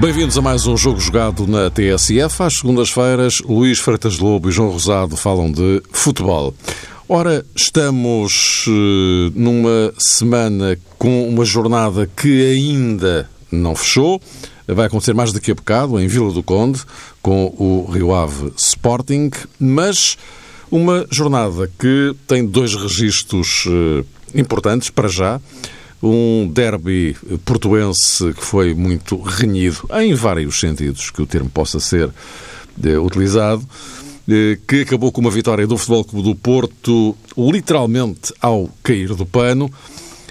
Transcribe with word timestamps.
Bem-vindos 0.00 0.38
a 0.38 0.40
mais 0.40 0.66
um 0.66 0.76
jogo 0.78 0.98
jogado 0.98 1.46
na 1.46 1.70
TSF. 1.70 2.42
Às 2.42 2.54
segundas-feiras, 2.54 3.40
Luís 3.40 3.78
Freitas 3.78 4.18
Lobo 4.18 4.48
e 4.48 4.52
João 4.52 4.70
Rosado 4.70 5.14
falam 5.14 5.52
de 5.52 5.82
futebol. 5.92 6.54
Ora, 7.12 7.44
estamos 7.56 8.68
uh, 8.68 9.32
numa 9.34 9.92
semana 9.98 10.78
com 10.96 11.28
uma 11.28 11.44
jornada 11.44 12.06
que 12.06 12.46
ainda 12.46 13.28
não 13.50 13.74
fechou. 13.74 14.22
Vai 14.64 14.86
acontecer 14.86 15.12
mais 15.12 15.32
daqui 15.32 15.50
a 15.50 15.54
bocado, 15.56 15.98
em 15.98 16.06
Vila 16.06 16.32
do 16.32 16.40
Conde, 16.40 16.80
com 17.20 17.52
o 17.58 17.90
Rio 17.90 18.14
Ave 18.14 18.52
Sporting, 18.56 19.28
mas 19.58 20.16
uma 20.70 21.04
jornada 21.10 21.68
que 21.80 22.14
tem 22.28 22.46
dois 22.46 22.76
registros 22.76 23.66
uh, 23.66 24.06
importantes 24.32 24.88
para 24.88 25.08
já. 25.08 25.40
Um 26.00 26.46
derby 26.46 27.16
portuense 27.44 28.32
que 28.34 28.44
foi 28.44 28.72
muito 28.72 29.20
renhido, 29.20 29.80
em 29.94 30.14
vários 30.14 30.60
sentidos 30.60 31.10
que 31.10 31.20
o 31.20 31.26
termo 31.26 31.50
possa 31.50 31.80
ser 31.80 32.08
eh, 32.82 32.98
utilizado, 32.98 33.62
eh, 33.62 33.99
que 34.66 34.82
acabou 34.82 35.10
com 35.10 35.20
uma 35.20 35.30
vitória 35.30 35.66
do 35.66 35.76
Futebol 35.76 36.04
Clube 36.04 36.28
do 36.28 36.34
Porto, 36.34 37.16
literalmente 37.36 38.32
ao 38.40 38.68
cair 38.82 39.14
do 39.14 39.26
pano. 39.26 39.70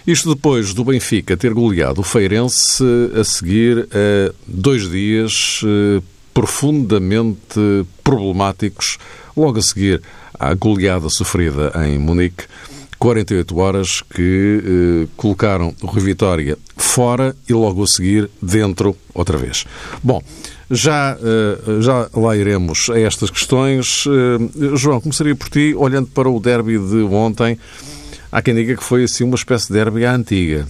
Isto 0.08 0.34
depois 0.34 0.74
do 0.74 0.84
Benfica 0.84 1.38
ter 1.38 1.54
goleado 1.54 2.02
o 2.02 2.04
Feirense 2.04 2.84
a 3.20 3.24
seguir 3.24 3.88
a 3.92 4.34
dois 4.48 4.90
dias 4.90 5.62
eh, 5.64 6.02
profundamente 6.34 7.86
problemáticos, 8.04 8.98
logo 9.36 9.60
a 9.60 9.62
seguir 9.62 10.02
à 10.40 10.54
goleada 10.54 11.10
sofrida 11.10 11.72
em 11.86 12.00
Munique 12.00 12.46
48 13.00 13.58
horas 13.58 14.02
que 14.02 14.62
eh, 14.64 15.08
colocaram 15.16 15.74
o 15.82 15.88
Rui 15.88 16.02
Vitória 16.02 16.58
fora 16.76 17.36
e 17.48 17.54
logo 17.54 17.84
a 17.84 17.88
seguir 17.88 18.30
dentro 18.42 18.96
outra 19.14 19.38
vez. 19.38 19.66
Bom, 20.04 20.22
já, 20.70 21.18
eh, 21.22 21.82
já 21.82 22.10
lá 22.14 22.36
iremos 22.36 22.90
a 22.90 23.00
estas 23.00 23.30
questões. 23.30 24.06
Eh, 24.08 24.76
João, 24.76 25.02
começaria 25.02 25.36
por 25.36 25.50
ti, 25.50 25.74
olhando 25.76 26.08
para 26.08 26.30
o 26.30 26.40
derby 26.40 26.78
de 26.78 27.04
ontem. 27.04 27.58
Há 28.32 28.42
quem 28.42 28.54
diga 28.54 28.76
que 28.76 28.84
foi 28.84 29.04
assim 29.04 29.24
uma 29.24 29.36
espécie 29.36 29.68
de 29.68 29.74
derby 29.74 30.06
à 30.06 30.14
antiga. 30.14 30.68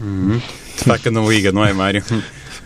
Uhum. 0.00 0.40
Facto, 0.76 1.10
não 1.10 1.30
liga, 1.30 1.50
não 1.50 1.64
é, 1.64 1.72
Mário? 1.72 2.04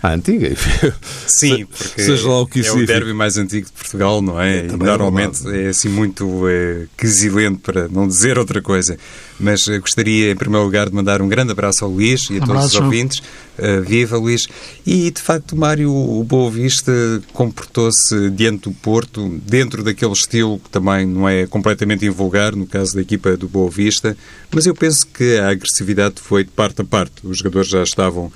À 0.03 0.15
antiga? 0.15 0.53
Sim, 1.29 1.65
porque 1.65 2.03
Seja 2.03 2.29
lá 2.29 2.41
o 2.41 2.47
que 2.47 2.67
é 2.67 2.73
o 2.73 2.85
derby 2.85 3.13
mais 3.13 3.39
antigo 3.39 3.67
de 3.67 3.73
Portugal, 3.73 4.21
não 4.21 4.41
é? 4.41 4.67
é 4.67 4.77
normalmente 4.77 5.49
é, 5.49 5.67
é, 5.67 5.69
assim 5.69 5.89
muito 5.89 6.49
é, 6.49 6.87
quesilento, 6.97 7.61
para 7.61 7.87
não 7.87 8.09
dizer 8.09 8.37
outra 8.37 8.61
coisa. 8.61 8.99
Mas 9.39 9.65
uh, 9.69 9.81
gostaria, 9.81 10.33
em 10.33 10.37
primeiro 10.37 10.65
lugar, 10.65 10.89
de 10.89 10.95
mandar 10.95 11.23
um 11.23 11.29
grande 11.29 11.53
abraço 11.53 11.85
ao 11.85 11.91
Luís 11.91 12.29
e 12.31 12.39
a 12.39 12.41
todos 12.41 12.65
os 12.65 12.75
ouvintes. 12.75 13.23
Uh, 13.57 13.81
viva, 13.83 14.17
Luís. 14.17 14.49
E, 14.85 15.09
de 15.09 15.21
facto, 15.21 15.55
Mário, 15.55 15.95
o 15.95 16.25
Boa 16.25 16.51
Vista 16.51 16.93
comportou-se 17.33 18.29
diante 18.31 18.69
do 18.69 18.73
Porto, 18.73 19.41
dentro 19.47 19.85
daquele 19.85 20.13
estilo 20.13 20.59
que 20.59 20.69
também 20.69 21.07
não 21.07 21.29
é 21.29 21.47
completamente 21.47 22.05
invulgar, 22.05 22.57
no 22.57 22.67
caso 22.67 22.97
da 22.97 23.03
equipa 23.03 23.37
do 23.37 23.47
Boa 23.47 23.71
Vista, 23.71 24.17
mas 24.51 24.67
eu 24.67 24.75
penso 24.75 25.07
que 25.07 25.39
a 25.39 25.51
agressividade 25.51 26.15
foi 26.17 26.43
de 26.43 26.51
parte 26.51 26.81
a 26.81 26.85
parte. 26.85 27.15
Os 27.23 27.39
jogadores 27.39 27.69
já 27.69 27.85
estavam 27.85 28.33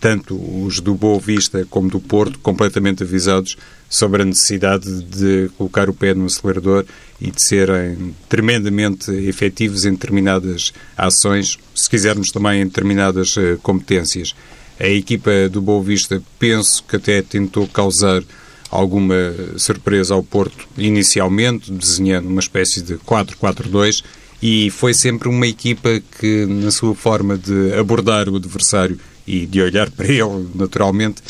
tanto 0.00 0.34
os 0.64 0.80
do 0.80 0.94
Boa 0.94 1.20
Vista 1.20 1.66
como 1.70 1.88
do 1.88 2.00
Porto, 2.00 2.38
completamente 2.40 3.02
avisados 3.02 3.56
sobre 3.88 4.22
a 4.22 4.24
necessidade 4.24 5.02
de 5.04 5.50
colocar 5.56 5.88
o 5.88 5.94
pé 5.94 6.12
no 6.12 6.26
acelerador 6.26 6.84
e 7.20 7.30
de 7.30 7.42
serem 7.42 8.14
tremendamente 8.28 9.10
efetivos 9.10 9.84
em 9.84 9.92
determinadas 9.92 10.72
ações, 10.96 11.58
se 11.74 11.88
quisermos 11.88 12.30
também 12.30 12.60
em 12.60 12.66
determinadas 12.66 13.36
uh, 13.36 13.58
competências. 13.62 14.34
A 14.78 14.86
equipa 14.86 15.48
do 15.48 15.62
Boa 15.62 15.82
Vista 15.82 16.22
penso 16.38 16.84
que 16.84 16.96
até 16.96 17.22
tentou 17.22 17.66
causar 17.66 18.22
alguma 18.70 19.34
surpresa 19.56 20.14
ao 20.14 20.22
Porto 20.22 20.68
inicialmente, 20.76 21.72
desenhando 21.72 22.28
uma 22.28 22.40
espécie 22.40 22.82
de 22.82 22.94
4-4-2 22.98 24.04
e 24.40 24.70
foi 24.70 24.94
sempre 24.94 25.28
uma 25.28 25.46
equipa 25.46 26.00
que, 26.20 26.46
na 26.46 26.70
sua 26.70 26.94
forma 26.94 27.36
de 27.36 27.72
abordar 27.74 28.28
o 28.28 28.36
adversário 28.36 28.98
e 29.28 29.46
de 29.46 29.60
olhar 29.60 29.90
para 29.90 30.06
ele, 30.06 30.48
naturalmente, 30.54 31.22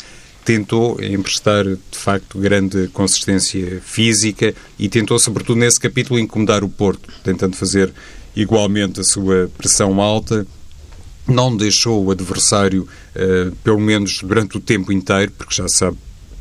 tentou 0.45 0.97
emprestar, 1.03 1.65
de 1.65 1.97
facto, 1.97 2.39
grande 2.39 2.87
consistência 2.87 3.81
física 3.83 4.55
e 4.79 4.87
tentou, 4.87 5.19
sobretudo 5.19 5.59
nesse 5.59 5.79
capítulo, 5.79 6.17
incomodar 6.17 6.63
o 6.63 6.69
Porto, 6.69 7.09
tentando 7.23 7.55
fazer 7.55 7.91
igualmente 8.35 9.01
a 9.01 9.03
sua 9.03 9.51
pressão 9.57 9.99
alta. 10.01 10.47
Não 11.27 11.55
deixou 11.55 12.03
o 12.03 12.09
adversário, 12.09 12.87
uh, 13.15 13.55
pelo 13.57 13.79
menos 13.79 14.21
durante 14.23 14.57
o 14.57 14.61
tempo 14.61 14.91
inteiro, 14.91 15.31
porque 15.37 15.53
já 15.53 15.67
sabe, 15.67 15.97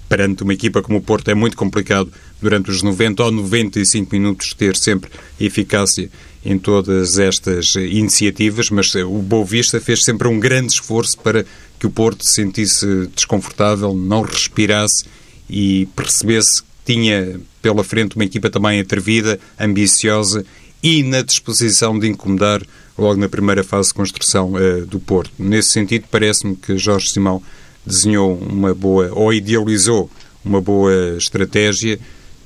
perante 0.08 0.42
uma 0.42 0.54
equipa 0.54 0.80
como 0.80 0.98
o 0.98 1.02
Porto 1.02 1.28
é 1.28 1.34
muito 1.34 1.56
complicado 1.56 2.10
durante 2.40 2.70
os 2.70 2.82
90 2.82 3.22
ou 3.22 3.32
95 3.32 4.14
minutos 4.14 4.54
ter 4.54 4.76
sempre 4.76 5.10
eficácia 5.40 6.10
em 6.44 6.58
todas 6.58 7.18
estas 7.18 7.74
iniciativas, 7.74 8.70
mas 8.70 8.94
o 8.94 9.18
Boa 9.18 9.44
Vista 9.44 9.80
fez 9.80 10.04
sempre 10.04 10.28
um 10.28 10.38
grande 10.38 10.72
esforço 10.72 11.18
para 11.18 11.44
que 11.78 11.86
o 11.86 11.90
Porto 11.90 12.24
se 12.24 12.34
sentisse 12.34 13.08
desconfortável, 13.14 13.94
não 13.94 14.22
respirasse 14.22 15.04
e 15.48 15.86
percebesse 15.96 16.62
que 16.62 16.68
tinha 16.84 17.40
pela 17.60 17.84
frente 17.84 18.16
uma 18.16 18.24
equipa 18.24 18.48
também 18.50 18.80
atrevida, 18.80 19.38
ambiciosa 19.58 20.44
e 20.82 21.02
na 21.02 21.22
disposição 21.22 21.98
de 21.98 22.08
incomodar 22.08 22.62
logo 22.96 23.20
na 23.20 23.28
primeira 23.28 23.62
fase 23.62 23.88
de 23.88 23.94
construção 23.94 24.54
uh, 24.54 24.86
do 24.86 24.98
Porto. 24.98 25.32
Nesse 25.38 25.70
sentido, 25.70 26.06
parece-me 26.10 26.56
que 26.56 26.76
Jorge 26.76 27.10
Simão 27.10 27.42
desenhou 27.86 28.36
uma 28.36 28.74
boa, 28.74 29.10
ou 29.12 29.32
idealizou 29.32 30.10
uma 30.44 30.60
boa 30.60 31.16
estratégia, 31.16 31.98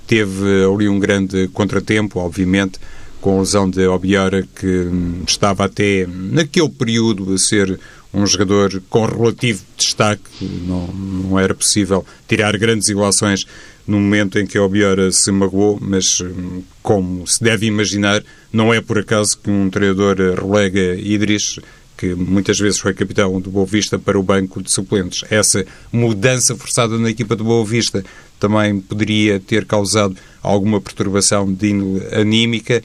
teve 0.06 0.64
ali 0.64 0.88
um 0.88 0.98
grande 0.98 1.48
contratempo, 1.48 2.20
obviamente, 2.20 2.78
com 3.20 3.36
a 3.36 3.40
lesão 3.40 3.70
de 3.70 3.86
Obiora, 3.86 4.46
que 4.54 4.66
hum, 4.66 5.22
estava 5.26 5.64
até 5.64 6.06
naquele 6.06 6.68
período 6.68 7.32
a 7.32 7.38
ser 7.38 7.78
um 8.12 8.26
jogador 8.26 8.82
com 8.90 9.06
relativo 9.06 9.62
destaque. 9.76 10.22
Não, 10.66 10.86
não 10.88 11.38
era 11.38 11.54
possível 11.54 12.04
tirar 12.28 12.56
grandes 12.58 12.88
ilações 12.88 13.46
no 13.86 13.98
momento 13.98 14.38
em 14.38 14.46
que 14.46 14.58
Obiora 14.58 15.10
se 15.10 15.30
magoou, 15.30 15.78
mas 15.80 16.20
hum, 16.20 16.62
como 16.82 17.26
se 17.26 17.42
deve 17.42 17.66
imaginar, 17.66 18.22
não 18.52 18.72
é 18.72 18.80
por 18.80 18.98
acaso 18.98 19.38
que 19.38 19.50
um 19.50 19.70
treinador 19.70 20.16
relega 20.16 20.94
Idris 20.96 21.58
que 22.02 22.16
muitas 22.16 22.58
vezes 22.58 22.80
foi 22.80 22.92
capitão 22.92 23.40
do 23.40 23.48
Boa 23.48 23.64
Vista 23.64 23.96
para 23.96 24.18
o 24.18 24.24
banco 24.24 24.60
de 24.60 24.72
suplentes. 24.72 25.22
Essa 25.30 25.64
mudança 25.92 26.56
forçada 26.56 26.98
na 26.98 27.08
equipa 27.08 27.36
do 27.36 27.44
Boa 27.44 27.64
Vista 27.64 28.04
também 28.40 28.80
poderia 28.80 29.38
ter 29.38 29.64
causado 29.64 30.16
alguma 30.42 30.80
perturbação 30.80 31.52
de 31.52 31.70
índole 31.70 32.04
anímica. 32.12 32.82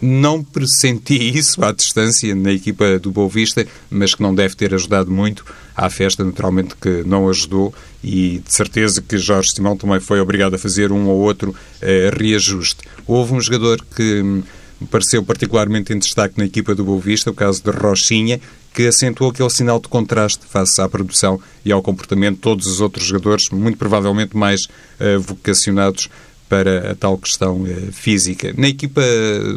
Não 0.00 0.42
pressenti 0.42 1.36
isso 1.36 1.62
à 1.62 1.70
distância 1.70 2.34
na 2.34 2.50
equipa 2.50 2.98
do 2.98 3.10
Boa 3.10 3.28
Vista, 3.28 3.66
mas 3.90 4.14
que 4.14 4.22
não 4.22 4.34
deve 4.34 4.56
ter 4.56 4.72
ajudado 4.72 5.10
muito 5.10 5.44
à 5.76 5.90
festa, 5.90 6.24
naturalmente 6.24 6.74
que 6.80 7.02
não 7.04 7.28
ajudou 7.28 7.74
e 8.02 8.38
de 8.38 8.54
certeza 8.54 9.02
que 9.02 9.18
Jorge 9.18 9.50
Simão 9.54 9.76
também 9.76 10.00
foi 10.00 10.18
obrigado 10.18 10.54
a 10.54 10.58
fazer 10.58 10.92
um 10.92 11.08
ou 11.08 11.18
outro 11.18 11.50
uh, 11.50 12.18
reajuste. 12.18 12.84
Houve 13.06 13.34
um 13.34 13.40
jogador 13.42 13.84
que 13.94 14.22
me 14.22 14.44
pareceu 14.84 15.22
particularmente 15.22 15.92
em 15.92 15.98
destaque 15.98 16.38
na 16.38 16.44
equipa 16.44 16.74
do 16.74 16.84
Boa 16.84 17.00
Vista, 17.00 17.30
o 17.30 17.34
caso 17.34 17.62
de 17.62 17.70
Rochinha, 17.70 18.40
que 18.72 18.86
acentuou 18.86 19.30
aquele 19.30 19.50
sinal 19.50 19.78
de 19.78 19.88
contraste 19.88 20.44
face 20.46 20.80
à 20.80 20.88
produção 20.88 21.40
e 21.64 21.70
ao 21.70 21.80
comportamento 21.82 22.36
de 22.36 22.40
todos 22.40 22.66
os 22.66 22.80
outros 22.80 23.06
jogadores, 23.06 23.48
muito 23.50 23.78
provavelmente 23.78 24.36
mais 24.36 24.64
uh, 24.64 25.20
vocacionados 25.20 26.08
para 26.48 26.90
a 26.90 26.94
tal 26.94 27.16
questão 27.16 27.62
uh, 27.62 27.92
física. 27.92 28.52
Na 28.56 28.68
equipa 28.68 29.02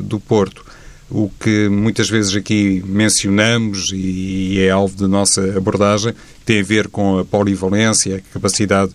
do 0.03 0.19
Porto, 0.19 0.63
o 1.09 1.31
que 1.39 1.69
muitas 1.69 2.09
vezes 2.09 2.35
aqui 2.35 2.83
mencionamos 2.85 3.91
e 3.93 4.59
é 4.59 4.69
alvo 4.69 4.95
da 4.97 5.07
nossa 5.07 5.41
abordagem 5.57 6.13
tem 6.45 6.59
a 6.59 6.63
ver 6.63 6.89
com 6.89 7.17
a 7.17 7.25
polivalência, 7.25 8.17
a 8.17 8.33
capacidade 8.33 8.93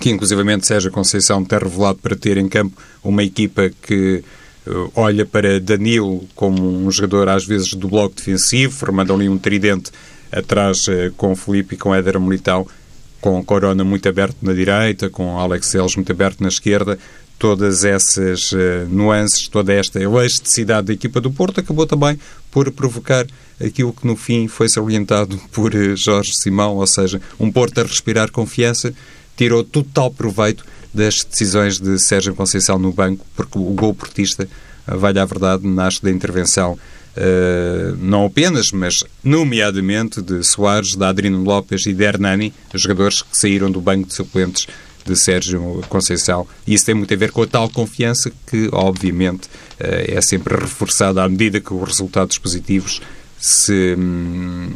que 0.00 0.10
inclusivamente 0.10 0.66
Sérgio 0.66 0.90
Conceição 0.90 1.44
tem 1.44 1.58
revelado 1.58 1.98
para 1.98 2.14
ter 2.14 2.36
em 2.36 2.48
campo 2.48 2.76
uma 3.02 3.22
equipa 3.22 3.70
que 3.82 4.22
olha 4.94 5.24
para 5.24 5.60
Danilo 5.60 6.26
como 6.34 6.62
um 6.62 6.90
jogador 6.90 7.28
às 7.28 7.44
vezes 7.44 7.74
do 7.74 7.88
bloco 7.88 8.16
defensivo, 8.16 8.72
formando 8.72 9.14
ali 9.14 9.28
um 9.28 9.38
tridente 9.38 9.90
atrás 10.30 10.86
eh, 10.88 11.10
com 11.16 11.34
Felipe 11.36 11.74
e 11.74 11.78
com 11.78 11.94
Éder 11.94 12.20
Militão, 12.20 12.66
com 13.20 13.42
Corona 13.44 13.84
muito 13.84 14.08
aberto 14.08 14.36
na 14.42 14.52
direita, 14.52 15.08
com 15.08 15.38
Alex 15.38 15.68
Celes 15.68 15.96
muito 15.96 16.10
aberto 16.12 16.40
na 16.40 16.48
esquerda, 16.48 16.98
todas 17.38 17.84
essas 17.84 18.52
uh, 18.52 18.86
nuances, 18.88 19.48
toda 19.48 19.72
esta 19.72 20.00
elasticidade 20.00 20.86
da 20.86 20.92
equipa 20.92 21.20
do 21.20 21.30
Porto, 21.30 21.60
acabou 21.60 21.86
também 21.86 22.18
por 22.50 22.70
provocar 22.72 23.26
aquilo 23.62 23.92
que 23.92 24.06
no 24.06 24.16
fim 24.16 24.48
foi 24.48 24.68
salientado 24.68 25.38
por 25.52 25.72
Jorge 25.96 26.32
Simão, 26.34 26.76
ou 26.76 26.86
seja, 26.86 27.20
um 27.38 27.50
Porto 27.50 27.78
a 27.78 27.84
respirar 27.84 28.30
confiança, 28.30 28.94
tirou 29.36 29.62
total 29.62 30.10
proveito 30.10 30.64
das 30.92 31.24
decisões 31.24 31.78
de 31.78 31.98
Sérgio 31.98 32.34
Conceição 32.34 32.78
no 32.78 32.92
banco, 32.92 33.24
porque 33.34 33.58
o 33.58 33.70
gol 33.72 33.94
portista, 33.94 34.48
vale 34.86 35.18
a 35.18 35.24
verdade, 35.24 35.66
nasce 35.66 36.02
da 36.02 36.10
intervenção 36.10 36.78
Uh, 37.16 37.96
não 37.98 38.26
apenas, 38.26 38.70
mas 38.70 39.02
nomeadamente 39.24 40.20
de 40.20 40.44
Soares, 40.44 40.94
de 40.94 41.02
Adrino 41.02 41.42
Lopes 41.42 41.86
e 41.86 41.94
de 41.94 42.04
Hernani, 42.04 42.52
jogadores 42.74 43.22
que 43.22 43.34
saíram 43.34 43.70
do 43.70 43.80
banco 43.80 44.06
de 44.06 44.14
suplentes 44.14 44.66
de 45.02 45.16
Sérgio 45.16 45.82
Conceição. 45.88 46.46
E 46.66 46.74
isso 46.74 46.84
tem 46.84 46.94
muito 46.94 47.14
a 47.14 47.16
ver 47.16 47.30
com 47.30 47.40
a 47.40 47.46
tal 47.46 47.70
confiança 47.70 48.30
que, 48.46 48.68
obviamente, 48.70 49.46
uh, 49.46 50.04
é 50.08 50.20
sempre 50.20 50.56
reforçada 50.56 51.22
à 51.22 51.28
medida 51.28 51.58
que 51.58 51.72
os 51.72 51.88
resultados 51.88 52.36
positivos 52.36 53.00
se 53.38 53.94
hum, 53.98 54.68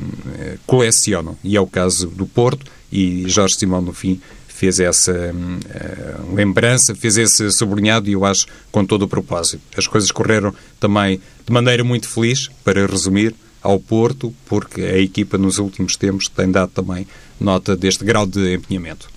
colecionam. 0.66 1.36
E 1.44 1.56
é 1.56 1.60
o 1.60 1.66
caso 1.66 2.06
do 2.08 2.26
Porto 2.26 2.64
e 2.90 3.24
Jorge 3.28 3.56
Simão, 3.56 3.82
no 3.82 3.92
fim, 3.92 4.20
fez 4.60 4.78
essa 4.78 5.10
uh, 5.12 6.34
lembrança, 6.34 6.94
fez 6.94 7.16
esse 7.16 7.50
sublinhado 7.50 8.10
e 8.10 8.12
eu 8.12 8.26
acho 8.26 8.44
com 8.70 8.84
todo 8.84 9.04
o 9.04 9.08
propósito. 9.08 9.62
As 9.74 9.86
coisas 9.86 10.12
correram 10.12 10.54
também 10.78 11.18
de 11.46 11.50
maneira 11.50 11.82
muito 11.82 12.06
feliz, 12.06 12.50
para 12.62 12.86
resumir, 12.86 13.34
ao 13.62 13.80
Porto, 13.80 14.34
porque 14.44 14.82
a 14.82 14.98
equipa 14.98 15.38
nos 15.38 15.58
últimos 15.58 15.96
tempos 15.96 16.28
tem 16.28 16.50
dado 16.50 16.72
também 16.72 17.06
nota 17.40 17.74
deste 17.74 18.04
grau 18.04 18.26
de 18.26 18.54
empenhamento. 18.54 19.08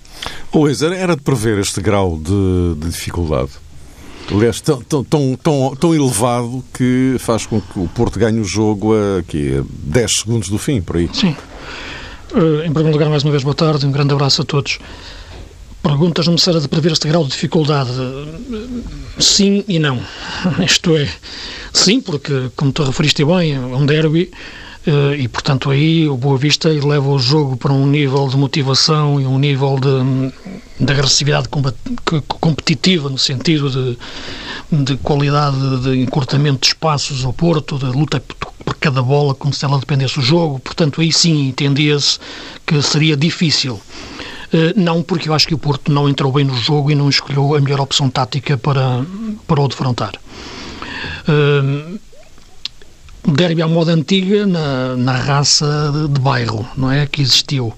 Luís, 0.54 0.80
era 0.80 1.14
de 1.14 1.22
prever 1.22 1.58
este 1.58 1.82
grau 1.82 2.18
de, 2.18 2.80
de 2.80 2.90
dificuldade? 2.90 3.50
Aliás, 4.30 4.62
tão, 4.62 4.80
tão, 4.80 5.04
tão, 5.04 5.76
tão, 5.78 5.94
elevado 5.94 6.64
que 6.72 7.16
faz 7.18 7.44
com 7.44 7.60
que 7.60 7.78
o 7.78 7.86
Porto 7.88 8.18
ganhe 8.18 8.40
o 8.40 8.44
jogo 8.44 8.94
a, 8.94 9.18
aqui, 9.18 9.58
a 9.58 9.64
10 9.68 10.20
segundos 10.20 10.48
do 10.48 10.56
fim, 10.56 10.80
por 10.80 10.96
aí. 10.96 11.10
Sim. 11.12 11.36
Uh, 12.32 12.64
em 12.64 12.72
primeiro 12.72 12.92
lugar, 12.92 13.10
mais 13.10 13.22
uma 13.22 13.30
vez, 13.30 13.44
boa 13.44 13.54
tarde, 13.54 13.86
um 13.86 13.92
grande 13.92 14.14
abraço 14.14 14.40
a 14.40 14.44
todos. 14.44 14.78
Perguntas-me 15.84 16.38
se 16.38 16.50
de 16.50 16.66
prever 16.66 16.92
este 16.92 17.06
grau 17.06 17.24
de 17.24 17.30
dificuldade. 17.30 17.90
Sim 19.18 19.62
e 19.68 19.78
não. 19.78 20.00
Isto 20.64 20.96
é, 20.96 21.06
sim, 21.74 22.00
porque, 22.00 22.50
como 22.56 22.72
tu 22.72 22.82
referiste 22.84 23.22
bem, 23.22 23.54
é 23.54 23.60
um 23.60 23.84
derby 23.84 24.30
eh, 24.86 25.16
e, 25.18 25.28
portanto, 25.28 25.70
aí 25.70 26.08
o 26.08 26.16
Boa 26.16 26.38
Vista 26.38 26.70
leva 26.70 27.06
o 27.06 27.18
jogo 27.18 27.58
para 27.58 27.70
um 27.70 27.86
nível 27.86 28.26
de 28.28 28.36
motivação 28.38 29.20
e 29.20 29.26
um 29.26 29.38
nível 29.38 29.78
de, 29.78 30.84
de 30.84 30.90
agressividade 30.90 31.48
competitiva, 32.40 33.10
no 33.10 33.18
sentido 33.18 33.68
de, 33.68 33.98
de 34.84 34.96
qualidade 34.96 35.82
de 35.82 36.00
encurtamento 36.00 36.60
de 36.60 36.68
espaços 36.68 37.26
ao 37.26 37.32
Porto, 37.34 37.78
de 37.78 37.86
luta 37.86 38.22
por 38.64 38.74
cada 38.76 39.02
bola, 39.02 39.34
como 39.34 39.52
se 39.52 39.64
ela 39.66 39.78
dependesse 39.78 40.16
do 40.16 40.22
jogo. 40.22 40.58
Portanto, 40.58 41.02
aí 41.02 41.12
sim 41.12 41.48
entendia-se 41.48 42.18
que 42.66 42.80
seria 42.80 43.16
difícil. 43.16 43.78
Eh, 44.54 44.72
não, 44.76 45.02
porque 45.02 45.28
eu 45.28 45.34
acho 45.34 45.48
que 45.48 45.54
o 45.54 45.58
Porto 45.58 45.90
não 45.90 46.08
entrou 46.08 46.30
bem 46.30 46.44
no 46.44 46.54
jogo 46.54 46.88
e 46.88 46.94
não 46.94 47.08
escolheu 47.08 47.56
a 47.56 47.60
melhor 47.60 47.80
opção 47.80 48.08
tática 48.08 48.56
para, 48.56 49.04
para 49.48 49.60
o 49.60 49.66
defrontar. 49.66 50.12
Derby 53.26 53.62
à 53.62 53.66
moda 53.66 53.92
antiga 53.92 54.46
na, 54.46 54.96
na 54.96 55.12
raça 55.16 55.90
de, 55.92 56.08
de, 56.12 56.20
bairro, 56.20 56.68
não 56.76 56.92
é? 56.92 57.06
Que 57.06 57.22
existiu. 57.22 57.72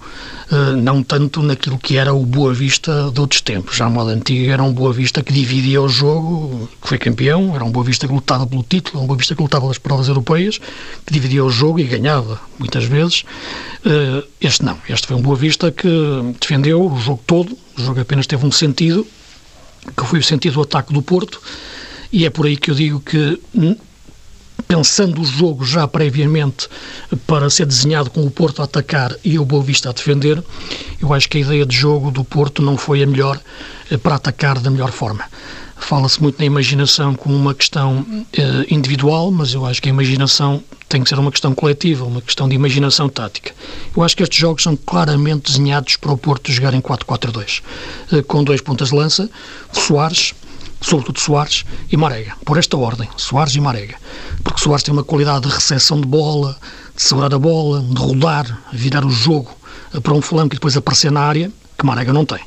Uh, 0.51 0.77
não 0.77 1.05
tanto 1.05 1.41
naquilo 1.41 1.79
que 1.79 1.97
era 1.97 2.13
o 2.13 2.27
Boa 2.27 2.53
Vista 2.53 3.11
de 3.13 3.21
outros 3.21 3.41
tempos. 3.41 3.77
Já 3.77 3.87
a 3.87 3.91
moda 3.91 4.11
antiga 4.11 4.53
era 4.53 4.63
um 4.63 4.73
Boa 4.73 4.93
Vista 4.93 5.23
que 5.23 5.33
dividia 5.33 5.81
o 5.81 5.89
jogo, 5.89 6.69
que 6.83 6.89
foi 6.89 6.99
campeão, 6.99 7.55
era 7.55 7.65
um 7.65 7.71
Boa 7.71 7.85
Vista 7.85 8.09
que 8.09 8.13
lutava 8.13 8.45
pelo 8.45 8.65
título, 8.65 9.05
um 9.05 9.07
Boa 9.07 9.17
Vista 9.17 9.37
que 9.37 9.43
lutava 9.43 9.63
pelas 9.63 9.79
provas 9.79 10.09
europeias, 10.09 10.59
que 10.59 11.13
dividia 11.13 11.45
o 11.45 11.51
jogo 11.51 11.79
e 11.79 11.85
ganhava, 11.85 12.41
muitas 12.59 12.85
vezes. 12.85 13.23
Uh, 13.85 14.27
este 14.41 14.65
não. 14.65 14.77
Este 14.89 15.07
foi 15.07 15.17
um 15.17 15.23
Boa 15.23 15.37
Vista 15.37 15.71
que 15.71 15.89
defendeu 16.41 16.85
o 16.93 16.99
jogo 16.99 17.23
todo, 17.25 17.57
o 17.79 17.83
jogo 17.83 18.01
apenas 18.01 18.27
teve 18.27 18.45
um 18.45 18.53
sentido, 18.53 19.07
que 19.97 20.05
foi 20.05 20.19
o 20.19 20.25
sentido 20.25 20.55
do 20.55 20.63
ataque 20.63 20.93
do 20.93 21.03
Porto, 21.03 21.41
e 22.13 22.25
é 22.25 22.31
por 22.31 22.47
aí 22.47 22.57
que 22.57 22.71
eu 22.71 22.75
digo 22.75 23.01
que 23.01 23.41
pensando 24.67 25.21
o 25.21 25.25
jogo 25.25 25.65
já 25.65 25.87
previamente 25.87 26.69
para 27.27 27.49
ser 27.51 27.67
desenhado 27.67 28.11
com 28.11 28.25
o 28.25 28.31
Porto 28.31 28.61
a 28.61 28.65
atacar 28.65 29.15
e 29.25 29.39
o 29.39 29.45
Boa 29.45 29.63
Vista 29.63 29.91
a 29.91 29.93
defender, 29.93 30.43
eu 31.01 31.13
acho 31.13 31.29
que 31.29 31.39
a 31.39 31.41
ideia 31.41 31.65
de 31.65 31.77
jogo 31.77 32.11
do 32.11 32.25
Porto 32.25 32.63
não 32.63 32.77
foi 32.77 33.03
a 33.03 33.07
melhor 33.07 33.41
eh, 33.91 33.97
para 33.97 34.17
atacar 34.17 34.59
da 34.59 34.71
melhor 34.71 34.91
forma. 34.91 35.25
Fala-se 35.79 36.21
muito 36.23 36.39
na 36.39 36.47
imaginação 36.47 37.15
como 37.15 37.37
uma 37.37 37.55
questão 37.55 38.05
eh, 38.33 38.67
individual, 38.71 39.31
mas 39.31 39.53
eu 39.53 39.65
acho 39.67 39.81
que 39.81 39.89
a 39.89 39.93
imaginação 39.93 40.63
tem 40.89 41.03
que 41.03 41.09
ser 41.09 41.19
uma 41.19 41.31
questão 41.31 41.55
coletiva, 41.55 42.05
uma 42.05 42.23
questão 42.23 42.49
de 42.49 42.55
imaginação 42.55 43.09
tática. 43.09 43.53
Eu 43.95 44.03
acho 44.03 44.17
que 44.17 44.23
estes 44.23 44.39
jogos 44.39 44.63
são 44.63 44.77
claramente 44.77 45.51
desenhados 45.51 45.97
para 45.97 46.13
o 46.13 46.17
Porto 46.17 46.51
jogar 46.51 46.75
em 46.75 46.81
4-4-2, 46.81 47.63
eh, 48.13 48.23
com 48.23 48.43
dois 48.43 48.61
pontas 48.61 48.89
de 48.89 48.97
lança, 48.97 49.31
Soares, 49.73 50.33
sobretudo 50.81 51.21
Soares 51.21 51.65
e 51.91 51.97
Marega, 51.97 52.35
por 52.45 52.59
esta 52.59 52.77
ordem, 52.77 53.09
Soares 53.17 53.55
e 53.55 53.61
Marega, 53.61 53.97
porque 54.43 54.61
Soares 54.61 54.83
tem 54.83 54.93
uma 54.93 55.05
qualidade 55.05 55.49
de 55.49 55.55
recepção 55.55 56.01
de 56.01 56.07
bola, 56.07 56.57
de 56.95 57.03
segurar 57.03 57.33
a 57.35 57.39
bola, 57.39 57.83
de 57.83 58.01
rodar, 58.01 58.59
virar 58.73 59.05
o 59.05 59.11
jogo 59.11 59.51
para 60.03 60.13
um 60.15 60.23
flanco 60.23 60.55
e 60.55 60.57
depois 60.57 60.77
aparecer 60.77 61.11
na 61.11 61.21
área, 61.21 61.51
que 61.79 61.87
Marega 61.87 62.13
não 62.13 62.25
tem. 62.25 62.41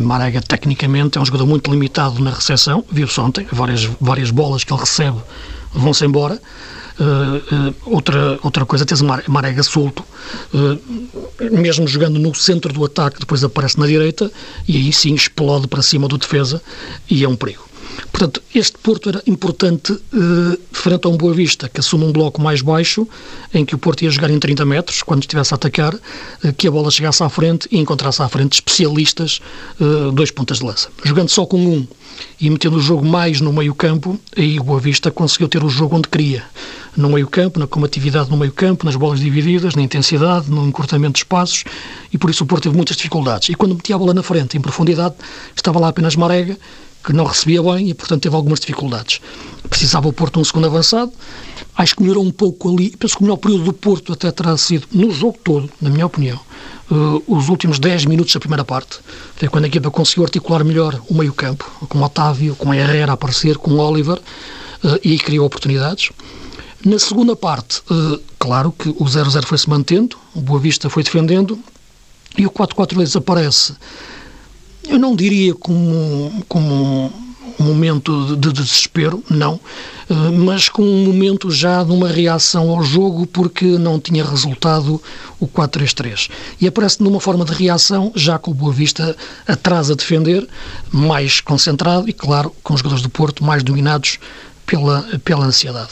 Marega, 0.00 0.40
tecnicamente, 0.40 1.18
é 1.18 1.20
um 1.20 1.24
jogador 1.24 1.46
muito 1.46 1.70
limitado 1.70 2.22
na 2.22 2.30
recepção, 2.30 2.84
viu-se 2.90 3.18
ontem, 3.20 3.46
várias, 3.50 3.84
várias 4.00 4.30
bolas 4.30 4.62
que 4.62 4.72
ele 4.72 4.80
recebe 4.80 5.18
vão-se 5.72 6.04
embora. 6.04 6.40
Uh, 6.98 7.70
uh, 7.70 7.74
outra, 7.86 8.38
outra 8.42 8.66
coisa, 8.66 8.84
tens 8.84 9.00
Marega 9.28 9.62
solto, 9.62 10.02
uh, 10.52 11.52
mesmo 11.52 11.86
jogando 11.86 12.18
no 12.18 12.34
centro 12.34 12.72
do 12.72 12.84
ataque, 12.84 13.20
depois 13.20 13.44
aparece 13.44 13.78
na 13.78 13.86
direita 13.86 14.30
e 14.66 14.76
aí 14.76 14.92
sim 14.92 15.14
explode 15.14 15.68
para 15.68 15.80
cima 15.80 16.08
do 16.08 16.18
defesa 16.18 16.60
e 17.08 17.22
é 17.22 17.28
um 17.28 17.36
perigo. 17.36 17.68
Portanto, 18.12 18.42
este 18.54 18.78
Porto 18.78 19.08
era 19.08 19.22
importante 19.26 19.92
eh, 19.92 20.58
frente 20.72 21.06
a 21.06 21.08
um 21.08 21.16
Boa 21.16 21.34
Vista, 21.34 21.68
que 21.68 21.80
assume 21.80 22.04
um 22.04 22.12
bloco 22.12 22.40
mais 22.40 22.62
baixo, 22.62 23.06
em 23.52 23.64
que 23.64 23.74
o 23.74 23.78
Porto 23.78 24.02
ia 24.02 24.10
jogar 24.10 24.30
em 24.30 24.38
30 24.38 24.64
metros, 24.64 25.02
quando 25.02 25.22
estivesse 25.22 25.54
a 25.54 25.56
atacar, 25.56 25.94
eh, 26.44 26.52
que 26.56 26.66
a 26.68 26.70
bola 26.70 26.90
chegasse 26.90 27.22
à 27.22 27.28
frente 27.28 27.68
e 27.70 27.78
encontrasse 27.78 28.22
à 28.22 28.28
frente 28.28 28.54
especialistas, 28.54 29.40
eh, 29.80 30.10
dois 30.12 30.30
pontas 30.30 30.58
de 30.58 30.64
lança. 30.64 30.88
Jogando 31.04 31.28
só 31.28 31.46
com 31.46 31.58
um 31.58 31.86
e 32.40 32.48
metendo 32.48 32.76
o 32.76 32.80
jogo 32.80 33.04
mais 33.04 33.40
no 33.40 33.52
meio-campo, 33.52 34.18
aí 34.36 34.60
o 34.60 34.62
Boa 34.62 34.78
Vista 34.78 35.10
conseguiu 35.10 35.48
ter 35.48 35.64
o 35.64 35.68
jogo 35.68 35.96
onde 35.96 36.08
queria. 36.08 36.44
No 36.96 37.08
meio-campo, 37.08 37.58
na 37.58 37.66
combatividade 37.66 38.30
no 38.30 38.36
meio-campo, 38.36 38.84
nas 38.84 38.96
bolas 38.96 39.20
divididas, 39.20 39.74
na 39.74 39.82
intensidade, 39.82 40.50
no 40.50 40.66
encurtamento 40.66 41.14
de 41.14 41.18
espaços, 41.20 41.64
e 42.12 42.18
por 42.18 42.30
isso 42.30 42.44
o 42.44 42.46
Porto 42.46 42.64
teve 42.64 42.76
muitas 42.76 42.96
dificuldades. 42.96 43.48
E 43.48 43.54
quando 43.54 43.74
metia 43.74 43.94
a 43.94 43.98
bola 43.98 44.14
na 44.14 44.22
frente, 44.22 44.56
em 44.56 44.60
profundidade, 44.60 45.14
estava 45.54 45.78
lá 45.78 45.88
apenas 45.88 46.16
Marega, 46.16 46.56
que 47.04 47.12
não 47.12 47.24
recebia 47.24 47.62
bem 47.62 47.88
e, 47.88 47.94
portanto, 47.94 48.22
teve 48.22 48.34
algumas 48.34 48.60
dificuldades. 48.60 49.20
Precisava 49.68 50.08
o 50.08 50.12
Porto 50.12 50.40
um 50.40 50.44
segundo 50.44 50.66
avançado. 50.66 51.12
Acho 51.76 51.96
que 51.96 52.02
melhorou 52.02 52.24
um 52.24 52.30
pouco 52.30 52.72
ali. 52.72 52.90
Penso 52.96 53.16
que 53.16 53.20
o 53.20 53.24
melhor 53.24 53.36
período 53.36 53.64
do 53.64 53.72
Porto 53.72 54.12
até 54.12 54.30
terá 54.30 54.56
sido, 54.56 54.86
no 54.92 55.10
jogo 55.10 55.38
todo, 55.42 55.70
na 55.80 55.90
minha 55.90 56.06
opinião, 56.06 56.38
uh, 56.90 57.22
os 57.26 57.48
últimos 57.48 57.78
10 57.78 58.06
minutos 58.06 58.32
da 58.32 58.40
primeira 58.40 58.64
parte. 58.64 58.98
Até 59.36 59.48
quando 59.48 59.64
a 59.64 59.68
equipa 59.68 59.90
conseguiu 59.90 60.24
articular 60.24 60.64
melhor 60.64 61.00
o 61.08 61.14
meio-campo, 61.14 61.64
com 61.88 62.02
Otávio, 62.02 62.56
com 62.56 62.74
Herrera 62.74 63.12
a 63.12 63.14
aparecer, 63.14 63.56
com 63.56 63.76
Oliver, 63.78 64.18
uh, 64.18 64.98
e 65.02 65.18
criou 65.18 65.46
oportunidades. 65.46 66.10
Na 66.84 66.98
segunda 66.98 67.36
parte, 67.36 67.80
uh, 67.90 68.20
claro 68.38 68.72
que 68.72 68.88
o 68.88 69.04
0-0 69.04 69.44
foi-se 69.44 69.68
mantendo, 69.68 70.16
o 70.34 70.40
Boa 70.40 70.60
Vista 70.60 70.88
foi 70.88 71.02
defendendo, 71.02 71.58
e 72.36 72.46
o 72.46 72.50
4-4 72.50 73.16
aparece 73.16 73.74
eu 74.86 74.98
não 74.98 75.16
diria 75.16 75.54
como, 75.54 76.44
como 76.48 77.12
um 77.58 77.64
momento 77.64 78.36
de 78.36 78.52
desespero, 78.52 79.22
não, 79.28 79.58
eh, 80.08 80.14
mas 80.36 80.68
com 80.68 80.82
um 80.82 81.04
momento 81.04 81.50
já 81.50 81.82
de 81.82 81.90
uma 81.90 82.08
reação 82.08 82.70
ao 82.70 82.82
jogo 82.82 83.26
porque 83.26 83.64
não 83.64 83.98
tinha 83.98 84.24
resultado 84.24 85.02
o 85.40 85.46
4-3-3. 85.46 86.30
E 86.60 86.66
aparece 86.66 87.02
numa 87.02 87.20
forma 87.20 87.44
de 87.44 87.52
reação, 87.52 88.12
já 88.14 88.38
com 88.38 88.52
o 88.52 88.54
Boa 88.54 88.72
Vista 88.72 89.16
atrás 89.46 89.90
a 89.90 89.94
defender, 89.94 90.46
mais 90.92 91.40
concentrado 91.40 92.08
e, 92.08 92.12
claro, 92.12 92.54
com 92.62 92.74
os 92.74 92.80
jogadores 92.80 93.02
do 93.02 93.08
Porto 93.08 93.44
mais 93.44 93.62
dominados 93.62 94.18
pela, 94.64 95.02
pela 95.24 95.46
ansiedade. 95.46 95.90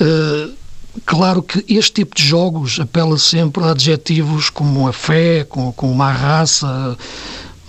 Uh, 0.00 0.60
Claro 1.06 1.42
que 1.42 1.64
este 1.72 1.92
tipo 1.92 2.16
de 2.16 2.24
jogos 2.24 2.80
apela 2.80 3.16
sempre 3.16 3.62
a 3.62 3.70
adjetivos 3.70 4.50
como 4.50 4.88
a 4.88 4.92
fé, 4.92 5.44
com, 5.44 5.72
com 5.72 5.90
uma 5.90 6.10
raça, 6.12 6.96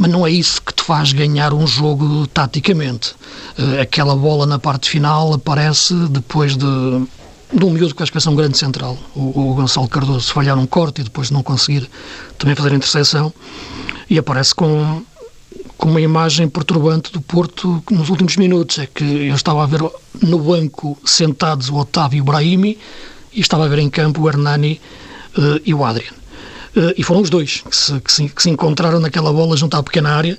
mas 0.01 0.09
não 0.09 0.25
é 0.25 0.31
isso 0.31 0.59
que 0.63 0.73
te 0.73 0.83
faz 0.83 1.13
ganhar 1.13 1.53
um 1.53 1.67
jogo 1.67 2.25
taticamente. 2.25 3.13
Eh, 3.55 3.81
aquela 3.81 4.15
bola 4.15 4.47
na 4.47 4.57
parte 4.57 4.89
final 4.89 5.31
aparece 5.31 5.93
depois 6.09 6.57
de, 6.57 6.65
de 7.53 7.63
um 7.63 7.69
miúdo 7.69 7.93
que 7.93 8.01
acho 8.01 8.11
que 8.11 8.27
um 8.27 8.35
grande 8.35 8.57
central, 8.57 8.97
o, 9.15 9.51
o 9.51 9.53
Gonçalo 9.53 9.87
Cardoso, 9.87 10.33
falhar 10.33 10.57
um 10.57 10.65
corte 10.65 11.01
e 11.01 11.03
depois 11.03 11.29
não 11.29 11.43
conseguir 11.43 11.87
também 12.39 12.55
fazer 12.55 12.71
a 12.71 12.75
interseção, 12.75 13.31
e 14.09 14.17
aparece 14.17 14.55
com, 14.55 15.03
com 15.77 15.89
uma 15.91 16.01
imagem 16.01 16.49
perturbante 16.49 17.11
do 17.11 17.21
Porto 17.21 17.83
nos 17.91 18.09
últimos 18.09 18.37
minutos. 18.37 18.79
É 18.79 18.87
que 18.87 19.03
eu 19.03 19.35
estava 19.35 19.61
a 19.61 19.67
ver 19.67 19.83
no 20.19 20.39
banco 20.39 20.97
sentados 21.05 21.69
o 21.69 21.75
Otávio 21.75 22.17
e 22.17 22.21
o 22.21 22.23
Brahimi 22.23 22.75
e 23.31 23.39
estava 23.39 23.65
a 23.65 23.67
ver 23.67 23.77
em 23.77 23.89
campo 23.89 24.23
o 24.23 24.27
Hernani 24.27 24.81
uh, 25.37 25.61
e 25.63 25.75
o 25.75 25.85
Adrian. 25.85 26.20
Uh, 26.75 26.93
e 26.97 27.03
foram 27.03 27.21
os 27.21 27.29
dois 27.29 27.61
que 27.61 27.75
se, 27.75 27.99
que, 27.99 28.11
se, 28.11 28.29
que 28.29 28.41
se, 28.41 28.49
encontraram 28.49 28.99
naquela 28.99 29.31
bola 29.33 29.57
junto 29.57 29.75
à 29.75 29.83
pequena 29.83 30.09
área. 30.09 30.37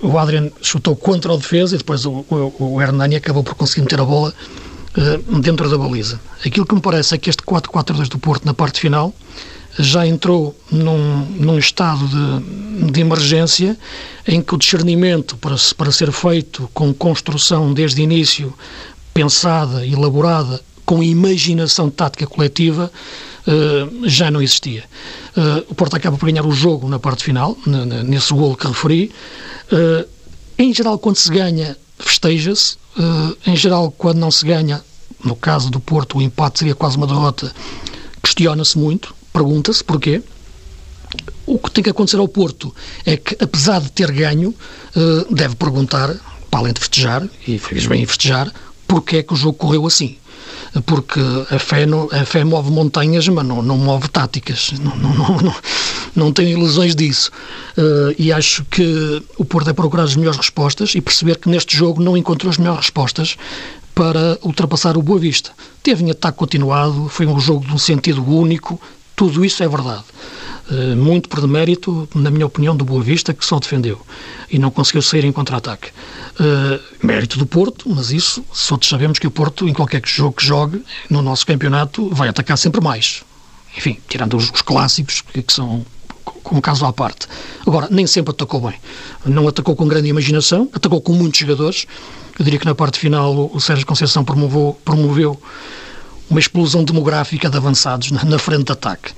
O 0.00 0.18
Adrian 0.18 0.50
chutou 0.60 0.94
contra 0.94 1.32
o 1.32 1.38
defesa 1.38 1.74
e 1.74 1.78
depois 1.78 2.04
o, 2.04 2.24
o, 2.28 2.74
o 2.74 2.82
Hernani 2.82 3.16
acabou 3.16 3.42
por 3.42 3.54
conseguir 3.54 3.80
meter 3.82 4.00
a 4.00 4.04
bola 4.04 4.34
uh, 4.96 5.40
dentro 5.40 5.70
da 5.70 5.78
baliza. 5.78 6.20
Aquilo 6.44 6.66
que 6.66 6.74
me 6.74 6.80
parece 6.80 7.14
é 7.14 7.18
que 7.18 7.30
este 7.30 7.42
4-4-2 7.42 8.08
do 8.08 8.18
Porto 8.18 8.44
na 8.44 8.52
parte 8.52 8.80
final 8.80 9.14
já 9.78 10.06
entrou 10.06 10.58
num, 10.70 11.24
num 11.38 11.58
estado 11.58 12.06
de, 12.06 12.92
de, 12.92 13.00
emergência 13.00 13.76
em 14.26 14.40
que 14.40 14.54
o 14.54 14.58
discernimento 14.58 15.36
para, 15.36 15.56
para 15.76 15.92
ser 15.92 16.10
feito 16.12 16.68
com 16.72 16.92
construção 16.94 17.72
desde 17.72 18.00
início, 18.02 18.52
pensada, 19.12 19.86
elaborada, 19.86 20.60
com 20.84 21.02
imaginação 21.02 21.90
tática 21.90 22.26
coletiva, 22.26 22.90
uh, 23.46 24.08
já 24.08 24.30
não 24.30 24.42
existia. 24.42 24.84
Uh, 25.36 25.64
o 25.68 25.74
Porto 25.74 25.96
acaba 25.96 26.16
por 26.16 26.26
ganhar 26.26 26.46
o 26.46 26.52
jogo 26.52 26.88
na 26.88 26.98
parte 26.98 27.24
final, 27.24 27.56
nesse 28.04 28.32
golo 28.32 28.56
que 28.56 28.66
referi. 28.66 29.12
Uh, 29.70 30.08
em 30.58 30.72
geral, 30.72 30.98
quando 30.98 31.16
se 31.16 31.30
ganha, 31.30 31.76
festeja-se. 31.98 32.76
em 33.46 33.56
geral, 33.56 33.90
quando 33.90 34.18
não 34.18 34.30
se 34.30 34.44
ganha, 34.46 34.82
no 35.22 35.36
caso 35.36 35.70
do 35.70 35.78
Porto, 35.78 36.18
o 36.18 36.22
empate 36.22 36.60
seria 36.60 36.74
quase 36.74 36.96
uma 36.96 37.06
derrota, 37.06 37.52
questiona-se 38.22 38.78
muito 38.78 39.14
pergunta-se 39.36 39.84
porquê. 39.84 40.22
O 41.44 41.58
que 41.58 41.70
tem 41.70 41.84
que 41.84 41.90
acontecer 41.90 42.16
ao 42.16 42.26
Porto 42.26 42.74
é 43.04 43.16
que, 43.16 43.36
apesar 43.38 43.80
de 43.80 43.92
ter 43.92 44.10
ganho, 44.10 44.54
eh, 44.96 45.26
deve 45.30 45.54
perguntar, 45.54 46.16
para 46.50 46.60
além 46.60 46.72
de 46.72 46.80
festejar, 46.80 47.28
e 47.46 47.58
fez 47.58 47.86
bem 47.86 48.02
em 48.02 48.06
festejar, 48.06 48.50
porquê 48.88 49.18
é 49.18 49.22
que 49.22 49.34
o 49.34 49.36
jogo 49.36 49.58
correu 49.58 49.86
assim 49.86 50.16
porque 50.84 51.20
a 51.50 51.58
fé, 51.58 51.86
não, 51.86 52.08
a 52.12 52.24
fé 52.24 52.44
move 52.44 52.70
montanhas, 52.70 53.26
mas 53.28 53.46
não, 53.46 53.62
não 53.62 53.76
move 53.76 54.08
táticas, 54.08 54.72
não, 54.80 54.96
não, 54.96 55.36
não, 55.42 55.54
não, 56.14 56.32
tenho 56.32 56.50
ilusões 56.50 56.94
disso. 56.94 57.30
Uh, 57.76 58.14
e 58.18 58.32
acho 58.32 58.64
que 58.64 59.22
o 59.38 59.44
Porto 59.44 59.70
é 59.70 59.72
procurar 59.72 60.04
as 60.04 60.16
melhores 60.16 60.38
respostas 60.38 60.94
e 60.94 61.00
perceber 61.00 61.36
que 61.36 61.48
neste 61.48 61.76
jogo 61.76 62.02
não 62.02 62.16
encontrou 62.16 62.50
as 62.50 62.58
melhores 62.58 62.80
respostas 62.80 63.36
para 63.94 64.38
ultrapassar 64.42 64.96
o 64.96 65.02
Boa 65.02 65.18
Vista. 65.18 65.50
Teve 65.82 66.04
em 66.04 66.10
ataque 66.10 66.36
continuado, 66.36 67.08
foi 67.08 67.26
um 67.26 67.40
jogo 67.40 67.66
de 67.66 67.72
um 67.72 67.78
sentido 67.78 68.22
único, 68.22 68.78
tudo 69.16 69.44
isso 69.44 69.62
é 69.62 69.68
verdade. 69.68 70.04
Uh, 70.70 70.96
muito 70.96 71.28
por 71.28 71.40
demérito, 71.40 72.08
na 72.14 72.30
minha 72.30 72.46
opinião, 72.46 72.76
do 72.76 72.84
Boa 72.84 73.02
Vista, 73.02 73.32
que 73.32 73.44
só 73.44 73.58
defendeu 73.58 74.00
e 74.50 74.58
não 74.58 74.70
conseguiu 74.70 75.00
sair 75.00 75.24
em 75.24 75.32
contra-ataque. 75.32 75.88
Uh, 76.38 77.06
mérito 77.06 77.38
do 77.38 77.46
Porto, 77.46 77.88
mas 77.88 78.12
isso, 78.12 78.44
todos 78.68 78.88
sabemos 78.88 79.18
que 79.18 79.26
o 79.26 79.30
Porto, 79.30 79.68
em 79.68 79.72
qualquer 79.72 80.02
jogo 80.04 80.34
que 80.34 80.44
jogue, 80.44 80.84
no 81.08 81.22
nosso 81.22 81.46
campeonato, 81.46 82.08
vai 82.10 82.28
atacar 82.28 82.58
sempre 82.58 82.80
mais. 82.80 83.24
Enfim, 83.76 83.98
tirando 84.08 84.36
os, 84.36 84.50
os 84.50 84.62
clássicos, 84.62 85.22
que, 85.22 85.44
são 85.48 85.84
com 86.24 86.56
um 86.56 86.60
caso 86.60 86.84
à 86.84 86.92
parte. 86.92 87.26
Agora, 87.66 87.88
nem 87.90 88.06
sempre 88.06 88.30
atacou 88.30 88.60
bem. 88.60 88.74
Não 89.24 89.48
atacou 89.48 89.74
com 89.74 89.86
grande 89.86 90.08
imaginação, 90.08 90.68
atacou 90.72 91.00
com 91.00 91.12
muitos 91.12 91.40
jogadores. 91.40 91.86
Eu 92.38 92.44
diria 92.44 92.58
que 92.58 92.66
na 92.66 92.74
parte 92.74 92.98
final 92.98 93.50
o 93.52 93.60
Sérgio 93.60 93.86
Conceição 93.86 94.24
promoveu 94.24 95.40
uma 96.28 96.40
explosão 96.40 96.84
demográfica 96.84 97.48
de 97.48 97.56
avançados 97.56 98.10
na, 98.10 98.38
frente 98.38 98.64
de 98.64 98.72
ataque. 98.72 99.12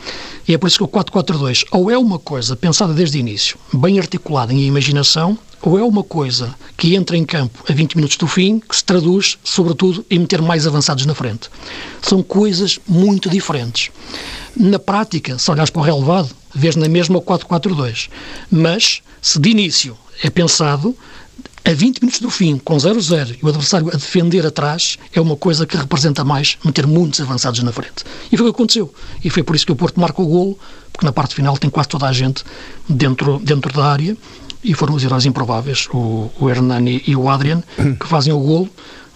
E 0.47 0.55
é 0.55 0.59
por 0.59 0.67
isso 0.67 0.79
que 0.79 0.85
o 0.85 0.88
4-4-2 0.88 1.65
ou 1.71 1.91
é 1.91 1.99
uma 1.99 2.19
coisa 2.19 2.57
pensada 2.57 2.93
desde 2.93 3.19
o 3.19 3.21
início, 3.21 3.59
bem 3.73 3.99
articulada 3.99 4.53
em 4.53 4.67
imaginação, 4.67 5.38
ou 5.61 5.79
é 5.79 5.83
uma 5.83 6.05
coisa 6.05 6.55
que 6.77 6.95
entra 6.95 7.17
em 7.17 7.25
campo 7.25 7.65
a 7.69 7.73
20 7.73 7.97
minutos 7.97 8.17
do 8.17 8.27
fim, 8.27 8.61
que 8.61 8.77
se 8.77 8.85
traduz, 8.85 9.38
sobretudo, 9.43 10.05
em 10.09 10.21
meter 10.21 10.41
mais 10.41 10.67
avançados 10.67 11.05
na 11.05 11.15
frente. 11.15 11.50
São 12.00 12.23
coisas 12.23 12.79
muito 12.87 13.29
diferentes. 13.29 13.91
Na 14.57 14.79
prática, 14.79 15.38
se 15.38 15.50
olhares 15.50 15.71
para 15.71 15.81
o 15.83 15.85
relevado, 15.85 16.31
vês 16.55 16.77
na 16.77 16.88
mesma 16.88 17.19
o 17.19 17.23
4-4-2. 17.23 18.09
Mas, 18.50 19.03
se 19.21 19.38
de 19.38 19.50
início 19.50 19.97
é 20.23 20.31
pensado, 20.31 20.97
a 21.69 21.75
20 21.75 22.01
minutos 22.01 22.21
do 22.21 22.31
fim, 22.31 22.57
com 22.57 22.79
0-0 22.79 23.37
e 23.43 23.45
o 23.45 23.49
adversário 23.49 23.89
a 23.89 23.91
defender 23.91 24.47
atrás, 24.47 24.97
é 25.13 25.21
uma 25.21 25.37
coisa 25.37 25.67
que 25.67 25.77
representa 25.77 26.25
mais 26.25 26.57
meter 26.65 26.87
muitos 26.87 27.21
avançados 27.21 27.63
na 27.63 27.71
frente. 27.71 28.05
E 28.33 28.39
foi 28.39 28.49
o 28.49 28.55
que 28.55 28.57
aconteceu. 28.57 28.91
E 29.23 29.29
foi 29.29 29.43
por 29.43 29.55
isso 29.55 29.67
que 29.67 29.73
o 29.73 29.77
Porto 29.77 30.01
marca 30.01 30.23
o 30.23 30.27
golo, 30.27 30.59
porque 30.91 31.05
na 31.05 31.13
parte 31.13 31.35
final 31.35 31.59
tem 31.59 31.69
quase 31.69 31.91
toda 31.91 32.07
a 32.07 32.13
gente 32.13 32.43
dentro, 32.89 33.39
dentro 33.41 33.71
da 33.71 33.85
área 33.85 34.17
e 34.65 34.73
foram 34.73 34.95
os 34.95 35.05
heróis 35.05 35.27
improváveis, 35.27 35.87
o, 35.93 36.31
o 36.41 36.49
Hernani 36.49 37.03
e 37.07 37.15
o 37.15 37.29
Adrian, 37.29 37.63
que 38.01 38.07
fazem 38.07 38.33
o 38.33 38.39
golo. 38.39 38.71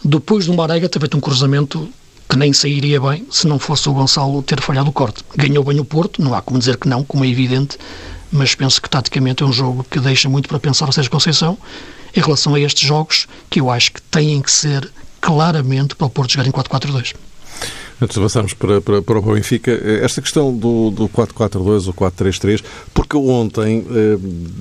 Depois 0.04 0.44
do 0.44 0.52
Marega 0.52 0.90
feito 0.92 1.16
um 1.16 1.20
cruzamento 1.20 1.88
que 2.28 2.36
nem 2.36 2.52
sairia 2.52 3.00
bem 3.00 3.26
se 3.30 3.46
não 3.46 3.58
fosse 3.58 3.88
o 3.88 3.94
Gonçalo 3.94 4.42
ter 4.42 4.60
falhado 4.60 4.90
o 4.90 4.92
corte. 4.92 5.24
Ganhou 5.36 5.64
bem 5.64 5.80
o 5.80 5.84
Porto, 5.86 6.22
não 6.22 6.34
há 6.34 6.42
como 6.42 6.58
dizer 6.58 6.76
que 6.76 6.86
não, 6.86 7.02
como 7.02 7.24
é 7.24 7.28
evidente, 7.28 7.78
mas 8.32 8.54
penso 8.54 8.80
que 8.80 8.88
taticamente 8.88 9.42
é 9.42 9.46
um 9.46 9.52
jogo 9.52 9.84
que 9.88 10.00
deixa 10.00 10.28
muito 10.28 10.48
para 10.48 10.58
pensar 10.58 10.88
o 10.88 10.92
Sérgio 10.92 11.10
Conceição 11.10 11.58
em 12.16 12.20
relação 12.20 12.54
a 12.54 12.60
estes 12.60 12.86
jogos 12.86 13.28
que 13.48 13.60
eu 13.60 13.70
acho 13.70 13.92
que 13.92 14.02
têm 14.02 14.40
que 14.40 14.50
ser 14.50 14.90
claramente 15.20 15.94
para 15.94 16.06
o 16.06 16.10
Porto 16.10 16.32
jogar 16.32 16.46
em 16.46 16.50
4-4-2. 16.50 17.14
Antes 18.00 18.14
de 18.14 18.20
avançarmos 18.20 18.54
para, 18.54 18.80
para, 18.80 19.00
para 19.00 19.18
o 19.18 19.22
Benfica, 19.22 19.70
esta 20.02 20.20
questão 20.20 20.52
do, 20.52 20.90
do 20.90 21.08
4-4-2 21.08 21.86
ou 21.86 21.94
4-3-3, 21.94 22.64
porque 22.92 23.16
ontem 23.16 23.86
eh, 23.88 24.18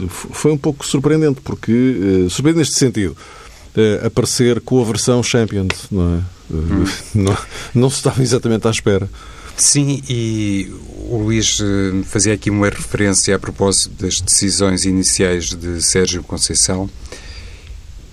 foi 0.10 0.52
um 0.52 0.58
pouco 0.58 0.86
surpreendente, 0.86 1.42
porque, 1.42 1.72
eh, 1.72 2.30
surpreendente 2.30 2.70
neste 2.70 2.76
sentido, 2.76 3.18
eh, 3.76 4.02
aparecer 4.06 4.62
com 4.62 4.80
a 4.80 4.86
versão 4.86 5.24
Champions, 5.24 5.88
não 5.90 6.18
é? 6.18 6.22
Hum. 6.54 6.84
Não, 7.16 7.38
não 7.74 7.90
se 7.90 7.96
estava 7.96 8.22
exatamente 8.22 8.68
à 8.68 8.72
espera. 8.72 9.10
Sim, 9.58 10.02
e 10.10 10.72
o 11.10 11.18
Luís 11.18 11.60
eh, 11.62 12.04
fazia 12.04 12.34
aqui 12.34 12.50
uma 12.50 12.70
referência 12.70 13.36
a 13.36 13.40
propósito 13.40 14.02
das 14.02 14.22
decisões 14.22 14.86
iniciais 14.86 15.50
de 15.50 15.82
Sérgio 15.82 16.24
Conceição. 16.24 16.90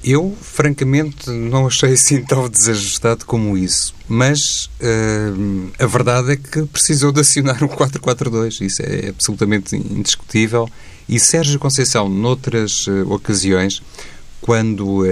Eu, 0.03 0.37
francamente, 0.41 1.29
não 1.31 1.67
achei 1.67 1.93
assim 1.93 2.23
tão 2.23 2.49
desajustado 2.49 3.25
como 3.25 3.59
isso. 3.59 3.95
Mas 4.09 4.71
uh, 4.81 5.71
a 5.79 5.87
verdade 5.87 6.33
é 6.33 6.37
que 6.37 6.63
precisou 6.67 7.11
de 7.13 7.21
acionar 7.21 7.63
um 7.65 7.69
4-4-2. 7.69 8.65
Isso 8.65 8.83
é 8.83 9.09
absolutamente 9.09 9.77
indiscutível. 9.77 10.69
E 11.09 11.19
Sérgio 11.19 11.59
Conceição, 11.59 12.09
noutras 12.09 12.87
uh, 12.87 13.13
ocasiões, 13.13 13.83
quando 14.41 15.03
uh, 15.03 15.07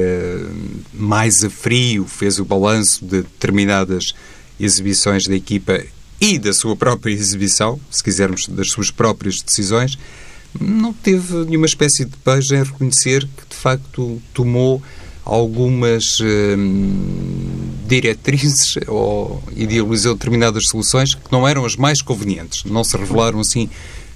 mais 0.94 1.42
a 1.42 1.50
frio 1.50 2.06
fez 2.06 2.38
o 2.38 2.44
balanço 2.44 3.04
de 3.04 3.22
determinadas 3.22 4.14
exibições 4.58 5.26
da 5.26 5.34
equipa 5.34 5.82
e 6.20 6.38
da 6.38 6.52
sua 6.52 6.76
própria 6.76 7.12
exibição, 7.12 7.78
se 7.90 8.02
quisermos, 8.02 8.48
das 8.48 8.70
suas 8.70 8.90
próprias 8.90 9.40
decisões, 9.40 9.98
não 10.60 10.92
teve 10.92 11.34
nenhuma 11.44 11.66
espécie 11.66 12.04
de 12.04 12.16
pejo 12.16 12.54
em 12.54 12.62
reconhecer 12.62 13.22
que, 13.36 13.48
de 13.48 13.56
facto, 13.56 14.20
tomou 14.32 14.82
algumas 15.24 16.20
hum, 16.20 17.68
diretrizes 17.86 18.76
ou 18.86 19.42
idealizou 19.54 20.14
determinadas 20.14 20.68
soluções 20.68 21.14
que 21.14 21.30
não 21.30 21.46
eram 21.46 21.64
as 21.64 21.76
mais 21.76 22.00
convenientes. 22.00 22.64
Não 22.64 22.84
se 22.84 22.96
revelaram, 22.96 23.40
assim, 23.40 23.68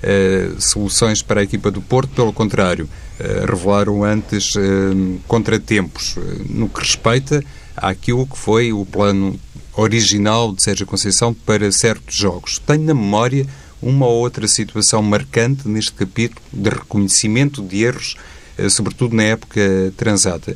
uh, 0.02 0.60
soluções 0.60 1.20
para 1.20 1.40
a 1.40 1.44
equipa 1.44 1.70
do 1.70 1.82
Porto, 1.82 2.10
pelo 2.14 2.32
contrário, 2.32 2.88
uh, 3.18 3.50
revelaram 3.50 4.04
antes 4.04 4.54
uh, 4.54 5.20
contratempos 5.26 6.16
no 6.48 6.68
que 6.68 6.80
respeita 6.80 7.44
àquilo 7.76 8.26
que 8.26 8.38
foi 8.38 8.72
o 8.72 8.86
plano 8.86 9.38
original 9.80 10.52
de 10.52 10.62
Sérgio 10.62 10.86
Conceição 10.86 11.32
para 11.32 11.72
certos 11.72 12.14
jogos. 12.14 12.58
Tenho 12.58 12.84
na 12.84 12.94
memória 12.94 13.46
uma 13.80 14.06
ou 14.06 14.18
outra 14.18 14.46
situação 14.46 15.02
marcante 15.02 15.66
neste 15.66 15.92
capítulo 15.92 16.40
de 16.52 16.68
reconhecimento 16.68 17.62
de 17.62 17.82
erros, 17.84 18.16
eh, 18.58 18.68
sobretudo 18.68 19.16
na 19.16 19.22
época 19.22 19.60
transata. 19.96 20.54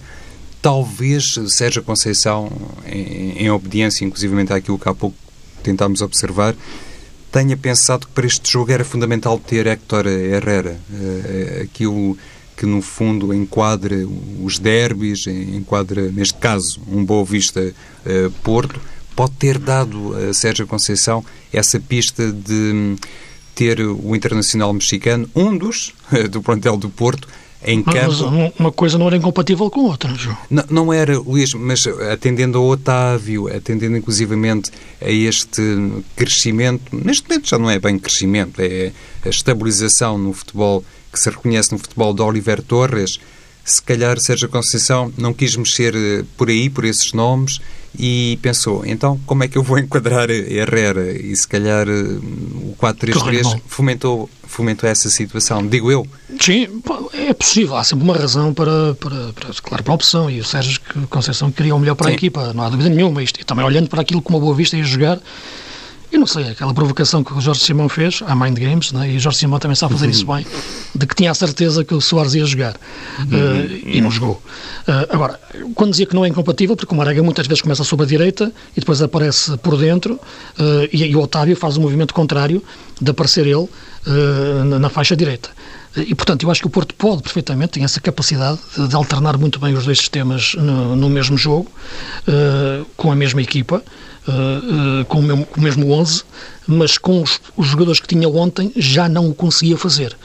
Talvez 0.61 1.39
Sérgio 1.49 1.83
Conceição, 1.83 2.53
em, 2.87 3.45
em 3.45 3.51
obediência 3.51 4.05
inclusivamente 4.05 4.53
àquilo 4.53 4.79
que 4.79 4.89
há 4.89 4.95
pouco 4.95 5.17
tentámos 5.63 6.03
observar, 6.03 6.55
tenha 7.33 7.57
pensado 7.57 8.07
que 8.07 8.13
para 8.13 8.27
este 8.27 8.53
jogo 8.53 8.71
era 8.71 8.85
fundamental 8.85 9.39
ter 9.39 9.67
Héctor 9.67 10.07
Herrera, 10.07 10.79
eh, 10.93 11.63
aquilo 11.65 12.17
que 12.57 12.67
no 12.67 12.81
fundo 12.83 13.35
enquadra 13.35 13.97
os 14.43 14.59
derbys, 14.59 15.27
enquadra, 15.27 16.11
neste 16.13 16.35
caso, 16.35 16.81
um 16.87 17.05
Boa 17.05 17.25
Vista 17.25 17.75
eh, 18.07 18.31
Porto, 18.43 18.81
pode 19.15 19.33
ter 19.33 19.59
dado 19.59 20.15
a 20.17 20.33
Sérgio 20.33 20.67
Conceição 20.67 21.25
essa 21.53 21.79
pista 21.79 22.33
de 22.33 22.97
ter 23.55 23.81
o 23.81 24.15
internacional 24.15 24.73
mexicano, 24.73 25.29
um 25.35 25.57
dos 25.57 25.95
do 26.31 26.43
plantel 26.43 26.77
do 26.77 26.91
Porto, 26.91 27.29
em 27.65 27.83
campo. 27.83 27.99
Mas 27.99 28.21
uma 28.59 28.71
coisa 28.71 28.99
não 28.99 29.07
era 29.07 29.17
incompatível 29.17 29.71
com 29.71 29.81
outra, 29.85 30.15
João. 30.15 30.37
Não, 30.51 30.65
não 30.69 30.93
era, 30.93 31.19
Luís, 31.19 31.55
mas 31.55 31.87
atendendo 31.87 32.59
ao 32.59 32.67
Otávio, 32.67 33.49
atendendo 33.49 33.97
inclusivamente 33.97 34.71
a 35.01 35.11
este 35.11 35.63
crescimento, 36.15 36.95
neste 36.95 37.27
momento 37.29 37.49
já 37.49 37.59
não 37.59 37.71
é 37.71 37.79
bem 37.79 37.99
crescimento, 37.99 38.61
é 38.61 38.93
a 39.25 39.29
estabilização 39.29 40.19
no 40.19 40.33
futebol 40.33 40.85
que 41.11 41.19
se 41.19 41.31
reconhece 41.31 41.73
no 41.73 41.79
futebol 41.79 42.13
de 42.13 42.21
Oliver 42.21 42.61
Torres, 42.61 43.19
se 43.65 43.81
calhar 43.81 44.21
Sérgio 44.21 44.49
Conceição 44.49 45.11
não 45.17 45.33
quis 45.33 45.57
mexer 45.57 45.95
eh, 45.95 46.25
por 46.37 46.51
aí, 46.51 46.69
por 46.69 46.85
esses 46.85 47.15
nomes, 47.15 47.61
e 47.99 48.39
pensou, 48.43 48.85
então 48.85 49.19
como 49.25 49.45
é 49.45 49.49
que 49.49 49.57
eu 49.57 49.63
vou 49.63 49.79
enquadrar 49.79 50.29
Herrera? 50.31 51.13
E 51.13 51.35
se 51.37 51.47
calhar 51.47 51.89
eh, 51.89 51.93
o 51.93 52.75
4-3-3 52.81 53.61
fomentou, 53.67 54.29
fomentou 54.43 54.89
essa 54.89 55.09
situação, 55.09 55.67
digo 55.67 55.91
eu. 55.91 56.07
Sim, 56.41 56.69
é 57.13 57.33
possível, 57.33 57.77
há 57.77 57.85
sempre 57.85 58.05
uma 58.05 58.17
razão 58.17 58.53
para, 58.53 58.95
para, 58.95 59.33
para 59.33 59.51
claro, 59.63 59.85
para 59.85 59.93
a 59.93 59.95
opção, 59.95 60.31
e 60.31 60.41
o 60.41 60.45
Sérgio 60.45 60.81
Conceição 61.09 61.51
queria 61.51 61.75
o 61.75 61.79
melhor 61.79 61.95
para 61.95 62.09
Sim. 62.09 62.13
a 62.13 62.17
equipa, 62.17 62.53
não 62.53 62.65
há 62.65 62.69
dúvida 62.69 62.89
nenhuma, 62.89 63.23
isto, 63.23 63.41
e 63.41 63.45
também 63.45 63.65
olhando 63.65 63.89
para 63.89 64.03
aquilo 64.03 64.21
que 64.21 64.29
uma 64.29 64.41
boa 64.41 64.55
vista 64.55 64.77
ia 64.77 64.85
jogar, 64.85 65.21
eu 66.15 66.21
não 66.21 66.27
sei, 66.29 66.51
aquela 66.51 66.73
provocação 66.73 67.25
que 67.25 67.33
o 67.35 67.41
Jorge 67.41 67.61
Simão 67.61 67.89
fez 67.89 68.23
à 68.25 68.37
Mind 68.37 68.57
Games, 68.57 68.93
né? 68.93 69.11
e 69.11 69.17
o 69.17 69.21
Jorge 69.21 69.39
Simão 69.39 69.59
também 69.59 69.75
sabe 69.75 69.95
fazer 69.95 70.09
isso 70.09 70.25
bem, 70.25 70.47
de 70.95 71.07
que 71.07 71.15
tinha 71.15 71.31
a 71.31 71.35
certeza 71.35 71.85
que 71.85 71.93
o 71.93 72.01
Soares 72.01 72.35
ia 72.35 72.47
jogar. 72.47 72.75
Uh, 72.75 73.83
e 73.85 74.01
não 74.01 74.11
jogou. 74.11 74.41
Uh, 74.87 75.11
agora, 75.11 75.41
quando 75.75 75.91
dizia 75.91 76.07
que 76.07 76.15
não 76.15 76.25
é 76.25 76.29
incompatível, 76.29 76.77
porque 76.77 76.95
o 76.95 76.97
Marega 76.97 77.21
muitas 77.23 77.49
vezes 77.49 77.63
começa 77.63 77.83
sobre 77.83 78.07
a 78.07 78.09
direita 78.09 78.53
e 78.77 78.81
depois 78.81 79.03
aparece 79.03 79.57
por 79.59 79.77
dentro, 79.77 80.15
uh, 80.15 80.89
e, 80.93 81.05
e, 81.05 81.17
o 81.17 81.21
Otávio 81.21 81.57
faz 81.57 81.77
o 81.77 81.81
movimento 81.81 82.15
contrário 82.15 82.63
de 83.01 83.11
aparecer 83.11 83.47
ele 83.47 83.69
na, 84.67 84.79
na 84.79 84.89
faixa 84.91 85.17
direita. 85.17 85.49
E, 85.97 86.15
portanto, 86.15 86.43
eu 86.43 86.51
acho 86.51 86.61
que 86.61 86.67
o 86.67 86.71
Porto 86.71 86.95
pode 86.95 87.23
perfeitamente, 87.23 87.73
tem 87.73 87.85
essa 87.85 88.01
capacidade 88.01 88.59
de 88.77 88.95
alternar 88.97 89.39
muito 89.39 89.61
bem 89.61 89.75
os 89.75 89.85
dois 89.85 89.99
sistemas 89.99 90.55
no, 90.55 90.97
no 90.97 91.09
mesmo 91.09 91.39
jogo, 91.39 91.71
uh, 92.27 92.85
com 92.97 93.13
a 93.13 93.17
mesma 93.17 93.41
equipa, 93.41 93.83
uh, 94.29 95.01
uh, 95.01 95.05
com, 95.07 95.19
o 95.19 95.23
mesmo, 95.23 95.47
com, 95.47 95.61
o 95.61 95.63
mesmo 95.63 95.91
11, 95.91 96.25
mas 96.67 96.99
com 96.99 97.23
os, 97.23 97.41
os, 97.57 97.67
jogadores 97.67 98.01
que 98.01 98.07
tinha 98.07 98.29
ontem 98.29 98.73
já 98.77 99.09
não 99.09 99.29
o 99.29 99.35
conseguia 99.35 99.77
fazer. 99.77 100.17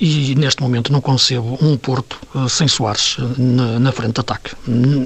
e 0.00 0.34
neste 0.34 0.60
momento 0.60 0.92
não 0.92 1.00
concebo 1.00 1.56
um 1.62 1.76
Porto 1.76 2.18
sem 2.48 2.66
Soares 2.66 3.16
na, 3.38 3.78
na, 3.78 3.92
frente 3.92 4.14
de 4.14 4.20
ataque. 4.20 4.50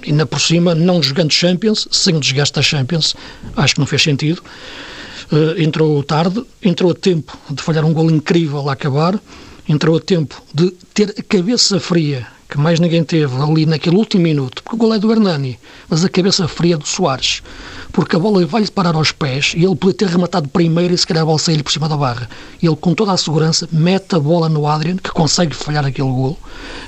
E 0.04 0.12
na 0.12 0.24
por 0.24 0.40
cima, 0.40 0.74
não 0.74 1.02
jogando 1.02 1.32
Champions, 1.32 1.86
sem 1.90 2.16
o 2.16 2.20
desgaste 2.20 2.54
da 2.54 2.62
Champions, 2.62 3.14
acho 3.54 3.74
que 3.74 3.80
não 3.80 3.86
fez 3.86 4.02
sentido. 4.02 4.42
entrou 5.58 6.02
tarde, 6.02 6.42
entrou 6.62 6.92
a 6.92 6.94
tempo 6.94 7.36
de 7.50 7.62
falhar 7.62 7.84
um 7.84 7.92
gol 7.92 8.10
incrível 8.10 8.70
a 8.70 8.72
acabar 8.72 9.20
entrou 9.68 9.96
a 9.96 10.00
tempo 10.00 10.40
de 10.54 10.70
ter 10.94 11.14
a 11.18 11.22
cabeça 11.22 11.80
fria, 11.80 12.26
que 12.48 12.58
mais 12.58 12.78
ninguém 12.78 13.02
teve 13.02 13.34
ali 13.40 13.66
naquele 13.66 13.96
último 13.96 14.22
minuto, 14.22 14.62
porque 14.62 14.76
o 14.76 14.78
gol 14.78 14.94
é 14.94 14.98
do 14.98 15.10
Hernani, 15.10 15.58
mas 15.88 16.04
a 16.04 16.08
cabeça 16.08 16.46
fria 16.46 16.76
do 16.76 16.86
Soares, 16.86 17.42
porque 17.92 18.14
a 18.14 18.18
bola 18.18 18.44
vai-lhe 18.46 18.70
parar 18.70 18.94
aos 18.94 19.10
pés 19.12 19.52
e 19.56 19.64
ele 19.64 19.74
podia 19.74 19.98
ter 19.98 20.08
rematado 20.08 20.48
primeiro 20.48 20.94
e 20.94 20.98
se 20.98 21.06
calhar 21.06 21.22
a 21.22 21.26
bola 21.26 21.38
sair 21.38 21.62
por 21.62 21.72
cima 21.72 21.88
da 21.88 21.96
barra. 21.96 22.28
E 22.62 22.66
ele, 22.66 22.76
com 22.76 22.94
toda 22.94 23.12
a 23.12 23.16
segurança, 23.16 23.68
mete 23.72 24.14
a 24.14 24.20
bola 24.20 24.48
no 24.48 24.66
Adrian, 24.66 24.96
que 24.96 25.10
consegue 25.10 25.54
falhar 25.54 25.84
aquele 25.84 26.08
gol, 26.08 26.38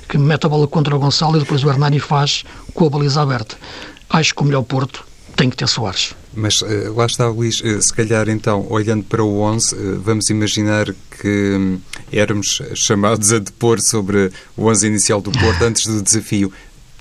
que 0.08 0.16
mete 0.16 0.46
a 0.46 0.48
bola 0.48 0.66
contra 0.66 0.94
o 0.94 0.98
Gonçalo 0.98 1.36
e 1.36 1.40
depois 1.40 1.64
o 1.64 1.68
Hernani 1.68 1.98
faz 1.98 2.44
com 2.72 2.86
a 2.86 2.90
baliza 2.90 3.20
aberta. 3.20 3.56
Acho 4.10 4.34
que 4.34 4.42
o 4.42 4.44
melhor 4.44 4.62
Porto 4.62 5.04
tem 5.36 5.50
que 5.50 5.56
ter 5.56 5.68
Soares. 5.68 6.14
Mas 6.35 6.61
uh, 6.62 6.94
lá 6.94 7.06
está, 7.06 7.28
Luís, 7.28 7.61
uh, 7.61 7.80
se 7.80 7.92
calhar 7.92 8.28
então, 8.28 8.66
olhando 8.70 9.04
para 9.04 9.23
o 9.23 9.40
11, 9.40 9.75
uh, 9.75 9.78
eh, 9.78 9.99
vamos 9.99 10.30
imaginar 10.30 10.87
que 11.20 11.56
um, 11.56 11.80
éramos 12.12 12.62
chamados 12.75 13.32
a 13.32 13.38
depor 13.38 13.80
sobre 13.80 14.30
o 14.56 14.66
11 14.66 14.87
inicial 14.87 15.20
do 15.20 15.32
Porto 15.32 15.62
antes 15.62 15.87
do 15.87 16.02
desafio. 16.02 16.52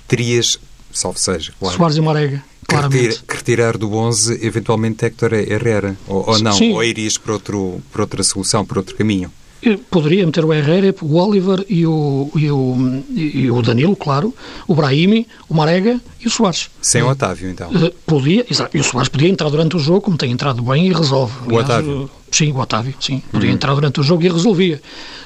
Terias, 0.06 0.58
salvo 0.92 1.18
seja, 1.18 1.52
claro. 1.58 1.76
Soares 1.76 1.96
e 1.96 2.00
Marega. 2.00 2.44
Claramente. 2.66 3.22
Que 3.26 3.36
retirar 3.36 3.78
do 3.78 3.94
11 3.94 4.44
eventualmente 4.44 5.04
Héctor 5.04 5.32
Herrera, 5.32 5.96
ou, 6.06 6.28
ou 6.28 6.38
não, 6.38 6.52
Sim. 6.52 6.74
ou 6.74 6.84
irias 6.84 7.16
para, 7.16 7.32
outro, 7.32 7.80
para 7.92 8.02
outra 8.02 8.22
solução, 8.22 8.64
para 8.64 8.78
outro 8.78 8.94
caminho? 8.94 9.32
Eu 9.60 9.76
poderia 9.90 10.24
meter 10.24 10.44
o 10.44 10.52
Herrera, 10.52 10.94
o 11.02 11.16
Oliver 11.16 11.64
e 11.68 11.84
o, 11.84 12.30
e 12.36 12.50
o, 12.50 13.04
e 13.10 13.50
o 13.50 13.60
Danilo, 13.60 13.96
claro, 13.96 14.32
o 14.68 14.74
Brahimi, 14.74 15.26
o 15.48 15.54
Marega 15.54 16.00
e 16.20 16.28
o 16.28 16.30
Soares. 16.30 16.70
Sem 16.80 17.02
o 17.02 17.08
Otávio, 17.08 17.50
então? 17.50 17.68
Uh, 17.70 17.90
podia, 18.06 18.46
exato. 18.48 18.76
E 18.76 18.80
o 18.80 18.84
Soares 18.84 19.08
podia 19.08 19.28
entrar 19.28 19.50
durante 19.50 19.76
o 19.76 19.80
jogo, 19.80 20.00
como 20.00 20.16
tem 20.16 20.30
entrado 20.30 20.62
bem 20.62 20.86
e 20.86 20.92
resolve. 20.92 21.34
O 21.40 21.58
Aliás, 21.58 21.64
Otávio? 21.64 22.10
Sim, 22.30 22.52
o 22.52 22.58
Otávio, 22.58 22.94
sim. 23.00 23.20
Podia 23.32 23.48
uhum. 23.48 23.54
entrar 23.54 23.74
durante 23.74 23.98
o 23.98 24.02
jogo 24.02 24.22
e 24.22 24.28
resolvia. 24.28 24.80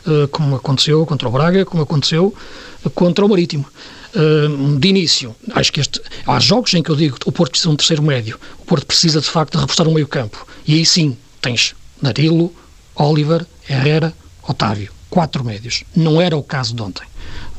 Uh, 0.06 0.26
como 0.28 0.56
aconteceu 0.56 1.04
contra 1.04 1.28
o 1.28 1.30
Braga, 1.30 1.66
como 1.66 1.82
aconteceu 1.82 2.34
contra 2.94 3.24
o 3.24 3.28
Marítimo. 3.28 3.66
de 4.78 4.88
início, 4.88 5.36
acho 5.54 5.72
que 5.72 5.80
este, 5.80 6.00
há 6.26 6.40
jogos 6.40 6.74
em 6.74 6.82
que 6.82 6.90
eu 6.90 6.96
digo 6.96 7.18
que 7.18 7.28
o 7.28 7.32
Porto 7.32 7.52
precisa 7.52 7.68
de 7.68 7.74
um 7.74 7.76
terceiro 7.76 8.02
médio. 8.02 8.38
O 8.58 8.64
Porto 8.64 8.86
precisa, 8.86 9.20
de 9.20 9.28
facto, 9.28 9.52
de 9.52 9.58
reforçar 9.58 9.86
o 9.86 9.92
meio 9.92 10.08
campo. 10.08 10.46
E 10.66 10.74
aí 10.74 10.84
sim, 10.84 11.16
tens 11.40 11.74
Danilo, 12.00 12.52
Oliver, 12.96 13.46
Herrera, 13.68 14.12
Otávio, 14.42 14.92
quatro 15.08 15.44
médios. 15.44 15.84
Não 15.94 16.20
era 16.20 16.36
o 16.36 16.42
caso 16.42 16.74
de 16.74 16.82
ontem. 16.82 17.06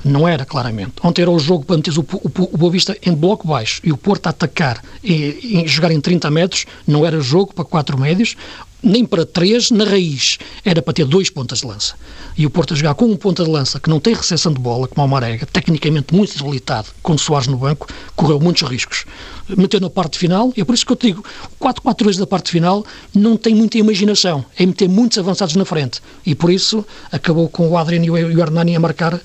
Não 0.03 0.27
era, 0.27 0.45
claramente. 0.45 0.93
Ontem 1.01 1.21
era 1.21 1.31
o 1.31 1.39
jogo 1.39 1.63
para 1.63 1.77
meter 1.77 1.97
o, 1.97 2.01
o, 2.01 2.31
o 2.53 2.57
Boa 2.57 2.71
Vista 2.71 2.97
em 3.01 3.13
bloco 3.13 3.47
baixo 3.47 3.79
e 3.83 3.91
o 3.91 3.97
Porto 3.97 4.27
a 4.27 4.31
atacar 4.31 4.83
e, 5.01 5.63
e 5.63 5.67
jogar 5.67 5.91
em 5.91 6.01
30 6.01 6.29
metros. 6.29 6.65
Não 6.85 7.05
era 7.05 7.21
jogo 7.21 7.53
para 7.53 7.63
quatro 7.63 7.97
médios 7.97 8.35
nem 8.84 9.06
para 9.06 9.26
três 9.26 9.72
na 9.72 9.86
raiz. 9.86 10.38
Era 10.63 10.82
para 10.82 10.93
ter 10.93 11.06
dois 11.06 11.30
pontas 11.30 11.60
de 11.60 11.67
lança. 11.67 11.96
E 12.38 12.46
o 12.46 12.50
Porto 12.50 12.74
a 12.74 12.78
jogar 12.78 12.96
com 12.96 13.06
um 13.06 13.15
ponta 13.15 13.43
de 13.43 13.50
lança 13.50 13.80
que 13.80 13.89
não 13.89 14.00
tem 14.00 14.13
recepção 14.13 14.52
de 14.52 14.60
bola, 14.60 14.88
como 14.88 15.06
o 15.06 15.10
Marega, 15.10 15.46
tecnicamente 15.46 16.13
muito 16.13 16.38
debilitado, 16.38 16.89
com 17.02 17.17
Soares 17.17 17.48
no 17.48 17.58
banco, 17.58 17.88
correu 18.15 18.39
muitos 18.39 18.67
riscos. 18.67 19.06
Meteu 19.48 19.80
na 19.80 19.89
parte 19.89 20.17
final, 20.17 20.52
e 20.56 20.62
é 20.62 20.65
por 20.65 20.74
isso 20.74 20.86
que 20.86 20.91
eu 20.91 20.96
te 20.96 21.08
digo, 21.08 21.24
o 21.60 21.65
4-4-2 21.65 22.17
da 22.17 22.28
parte 22.28 22.52
final 22.52 22.86
não 23.13 23.38
tem 23.38 23.54
muita 23.54 23.78
imaginação, 23.78 24.43
é 24.58 24.65
meter 24.65 24.89
muitos 24.89 25.17
avançados 25.17 25.56
na 25.56 25.65
frente. 25.65 26.02
E 26.26 26.34
por 26.34 26.52
isso 26.52 26.86
acabou 27.12 27.48
com 27.48 27.69
o 27.69 27.78
Adriano 27.78 28.06
e 28.06 28.10
o 28.10 28.39
Hernani 28.39 28.76
a 28.76 28.80
marcar 28.80 29.13
uh, 29.13 29.22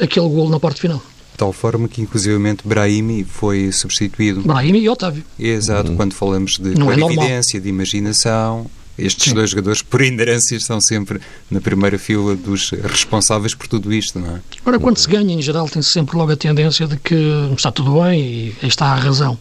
aquele 0.00 0.28
gol 0.28 0.48
na 0.50 0.60
parte 0.60 0.80
final 0.80 1.02
de 1.36 1.38
tal 1.38 1.52
forma 1.52 1.86
que, 1.86 2.00
inclusivamente, 2.00 2.66
Brahimi 2.66 3.22
foi 3.22 3.70
substituído. 3.70 4.40
Brahimi 4.40 4.80
e 4.80 4.88
Otávio. 4.88 5.22
Exato, 5.38 5.90
uhum. 5.90 5.96
quando 5.96 6.14
falamos 6.14 6.58
de 6.58 6.70
Não 6.70 6.90
é 6.90 6.98
evidência, 6.98 7.60
de 7.60 7.68
imaginação, 7.68 8.66
estes 8.98 9.28
Sim. 9.28 9.34
dois 9.34 9.50
jogadores, 9.50 9.82
por 9.82 10.00
inerência, 10.00 10.56
estão 10.56 10.80
sempre 10.80 11.20
na 11.50 11.60
primeira 11.60 11.98
fila 11.98 12.34
dos 12.34 12.70
responsáveis 12.70 13.54
por 13.54 13.68
tudo 13.68 13.92
isto, 13.92 14.18
não 14.18 14.36
é? 14.36 14.40
Ora, 14.64 14.78
quando 14.78 14.96
se 14.96 15.06
ganha, 15.08 15.34
em 15.34 15.42
geral, 15.42 15.68
tem-se 15.68 15.90
sempre 15.90 16.16
logo 16.16 16.32
a 16.32 16.36
tendência 16.36 16.86
de 16.86 16.96
que 16.96 17.14
está 17.54 17.70
tudo 17.70 18.00
bem 18.00 18.54
e 18.62 18.66
está 18.66 18.86
a 18.86 18.96
razão. 18.96 19.38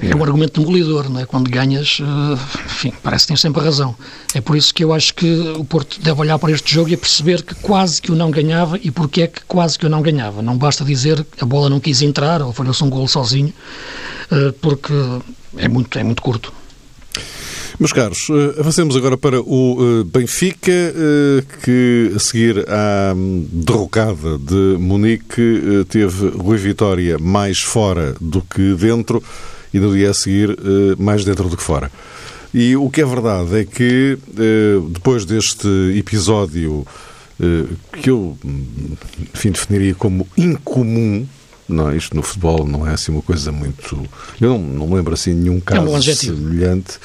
É 0.00 0.14
um 0.14 0.22
argumento 0.22 0.60
demolidor, 0.60 1.08
não 1.08 1.20
é? 1.20 1.26
Quando 1.26 1.50
ganhas, 1.50 1.98
eh, 2.00 2.38
enfim, 2.66 2.92
parece 3.02 3.24
que 3.24 3.28
tens 3.28 3.40
sempre 3.40 3.62
razão. 3.62 3.96
É 4.34 4.40
por 4.40 4.56
isso 4.56 4.72
que 4.72 4.84
eu 4.84 4.92
acho 4.92 5.14
que 5.14 5.26
o 5.56 5.64
Porto 5.64 6.00
deve 6.00 6.20
olhar 6.20 6.38
para 6.38 6.52
este 6.52 6.72
jogo 6.72 6.90
e 6.90 6.96
perceber 6.96 7.42
que 7.42 7.54
quase 7.56 8.00
que 8.00 8.12
o 8.12 8.14
não 8.14 8.30
ganhava 8.30 8.78
e 8.82 8.90
porque 8.90 9.22
é 9.22 9.26
que 9.26 9.42
quase 9.42 9.78
que 9.78 9.86
o 9.86 9.88
não 9.88 10.00
ganhava. 10.00 10.40
Não 10.40 10.56
basta 10.56 10.84
dizer 10.84 11.24
que 11.24 11.42
a 11.42 11.46
bola 11.46 11.68
não 11.68 11.80
quis 11.80 12.00
entrar 12.00 12.42
ou 12.42 12.52
falhou-se 12.52 12.82
um 12.84 12.90
gol 12.90 13.08
sozinho, 13.08 13.52
eh, 14.30 14.54
porque 14.60 14.92
é 15.56 15.68
muito, 15.68 15.98
é 15.98 16.04
muito 16.04 16.22
curto. 16.22 16.52
Meus 17.78 17.92
caros, 17.92 18.28
eh, 18.30 18.60
avancemos 18.60 18.96
agora 18.96 19.16
para 19.16 19.40
o 19.40 20.04
Benfica, 20.04 20.94
que 21.64 22.12
a 22.14 22.18
seguir 22.18 22.64
à 22.68 23.14
hum, 23.14 23.46
derrocada 23.52 24.38
de 24.38 24.76
Munique 24.78 25.84
teve 25.88 26.28
Rui 26.28 26.56
Vitória 26.56 27.18
mais 27.18 27.60
fora 27.60 28.14
do 28.20 28.42
que 28.42 28.74
dentro 28.74 29.22
e 29.72 29.78
no 29.78 29.92
dia 29.94 30.10
a 30.10 30.14
seguir 30.14 30.50
eh, 30.50 30.96
mais 30.98 31.24
dentro 31.24 31.48
do 31.48 31.56
que 31.56 31.62
fora. 31.62 31.90
E 32.52 32.76
o 32.76 32.88
que 32.88 33.02
é 33.02 33.06
verdade 33.06 33.60
é 33.60 33.64
que 33.64 34.18
eh, 34.38 34.80
depois 34.90 35.24
deste 35.24 35.68
episódio 35.96 36.86
eh, 37.40 37.64
que 38.00 38.10
eu, 38.10 38.36
enfim, 39.34 39.50
definiria 39.50 39.94
como 39.94 40.26
incomum, 40.36 41.26
não, 41.68 41.94
isto 41.94 42.16
no 42.16 42.22
futebol 42.22 42.66
não 42.66 42.86
é 42.86 42.94
assim 42.94 43.12
uma 43.12 43.20
coisa 43.20 43.52
muito. 43.52 44.02
Eu 44.40 44.48
não, 44.48 44.58
não 44.58 44.94
lembro 44.94 45.12
assim 45.12 45.34
nenhum 45.34 45.60
caso 45.60 45.86
é 45.86 45.90
um 45.90 46.02
semelhante. 46.02 46.98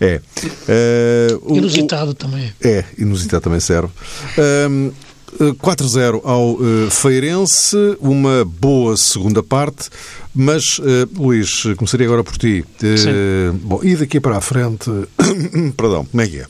É. 0.00 0.20
Uh, 0.68 1.56
inusitado 1.56 2.10
o, 2.10 2.14
também. 2.14 2.52
É, 2.60 2.84
inusitado 2.98 3.42
também 3.44 3.60
serve. 3.60 3.90
Uh, 4.36 4.92
4-0 5.36 6.20
ao 6.24 6.54
uh, 6.54 6.90
Feirense, 6.90 7.76
uma 8.00 8.44
boa 8.44 8.96
segunda 8.96 9.42
parte, 9.42 9.88
mas, 10.34 10.78
uh, 10.78 10.82
Luís, 11.16 11.64
começaria 11.76 12.06
agora 12.06 12.24
por 12.24 12.36
ti. 12.36 12.64
Uh, 12.82 13.52
bom, 13.54 13.80
e 13.82 13.96
daqui 13.96 14.20
para 14.20 14.36
a 14.36 14.40
frente, 14.40 14.90
perdão, 15.76 16.04
como 16.04 16.20
é 16.22 16.26
que 16.26 16.40
é? 16.40 16.46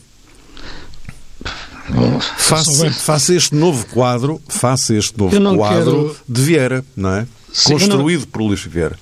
Faça, 2.37 2.91
faça 2.91 3.33
este 3.33 3.55
novo 3.55 3.85
quadro, 3.87 4.39
faça 4.47 4.93
este 4.93 5.17
novo 5.17 5.57
quadro 5.57 5.91
quero... 5.91 6.15
de 6.27 6.41
Vieira, 6.41 6.85
não 6.95 7.09
é? 7.11 7.27
Sim, 7.51 7.73
Construído 7.73 8.21
não... 8.21 8.27
por 8.27 8.41
Luís 8.43 8.63
Vieira. 8.63 8.95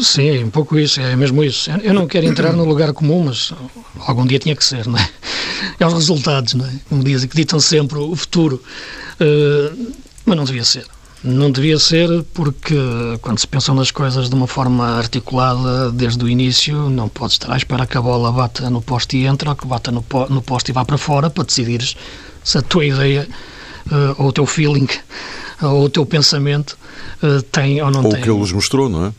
Sim, 0.00 0.40
é 0.40 0.44
um 0.44 0.50
pouco 0.50 0.78
isso, 0.78 1.00
é 1.00 1.16
mesmo 1.16 1.42
isso. 1.42 1.70
Eu 1.82 1.94
não 1.94 2.06
quero 2.06 2.26
entrar 2.26 2.52
no 2.52 2.64
lugar 2.64 2.92
comum, 2.92 3.24
mas 3.24 3.52
algum 4.00 4.26
dia 4.26 4.38
tinha 4.38 4.54
que 4.54 4.64
ser, 4.64 4.86
não 4.86 4.98
é? 4.98 5.08
É 5.78 5.86
os 5.86 5.94
resultados, 5.94 6.54
não 6.54 6.66
é? 6.66 6.72
Como 6.88 7.02
dizem, 7.02 7.28
que 7.28 7.36
ditam 7.36 7.58
sempre 7.60 7.98
o 7.98 8.14
futuro. 8.14 8.62
Uh, 9.20 9.92
mas 10.24 10.36
não 10.36 10.44
devia 10.44 10.64
ser. 10.64 10.86
Não 11.24 11.50
devia 11.50 11.78
ser 11.78 12.24
porque 12.34 12.76
quando 13.20 13.38
se 13.38 13.46
pensam 13.46 13.74
nas 13.74 13.90
coisas 13.90 14.28
de 14.28 14.34
uma 14.34 14.46
forma 14.46 14.96
articulada 14.96 15.90
desde 15.90 16.22
o 16.24 16.28
início, 16.28 16.88
não 16.90 17.08
pode 17.08 17.32
estar 17.32 17.52
à 17.52 17.56
espera 17.56 17.86
que 17.86 17.96
a 17.96 18.02
bola 18.02 18.30
bata 18.30 18.68
no 18.70 18.82
poste 18.82 19.16
e 19.16 19.26
entra 19.26 19.50
ou 19.50 19.56
que 19.56 19.66
bata 19.66 19.90
no, 19.90 20.04
no 20.28 20.42
poste 20.42 20.70
e 20.70 20.72
vá 20.72 20.84
para 20.84 20.98
fora 20.98 21.30
para 21.30 21.44
decidir 21.44 21.96
se 22.44 22.58
a 22.58 22.62
tua 22.62 22.84
ideia 22.84 23.26
ou 24.18 24.28
o 24.28 24.32
teu 24.32 24.46
feeling, 24.46 24.88
ou 25.62 25.84
o 25.84 25.88
teu 25.88 26.04
pensamento 26.04 26.78
tem 27.50 27.82
ou 27.82 27.90
não 27.90 28.04
ou 28.04 28.10
tem. 28.10 28.14
Ou 28.14 28.20
o 28.20 28.22
que 28.22 28.30
a 28.30 28.34
luz 28.34 28.52
mostrou, 28.52 28.88
não 28.88 29.06
é? 29.06 29.12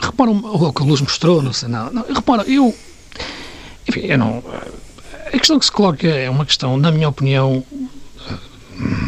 Repara, 0.00 0.30
o 0.30 0.72
que 0.72 0.82
a 0.82 0.84
luz 0.84 1.00
mostrou, 1.00 1.42
não 1.42 1.52
sei, 1.52 1.68
não, 1.68 1.92
não 1.92 2.04
repara, 2.04 2.42
eu, 2.44 2.74
enfim, 3.88 4.00
eu 4.00 4.18
não, 4.18 4.42
a 5.26 5.38
questão 5.38 5.58
que 5.58 5.64
se 5.64 5.72
coloca 5.72 6.06
é 6.06 6.30
uma 6.30 6.46
questão, 6.46 6.76
na 6.76 6.90
minha 6.90 7.08
opinião, 7.08 7.64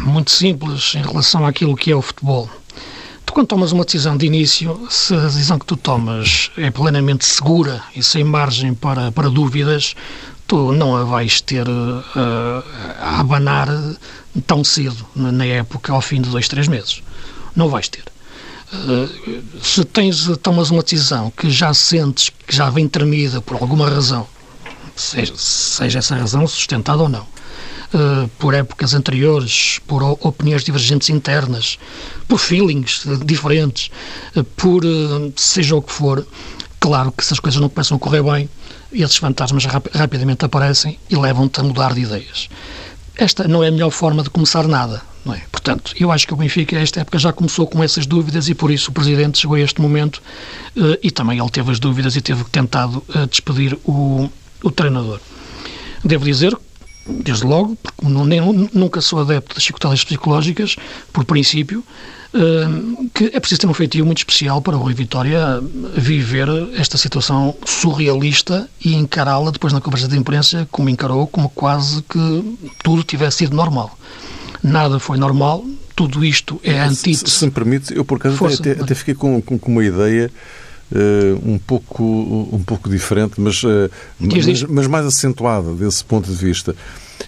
muito 0.05 0.31
simples 0.31 0.93
em 0.95 1.01
relação 1.01 1.45
àquilo 1.45 1.75
que 1.75 1.91
é 1.91 1.95
o 1.95 2.01
futebol. 2.01 2.49
Tu, 3.25 3.33
quando 3.33 3.47
tomas 3.47 3.71
uma 3.71 3.85
decisão 3.85 4.17
de 4.17 4.25
início, 4.25 4.87
se 4.89 5.13
a 5.13 5.19
decisão 5.19 5.59
que 5.59 5.65
tu 5.65 5.77
tomas 5.77 6.51
é 6.57 6.71
plenamente 6.71 7.25
segura 7.25 7.83
e 7.95 8.03
sem 8.03 8.23
margem 8.23 8.73
para, 8.73 9.11
para 9.11 9.29
dúvidas, 9.29 9.95
tu 10.47 10.71
não 10.71 10.95
a 10.95 11.03
vais 11.03 11.39
ter 11.41 11.67
uh, 11.67 12.63
a 12.99 13.19
abanar 13.19 13.67
tão 14.47 14.63
cedo, 14.63 15.05
na 15.15 15.45
época, 15.45 15.93
ao 15.93 16.01
fim 16.01 16.21
de 16.21 16.29
dois, 16.29 16.47
três 16.47 16.67
meses. 16.67 17.03
Não 17.55 17.69
vais 17.69 17.87
ter. 17.87 18.03
Se 19.61 19.83
tens, 19.83 20.29
tomas 20.41 20.69
uma 20.69 20.83
decisão 20.83 21.31
que 21.31 21.49
já 21.49 21.73
sentes 21.73 22.29
que 22.29 22.55
já 22.55 22.69
vem 22.69 22.87
tremida 22.87 23.41
por 23.41 23.59
alguma 23.59 23.89
razão, 23.89 24.27
seja, 24.95 25.33
seja 25.35 25.99
essa 25.99 26.15
razão 26.15 26.47
sustentada 26.47 27.01
ou 27.01 27.09
não, 27.09 27.23
uh, 27.23 28.27
por 28.37 28.53
épocas 28.53 28.93
anteriores, 28.93 29.79
por 29.87 30.03
opiniões 30.03 30.63
divergentes 30.63 31.09
internas, 31.09 31.79
por 32.27 32.37
feelings 32.37 33.03
diferentes, 33.25 33.89
uh, 34.35 34.43
por 34.43 34.83
seja 35.35 35.75
o 35.75 35.81
que 35.81 35.91
for, 35.91 36.25
claro 36.79 37.11
que 37.11 37.25
se 37.25 37.33
as 37.33 37.39
coisas 37.39 37.59
não 37.59 37.69
começam 37.69 37.97
a 37.97 37.99
correr 37.99 38.21
bem, 38.21 38.49
esses 38.91 39.17
fantasmas 39.17 39.65
rap 39.65 39.89
rapidamente 39.93 40.45
aparecem 40.45 40.99
e 41.09 41.15
levam-te 41.15 41.59
a 41.59 41.63
mudar 41.63 41.93
de 41.93 42.01
ideias. 42.01 42.49
Esta 43.19 43.49
não 43.49 43.61
é 43.61 43.67
a 43.67 43.71
melhor 43.71 43.89
forma 43.89 44.23
de 44.23 44.29
começar 44.29 44.65
nada, 44.65 45.01
não 45.25 45.33
é? 45.33 45.41
Portanto, 45.51 45.93
eu 45.99 46.09
acho 46.09 46.25
que 46.25 46.33
o 46.33 46.37
Benfica, 46.37 46.77
esta 46.79 47.01
época, 47.01 47.19
já 47.19 47.33
começou 47.33 47.67
com 47.67 47.83
essas 47.83 48.05
dúvidas 48.05 48.47
e 48.47 48.55
por 48.55 48.71
isso 48.71 48.91
o 48.91 48.93
Presidente 48.93 49.39
chegou 49.39 49.57
a 49.57 49.59
este 49.59 49.81
momento 49.81 50.21
uh, 50.77 50.97
e 51.03 51.11
também 51.11 51.37
ele 51.37 51.49
teve 51.49 51.69
as 51.69 51.81
dúvidas 51.81 52.15
e 52.15 52.21
teve 52.21 52.45
tentado 52.45 53.03
uh, 53.09 53.27
despedir 53.27 53.77
o, 53.83 54.29
o 54.63 54.71
treinador. 54.71 55.19
Devo 56.01 56.23
dizer, 56.23 56.57
desde 57.05 57.43
logo, 57.43 57.75
porque 57.83 58.05
nem, 58.07 58.39
nunca 58.73 59.01
sou 59.01 59.19
adepto 59.19 59.53
das 59.53 59.65
chicotadas 59.65 60.01
psicológicas, 60.01 60.77
por 61.11 61.25
princípio, 61.25 61.83
que 63.13 63.25
é 63.33 63.39
preciso 63.39 63.61
ter 63.61 63.67
um 63.67 63.73
feitio 63.73 64.05
muito 64.05 64.19
especial 64.19 64.61
para 64.61 64.75
o 64.77 64.79
Rui 64.79 64.93
Vitória 64.93 65.59
viver 65.95 66.47
esta 66.75 66.97
situação 66.97 67.55
surrealista 67.65 68.69
e 68.83 68.93
encará-la 68.93 69.49
depois 69.49 69.73
na 69.73 69.81
conversa 69.81 70.07
de 70.07 70.15
imprensa 70.15 70.67
como 70.71 70.89
encarou, 70.89 71.25
como 71.25 71.49
quase 71.49 72.03
que 72.03 72.57
tudo 72.83 73.03
tivesse 73.03 73.37
sido 73.37 73.55
normal. 73.55 73.97
Nada 74.61 74.99
foi 74.99 75.17
normal, 75.17 75.65
tudo 75.95 76.23
isto 76.23 76.59
é 76.63 76.79
antítese. 76.79 77.31
Se, 77.31 77.39
se 77.39 77.45
me 77.45 77.51
permite, 77.51 77.95
eu 77.95 78.05
por 78.05 78.17
acaso 78.17 78.37
Força, 78.37 78.61
até, 78.61 78.71
até, 78.71 78.93
fiquei 78.93 79.15
com, 79.15 79.41
com, 79.41 79.57
com 79.57 79.71
uma 79.71 79.83
ideia 79.83 80.31
Uh, 80.91 81.37
um, 81.47 81.59
pouco, 81.59 82.03
um 82.03 82.63
pouco 82.65 82.89
diferente, 82.89 83.39
mas, 83.39 83.61
uh, 83.61 83.91
mas, 84.19 84.63
mas, 84.63 84.87
mais 84.87 85.05
acentuada 85.05 85.71
desse 85.75 86.03
ponto 86.03 86.27
de 86.27 86.35
vista. 86.35 86.75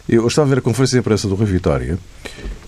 Eu 0.10 0.26
estava 0.26 0.48
a 0.48 0.50
ver 0.50 0.58
a 0.58 0.62
conferência 0.64 0.96
de 0.96 1.00
imprensa 1.00 1.28
do 1.28 1.36
Rui 1.36 1.46
Vitória 1.46 2.00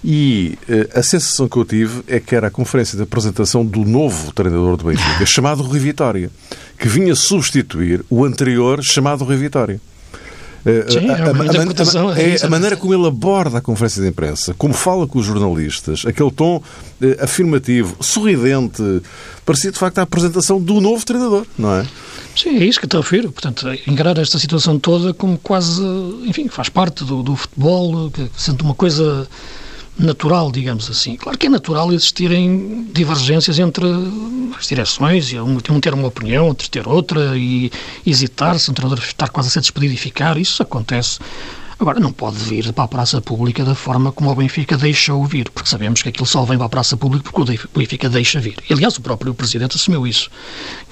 e 0.03 0.57
uh, 0.67 0.99
a 0.99 1.03
sensação 1.03 1.47
que 1.47 1.57
eu 1.57 1.63
tive 1.63 2.03
é 2.07 2.19
que 2.19 2.35
era 2.35 2.47
a 2.47 2.51
conferência 2.51 2.97
de 2.97 3.03
apresentação 3.03 3.65
do 3.65 3.85
novo 3.85 4.33
treinador 4.33 4.75
do 4.77 4.85
Benfica, 4.85 5.25
chamado 5.27 5.63
Rui 5.63 5.79
Vitória, 5.79 6.29
que 6.77 6.87
vinha 6.87 7.15
substituir 7.15 8.03
o 8.09 8.25
anterior 8.25 8.83
chamado 8.83 9.23
Rui 9.23 9.37
Vitória. 9.37 9.79
Sim, 10.87 11.09
a, 11.09 11.13
a, 11.13 12.13
a, 12.13 12.19
é, 12.21 12.45
a, 12.45 12.49
maneira 12.49 12.77
como 12.77 12.93
ele 12.93 13.05
aborda 13.05 13.57
a 13.57 13.61
conferência 13.61 14.01
de 14.01 14.07
imprensa, 14.07 14.53
como 14.53 14.73
fala 14.73 15.05
com 15.05 15.19
os 15.19 15.25
jornalistas, 15.25 16.05
aquele 16.05 16.31
tom 16.31 16.63
eh, 17.01 17.17
afirmativo, 17.19 17.97
sorridente, 18.01 18.81
parecia 19.45 19.73
de 19.73 19.77
facto 19.77 19.97
a 19.99 20.03
apresentação 20.03 20.61
do 20.61 20.79
novo 20.79 21.05
treinador, 21.05 21.45
não 21.57 21.75
é? 21.75 21.85
Sim, 22.33 22.57
é 22.57 22.65
isso 22.65 22.79
que 22.79 22.87
te 22.87 22.95
refiro. 22.95 23.29
Portanto, 23.29 23.67
encarar 23.85 24.17
esta 24.17 24.39
situação 24.39 24.79
toda 24.79 25.13
como 25.13 25.37
quase, 25.37 25.83
enfim, 26.25 26.47
faz 26.47 26.69
parte 26.69 27.03
do, 27.03 27.21
do 27.21 27.35
futebol, 27.35 28.09
que 28.09 28.29
sente 28.37 28.63
uma 28.63 28.73
coisa 28.73 29.27
natural, 29.97 30.51
digamos 30.51 30.89
assim. 30.89 31.15
Claro 31.15 31.37
que 31.37 31.47
é 31.47 31.49
natural 31.49 31.91
existirem 31.91 32.87
divergências 32.91 33.59
entre 33.59 33.85
as 34.57 34.67
direções, 34.67 35.31
e 35.31 35.39
um, 35.39 35.57
um 35.57 35.79
ter 35.79 35.93
uma 35.93 36.07
opinião, 36.07 36.47
outro 36.47 36.69
ter 36.69 36.87
outra, 36.87 37.37
e 37.37 37.71
hesitar-se, 38.05 38.69
um 38.71 38.73
treinador 38.73 39.03
estar 39.03 39.29
quase 39.29 39.49
a 39.49 39.51
ser 39.51 39.61
despedido 39.61 39.93
e 39.93 39.97
ficar, 39.97 40.37
isso 40.37 40.61
acontece. 40.61 41.19
Agora, 41.83 41.99
não 41.99 42.13
pode 42.13 42.37
vir 42.37 42.71
para 42.71 42.85
a 42.85 42.87
praça 42.87 43.19
pública 43.19 43.65
da 43.65 43.75
forma 43.75 44.09
como 44.13 44.31
o 44.31 44.35
Benfica 44.35 44.77
deixa 44.77 45.13
o 45.13 45.25
vir, 45.25 45.49
porque 45.49 45.67
sabemos 45.67 46.01
que 46.01 46.07
aquilo 46.07 46.25
só 46.25 46.45
vem 46.45 46.57
para 46.57 46.67
a 46.67 46.69
praça 46.69 46.95
pública 46.95 47.29
porque 47.29 47.41
o 47.41 47.77
Benfica 47.77 48.07
deixa 48.07 48.39
vir. 48.39 48.55
E, 48.69 48.71
aliás, 48.71 48.97
o 48.97 49.01
próprio 49.01 49.33
Presidente 49.33 49.75
assumiu 49.75 50.07
isso. 50.07 50.31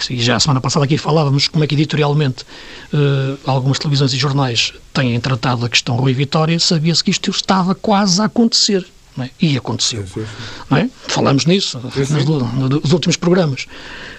E 0.10 0.22
já 0.22 0.36
a 0.36 0.40
semana 0.42 0.60
passada 0.60 0.84
aqui 0.84 0.98
falávamos 0.98 1.48
como 1.48 1.64
é 1.64 1.68
que 1.68 1.76
editorialmente 1.76 2.44
uh, 2.44 3.40
algumas 3.46 3.80
televisões 3.80 4.12
e 4.12 4.18
jornais 4.18 4.74
têm 4.94 5.18
tratado 5.22 5.66
a 5.66 5.70
questão 5.70 5.96
Rui 5.96 6.12
Vitória, 6.12 6.60
sabia-se 6.60 7.02
que 7.02 7.10
isto 7.10 7.32
estava 7.32 7.74
quase 7.74 8.22
a 8.22 8.26
acontecer. 8.26 8.86
É? 9.18 9.30
E 9.42 9.56
aconteceu. 9.56 10.06
Sim, 10.06 10.14
sim, 10.14 10.26
sim. 10.68 10.76
É? 10.76 10.90
Falamos 11.08 11.46
nisso 11.46 11.80
nos, 11.80 12.10
nos, 12.10 12.92
últimos 12.92 13.16
programas. 13.16 13.66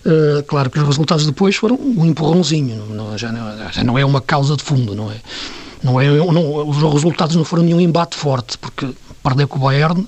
Uh, 0.07 0.43
claro 0.45 0.71
que 0.71 0.79
os 0.79 0.87
resultados 0.87 1.27
depois 1.27 1.55
foram 1.55 1.77
um 1.77 2.07
empurrãozinho, 2.07 2.87
não, 2.87 3.19
já, 3.19 3.31
não, 3.31 3.71
já 3.71 3.85
não 3.85 3.99
é 3.99 4.05
uma 4.07 4.23
causa 4.23 4.57
de 4.57 4.63
fundo, 4.63 4.95
não 4.95 5.13
é? 5.13 5.17
Não 5.83 6.01
é 6.01 6.09
não, 6.09 6.69
os 6.69 6.77
resultados 6.77 7.35
não 7.37 7.45
foram 7.45 7.63
nenhum 7.63 7.81
embate 7.81 8.17
forte, 8.17 8.57
porque 8.59 8.89
perder 9.23 9.47
com 9.47 9.59
o 9.59 9.63
Bayern 9.63 10.07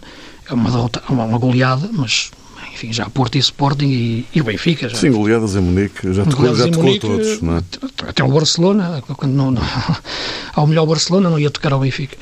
é 0.48 0.54
uma, 0.54 0.70
derrota, 0.70 1.02
uma 1.08 1.38
goleada, 1.38 1.88
mas 1.92 2.30
enfim, 2.72 2.92
já 2.92 3.08
Porto 3.08 3.36
e 3.36 3.38
Sporting 3.38 3.86
e, 3.86 4.26
e 4.34 4.40
o 4.40 4.44
Benfica. 4.44 4.88
Já, 4.88 4.96
Sim, 4.96 5.12
goleadas 5.12 5.54
em 5.54 5.60
Munique, 5.60 6.12
já 6.12 6.24
tocou, 6.24 6.54
já 6.54 6.64
tocou 6.66 6.82
Munique, 6.82 7.06
todos, 7.06 7.40
não 7.40 7.56
é? 7.56 7.62
Até 8.08 8.24
o 8.24 8.28
Barcelona, 8.28 9.02
quando 9.16 9.32
não, 9.32 9.50
não, 9.52 9.62
ao 10.54 10.66
melhor 10.66 10.86
Barcelona 10.86 11.30
não 11.30 11.38
ia 11.38 11.50
tocar 11.50 11.72
ao 11.72 11.80
Benfica. 11.80 12.16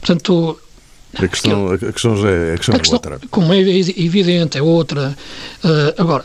Portanto, 0.00 0.58
a 1.18 1.28
questão, 1.28 1.72
a 1.72 1.78
questão 1.78 2.16
já 2.16 2.30
é, 2.30 2.54
a 2.54 2.56
questão 2.56 2.74
a 2.74 2.78
questão, 2.78 2.96
outra. 2.96 3.20
Como 3.30 3.52
é 3.52 3.58
evidente, 3.58 4.56
é 4.56 4.62
outra. 4.62 5.16
Uh, 5.62 6.00
agora, 6.00 6.24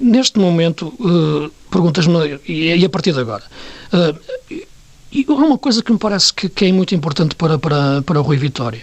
neste 0.00 0.38
momento, 0.38 0.88
uh, 0.98 1.50
perguntas-me, 1.70 2.40
e, 2.48 2.74
e, 2.74 2.84
a 2.84 2.88
partir 2.88 3.12
de 3.12 3.20
agora, 3.20 3.44
uh, 3.92 4.18
e 5.12 5.24
há 5.28 5.32
uma 5.32 5.58
coisa 5.58 5.82
que 5.82 5.92
me 5.92 5.98
parece 5.98 6.32
que, 6.32 6.48
que 6.48 6.64
é 6.66 6.72
muito 6.72 6.94
importante 6.94 7.34
para, 7.34 7.58
para, 7.58 8.02
para 8.02 8.20
o 8.20 8.22
Rui 8.22 8.36
Vitória. 8.36 8.82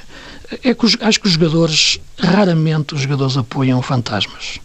É 0.63 0.73
que 0.73 0.85
os, 0.85 0.97
acho 1.01 1.19
que 1.19 1.27
os 1.27 1.33
jogadores, 1.33 1.99
raramente 2.17 2.93
os 2.93 3.01
jogadores 3.01 3.37
apoiam 3.37 3.81
fantasmas. 3.81 4.59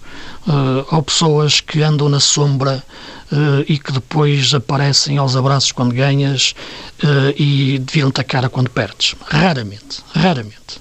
Uh, 0.47 0.87
ou 0.91 1.03
pessoas 1.03 1.61
que 1.61 1.83
andam 1.83 2.09
na 2.09 2.21
sombra 2.21 2.83
uh, 3.31 3.65
e 3.69 3.79
que 3.79 3.93
depois 3.93 4.55
aparecem 4.55 5.19
aos 5.19 5.37
abraços 5.37 5.73
quando 5.73 5.95
ganhas 5.95 6.55
uh, 7.03 7.35
e 7.37 7.83
viram-te 7.91 8.21
a 8.21 8.25
cara 8.25 8.49
quando 8.49 8.71
perdes. 8.71 9.15
Raramente. 9.27 10.03
Raramente. 10.15 10.81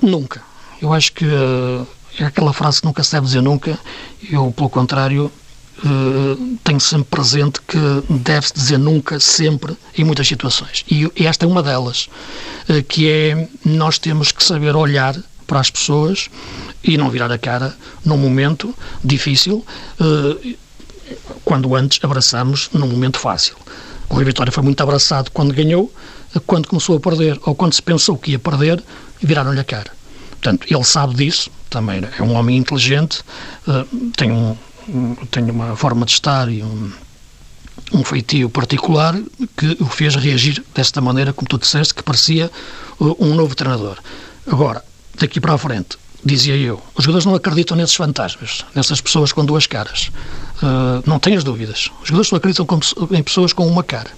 Nunca. 0.00 0.40
Eu 0.80 0.92
acho 0.92 1.12
que 1.12 1.26
é 2.18 2.24
aquela 2.24 2.52
frase 2.52 2.80
que 2.80 2.86
nunca 2.86 3.02
se 3.02 3.12
deve 3.12 3.26
dizer 3.26 3.42
nunca. 3.42 3.78
Eu, 4.30 4.52
pelo 4.56 4.70
contrário, 4.70 5.30
Uh, 5.84 6.58
tenho 6.64 6.80
sempre 6.80 7.06
presente 7.08 7.60
que 7.60 7.78
deve-se 8.10 8.52
dizer 8.52 8.78
nunca, 8.78 9.20
sempre, 9.20 9.76
em 9.96 10.02
muitas 10.02 10.26
situações. 10.26 10.84
E, 10.90 11.08
esta 11.24 11.44
é 11.44 11.48
uma 11.48 11.62
delas, 11.62 12.08
uh, 12.68 12.82
que 12.82 13.08
é 13.08 13.48
nós 13.64 13.96
temos 13.96 14.32
que 14.32 14.42
saber 14.42 14.74
olhar 14.74 15.16
para 15.46 15.60
as 15.60 15.70
pessoas 15.70 16.28
e 16.82 16.98
não 16.98 17.08
virar 17.08 17.30
a 17.30 17.38
cara 17.38 17.76
num 18.04 18.16
momento 18.16 18.74
difícil, 19.04 19.64
uh, 20.00 20.56
quando 21.44 21.74
antes 21.76 22.02
abraçamos 22.02 22.68
num 22.72 22.88
momento 22.88 23.20
fácil. 23.20 23.56
O 24.08 24.14
Rui 24.14 24.24
Vitória 24.24 24.50
foi 24.50 24.64
muito 24.64 24.82
abraçado 24.82 25.30
quando 25.30 25.54
ganhou, 25.54 25.92
quando 26.44 26.66
começou 26.66 26.96
a 26.96 27.00
perder, 27.00 27.38
ou 27.44 27.54
quando 27.54 27.72
se 27.72 27.82
pensou 27.82 28.18
que 28.18 28.32
ia 28.32 28.38
perder, 28.38 28.82
viraram-lhe 29.22 29.60
a 29.60 29.64
cara. 29.64 29.92
Portanto, 30.30 30.66
ele 30.68 30.84
sabe 30.84 31.14
disso, 31.14 31.50
também 31.70 32.02
é 32.18 32.22
um 32.22 32.34
homem 32.34 32.56
inteligente, 32.56 33.22
tem 34.16 34.30
um 34.30 34.56
tem 35.30 35.50
uma 35.50 35.76
forma 35.76 36.04
de 36.06 36.12
estar 36.12 36.50
e 36.50 36.62
um, 36.62 36.92
um 37.92 38.04
feitio 38.04 38.48
particular 38.48 39.18
que 39.56 39.76
o 39.80 39.86
fez 39.86 40.14
reagir 40.14 40.62
desta 40.74 41.00
maneira, 41.00 41.32
como 41.32 41.48
tu 41.48 41.58
disseste, 41.58 41.94
que 41.94 42.02
parecia 42.02 42.50
uh, 42.98 43.16
um 43.18 43.34
novo 43.34 43.54
treinador. 43.54 43.98
Agora, 44.46 44.82
daqui 45.18 45.40
para 45.40 45.54
a 45.54 45.58
frente, 45.58 45.98
dizia 46.24 46.56
eu, 46.56 46.82
os 46.94 47.04
jogadores 47.04 47.26
não 47.26 47.34
acreditam 47.34 47.76
nesses 47.76 47.94
fantasmas, 47.94 48.64
nessas 48.74 49.00
pessoas 49.00 49.32
com 49.32 49.44
duas 49.44 49.66
caras. 49.66 50.10
Uh, 50.62 51.02
não 51.06 51.18
tenhas 51.18 51.44
dúvidas. 51.44 51.90
Os 52.02 52.08
jogadores 52.08 52.28
só 52.28 52.36
acreditam 52.36 52.66
em 53.12 53.22
pessoas 53.22 53.52
com 53.52 53.66
uma 53.66 53.82
cara. 53.82 54.10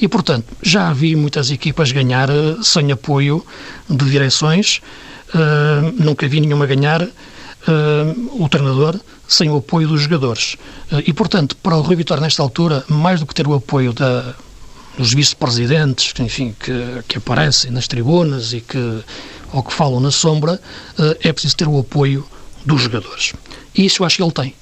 E, 0.00 0.06
portanto, 0.06 0.46
já 0.62 0.92
vi 0.92 1.16
muitas 1.16 1.50
equipas 1.50 1.90
ganhar 1.92 2.28
uh, 2.30 2.62
sem 2.62 2.92
apoio 2.92 3.44
de 3.88 4.04
direções, 4.10 4.80
uh, 5.34 5.92
nunca 6.02 6.28
vi 6.28 6.40
nenhuma 6.40 6.66
ganhar 6.66 7.02
uh, 7.02 8.42
o 8.42 8.48
treinador 8.48 9.00
sem 9.28 9.50
o 9.50 9.56
apoio 9.56 9.88
dos 9.88 10.02
jogadores. 10.02 10.54
Uh, 10.90 11.02
e, 11.06 11.12
portanto, 11.12 11.56
para 11.56 11.76
o 11.76 11.80
Rui 11.80 11.96
Vitória, 11.96 12.20
nesta 12.20 12.42
altura, 12.42 12.84
mais 12.88 13.20
do 13.20 13.26
que 13.26 13.34
ter 13.34 13.46
o 13.46 13.54
apoio 13.54 13.92
da, 13.92 14.34
dos 14.96 15.12
vice-presidentes, 15.12 16.12
enfim, 16.20 16.54
que, 16.58 17.02
que 17.08 17.18
aparecem 17.18 17.70
nas 17.70 17.86
tribunas 17.88 18.52
e 18.52 18.60
que 18.60 19.02
ou 19.52 19.62
que 19.62 19.72
falam 19.72 20.00
na 20.00 20.10
sombra, 20.10 20.60
é 21.20 21.32
preciso 21.32 21.56
ter 21.56 21.68
o 21.68 21.78
apoio 21.78 22.26
dos 22.64 22.82
jogadores. 22.82 23.32
E 23.74 23.86
isso 23.86 24.02
eu 24.02 24.06
acho 24.06 24.16
que 24.16 24.22
ele 24.22 24.32
tem. 24.32 24.54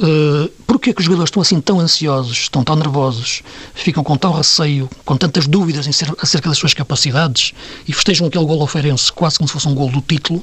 Uh, 0.00 0.50
Porquê 0.80 0.94
que 0.94 1.00
os 1.00 1.04
jogadores 1.04 1.28
estão 1.28 1.42
assim 1.42 1.60
tão 1.60 1.80
ansiosos, 1.80 2.38
estão 2.38 2.64
tão 2.64 2.74
nervosos, 2.76 3.42
ficam 3.74 4.02
com 4.02 4.16
tão 4.16 4.32
receio, 4.32 4.88
com 5.04 5.14
tantas 5.14 5.46
dúvidas 5.46 5.84
ser, 5.94 6.10
acerca 6.22 6.48
das 6.48 6.56
suas 6.56 6.72
capacidades 6.72 7.52
e 7.86 7.92
festejam 7.92 8.28
aquele 8.28 8.46
gol 8.46 8.60
ao 8.60 8.66
Feirense 8.66 9.12
quase 9.12 9.36
como 9.36 9.46
se 9.46 9.52
fosse 9.52 9.68
um 9.68 9.74
gol 9.74 9.90
do 9.90 10.00
título? 10.00 10.38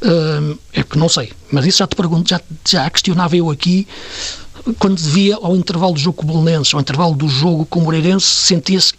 Uh, 0.00 0.56
é 0.72 0.82
que 0.84 0.96
não 0.96 1.08
sei. 1.08 1.32
Mas 1.50 1.66
isso 1.66 1.78
já 1.78 1.88
te 1.88 1.96
pergunto, 1.96 2.28
já, 2.28 2.40
já 2.68 2.88
questionava 2.90 3.34
eu 3.34 3.50
aqui 3.50 3.88
quando 4.78 4.98
via 4.98 5.34
ao 5.36 5.56
intervalo 5.56 5.94
do 5.94 5.98
jogo 5.98 6.18
com 6.18 6.26
o 6.26 6.48
ao 6.72 6.80
intervalo 6.80 7.14
do 7.16 7.26
jogo 7.26 7.64
com 7.66 7.80
o 7.80 7.82
Moreirense, 7.82 8.26
sentia-se 8.26 8.92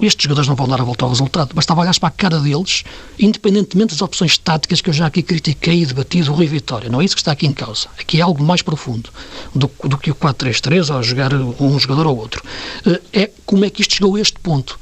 estes 0.00 0.24
jogadores 0.24 0.48
não 0.48 0.54
vão 0.54 0.68
dar 0.68 0.80
a 0.80 0.84
volta 0.84 1.04
ao 1.04 1.10
resultado. 1.10 1.54
Bastava 1.54 1.80
olhar 1.80 1.98
para 1.98 2.08
a 2.08 2.12
cara 2.12 2.38
deles, 2.38 2.84
independentemente 3.18 3.92
das 3.94 4.02
opções 4.02 4.36
táticas 4.38 4.80
que 4.80 4.90
eu 4.90 4.94
já 4.94 5.06
aqui 5.06 5.22
critiquei 5.22 5.82
e 5.82 5.86
debatido 5.86 6.30
o 6.30 6.34
Rui 6.34 6.46
Vitória. 6.46 6.90
Não 6.90 7.00
é 7.00 7.04
isso 7.04 7.14
que 7.14 7.20
está 7.20 7.32
aqui 7.32 7.46
em 7.46 7.52
causa. 7.52 7.88
Aqui 7.98 8.18
é 8.18 8.22
algo 8.22 8.42
mais 8.42 8.62
profundo 8.62 9.10
do, 9.54 9.70
do 9.84 9.98
que 9.98 10.10
o 10.10 10.14
4-3-3 10.14 10.94
ou 10.94 11.02
jogar 11.02 11.32
um 11.34 11.78
jogador 11.78 12.06
ou 12.06 12.16
outro. 12.16 12.42
Eh, 12.86 13.00
é 13.12 13.30
como 13.44 13.64
é 13.64 13.70
que 13.70 13.82
isto 13.82 13.94
chegou 13.94 14.16
a 14.16 14.20
este 14.20 14.38
ponto. 14.40 14.78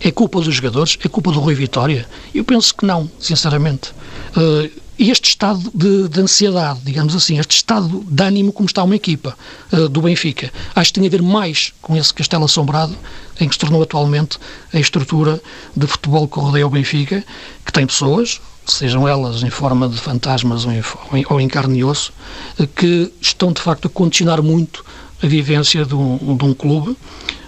É 0.00 0.10
culpa 0.10 0.40
dos 0.40 0.54
jogadores? 0.54 0.96
É 1.04 1.08
culpa 1.08 1.32
do 1.32 1.40
Rui 1.40 1.54
Vitória? 1.54 2.08
Eu 2.34 2.44
penso 2.44 2.74
que 2.74 2.86
não, 2.86 3.10
sinceramente. 3.18 3.92
Uh, 4.36 4.70
este 4.98 5.30
estado 5.30 5.70
de, 5.72 6.08
de, 6.08 6.20
ansiedade, 6.20 6.80
digamos 6.82 7.14
assim, 7.14 7.38
este 7.38 7.56
estado 7.56 8.04
de 8.04 8.22
ânimo 8.22 8.52
como 8.52 8.66
está 8.66 8.82
uma 8.82 8.96
equipa 8.96 9.36
uh, 9.72 9.88
do 9.88 10.02
Benfica, 10.02 10.52
acho 10.74 10.92
que 10.92 10.98
tem 10.98 11.08
a 11.08 11.10
ver 11.10 11.22
mais 11.22 11.72
com 11.80 11.96
esse 11.96 12.12
castelo 12.12 12.44
assombrado 12.44 12.96
em 13.40 13.48
que 13.48 13.54
se 13.54 13.60
tornou 13.60 13.80
atualmente 13.82 14.38
a 14.72 14.78
estrutura 14.78 15.40
de 15.76 15.86
futebol 15.86 16.26
que 16.26 16.40
rodeia 16.40 16.66
o 16.66 16.70
Benfica, 16.70 17.24
que 17.64 17.72
tem 17.72 17.86
pessoas, 17.86 18.40
sejam 18.66 19.06
elas 19.06 19.42
em 19.44 19.50
forma 19.50 19.88
de 19.88 19.96
fantasmas 19.96 20.64
ou 20.64 20.72
em, 20.72 21.24
ou 21.30 21.40
em 21.40 21.46
carne 21.46 21.78
e 21.78 21.84
osso, 21.84 22.12
uh, 22.58 22.66
que 22.66 23.12
estão 23.20 23.52
de 23.52 23.60
facto 23.60 23.86
a 23.86 23.88
condicionar 23.90 24.42
muito 24.42 24.84
a 25.22 25.26
vivência 25.26 25.84
de 25.84 25.94
um, 25.94 26.36
de 26.36 26.44
um 26.44 26.52
clube, 26.52 26.96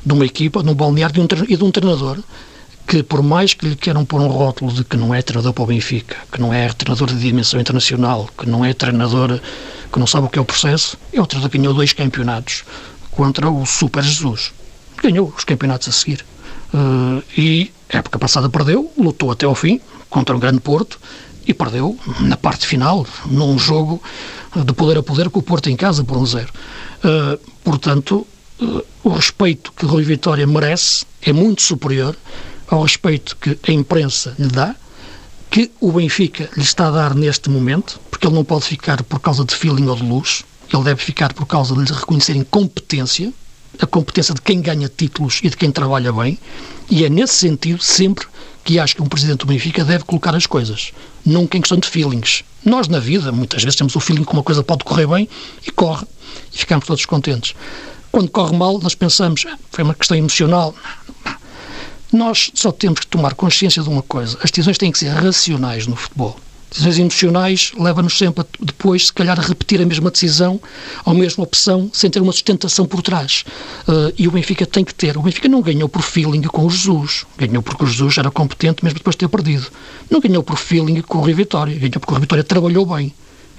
de 0.06 0.12
uma 0.12 0.24
equipa, 0.24 0.62
de 0.62 0.68
um 0.68 0.74
balneário 0.74 1.14
de 1.14 1.20
um, 1.20 1.44
e 1.48 1.56
de 1.56 1.64
um 1.64 1.70
treinador 1.70 2.18
que 2.90 3.04
por 3.04 3.22
mais 3.22 3.54
que 3.54 3.68
lhe 3.68 3.76
queiram 3.76 4.04
pôr 4.04 4.20
um 4.20 4.26
rótulo 4.26 4.72
de 4.72 4.82
que 4.82 4.96
não 4.96 5.14
é 5.14 5.22
treinador 5.22 5.52
para 5.52 5.62
o 5.62 5.66
Benfica, 5.68 6.16
que 6.32 6.40
não 6.40 6.52
é 6.52 6.68
treinador 6.70 7.06
de 7.06 7.20
dimensão 7.20 7.60
internacional, 7.60 8.28
que 8.36 8.50
não 8.50 8.64
é 8.64 8.74
treinador 8.74 9.40
que 9.92 9.98
não 10.00 10.08
sabe 10.08 10.26
o 10.26 10.28
que 10.28 10.40
é 10.40 10.42
o 10.42 10.44
processo, 10.44 10.98
é 11.12 11.20
o 11.20 11.24
treinador 11.24 11.52
que 11.52 11.58
ganhou 11.58 11.72
dois 11.72 11.92
campeonatos 11.92 12.64
contra 13.12 13.48
o 13.48 13.64
Super 13.64 14.02
Jesus. 14.02 14.52
Ganhou 15.00 15.32
os 15.36 15.44
campeonatos 15.44 15.86
a 15.86 15.92
seguir. 15.92 16.26
Uh, 16.74 17.22
e 17.38 17.70
época 17.88 18.18
passada 18.18 18.48
perdeu, 18.48 18.92
lutou 18.98 19.30
até 19.30 19.46
ao 19.46 19.54
fim 19.54 19.80
contra 20.08 20.34
o 20.34 20.40
Grande 20.40 20.58
Porto 20.58 20.98
e 21.46 21.54
perdeu 21.54 21.96
na 22.18 22.36
parte 22.36 22.66
final, 22.66 23.06
num 23.24 23.56
jogo 23.56 24.02
de 24.52 24.72
poder 24.72 24.98
a 24.98 25.02
poder 25.04 25.30
com 25.30 25.38
o 25.38 25.42
Porto 25.42 25.70
em 25.70 25.76
casa 25.76 26.02
por 26.02 26.16
um 26.16 26.26
zero. 26.26 26.52
Uh, 27.04 27.38
portanto, 27.62 28.26
uh, 28.60 28.84
o 29.04 29.10
respeito 29.10 29.72
que 29.76 29.86
Rui 29.86 30.02
Vitória 30.02 30.44
merece 30.44 31.06
é 31.22 31.32
muito 31.32 31.62
superior 31.62 32.16
ao 32.70 32.82
respeito 32.82 33.36
que 33.36 33.58
a 33.68 33.72
imprensa 33.72 34.34
lhe 34.38 34.48
dá, 34.48 34.74
que 35.50 35.70
o 35.80 35.90
Benfica 35.90 36.48
lhe 36.56 36.62
está 36.62 36.86
a 36.86 36.90
dar 36.92 37.14
neste 37.14 37.50
momento, 37.50 38.00
porque 38.08 38.26
ele 38.26 38.36
não 38.36 38.44
pode 38.44 38.64
ficar 38.64 39.02
por 39.02 39.18
causa 39.18 39.44
de 39.44 39.54
feeling 39.54 39.88
ou 39.88 39.96
de 39.96 40.04
luz, 40.04 40.44
ele 40.72 40.84
deve 40.84 41.02
ficar 41.02 41.32
por 41.32 41.46
causa 41.46 41.74
de 41.74 41.80
lhe 41.80 41.92
reconhecerem 41.92 42.44
competência, 42.44 43.32
a 43.80 43.86
competência 43.86 44.32
de 44.32 44.40
quem 44.40 44.60
ganha 44.60 44.88
títulos 44.88 45.40
e 45.42 45.50
de 45.50 45.56
quem 45.56 45.72
trabalha 45.72 46.12
bem, 46.12 46.38
e 46.88 47.04
é 47.04 47.08
nesse 47.08 47.34
sentido 47.34 47.82
sempre 47.82 48.26
que 48.62 48.78
acho 48.78 48.94
que 48.94 49.02
um 49.02 49.06
presidente 49.06 49.38
do 49.38 49.46
Benfica 49.46 49.84
deve 49.84 50.04
colocar 50.04 50.34
as 50.34 50.46
coisas, 50.46 50.92
nunca 51.26 51.58
em 51.58 51.60
questão 51.60 51.78
de 51.78 51.88
feelings. 51.88 52.44
Nós, 52.64 52.86
na 52.86 53.00
vida, 53.00 53.32
muitas 53.32 53.64
vezes 53.64 53.76
temos 53.76 53.96
o 53.96 54.00
feeling 54.00 54.22
que 54.22 54.32
uma 54.32 54.42
coisa 54.42 54.62
pode 54.62 54.84
correr 54.84 55.08
bem 55.08 55.28
e 55.66 55.70
corre, 55.72 56.06
e 56.52 56.58
ficamos 56.58 56.86
todos 56.86 57.04
contentes. 57.04 57.56
Quando 58.12 58.30
corre 58.30 58.56
mal, 58.56 58.78
nós 58.78 58.94
pensamos, 58.94 59.44
ah, 59.48 59.58
foi 59.70 59.82
uma 59.82 59.94
questão 59.94 60.16
emocional. 60.16 60.74
Nós 62.12 62.50
só 62.54 62.72
temos 62.72 63.00
que 63.00 63.06
tomar 63.06 63.34
consciência 63.34 63.82
de 63.82 63.88
uma 63.88 64.02
coisa: 64.02 64.36
as 64.42 64.50
decisões 64.50 64.78
têm 64.78 64.90
que 64.90 64.98
ser 64.98 65.10
racionais 65.10 65.86
no 65.86 65.94
futebol. 65.94 66.36
Decisões 66.70 66.98
emocionais 66.98 67.72
levam-nos 67.76 68.16
sempre 68.16 68.42
a, 68.42 68.46
depois, 68.60 69.06
se 69.06 69.12
calhar, 69.12 69.38
a 69.38 69.42
repetir 69.42 69.82
a 69.82 69.86
mesma 69.86 70.08
decisão 70.08 70.60
ou 71.04 71.12
a 71.12 71.14
mesma 71.16 71.42
opção 71.42 71.90
sem 71.92 72.08
ter 72.08 72.22
uma 72.22 72.30
sustentação 72.30 72.86
por 72.86 73.02
trás. 73.02 73.44
Uh, 73.88 74.14
e 74.16 74.28
o 74.28 74.30
Benfica 74.30 74.64
tem 74.64 74.84
que 74.84 74.94
ter. 74.94 75.16
O 75.16 75.22
Benfica 75.22 75.48
não 75.48 75.62
ganhou 75.62 75.88
por 75.88 76.02
feeling 76.02 76.42
com 76.42 76.66
o 76.66 76.70
Jesus. 76.70 77.26
Ganhou 77.36 77.60
porque 77.60 77.82
o 77.82 77.86
Jesus 77.88 78.18
era 78.18 78.30
competente 78.30 78.84
mesmo 78.84 78.98
depois 78.98 79.14
de 79.14 79.18
ter 79.18 79.28
perdido. 79.28 79.66
Não 80.08 80.20
ganhou 80.20 80.44
por 80.44 80.56
feeling 80.56 81.00
com 81.02 81.18
o 81.18 81.22
Rui 81.22 81.34
Vitória. 81.34 81.74
Ganhou 81.74 81.98
porque 81.98 82.12
o 82.12 82.14
Rui 82.14 82.20
Vitória 82.20 82.44
trabalhou 82.44 82.86
bem. 82.86 83.12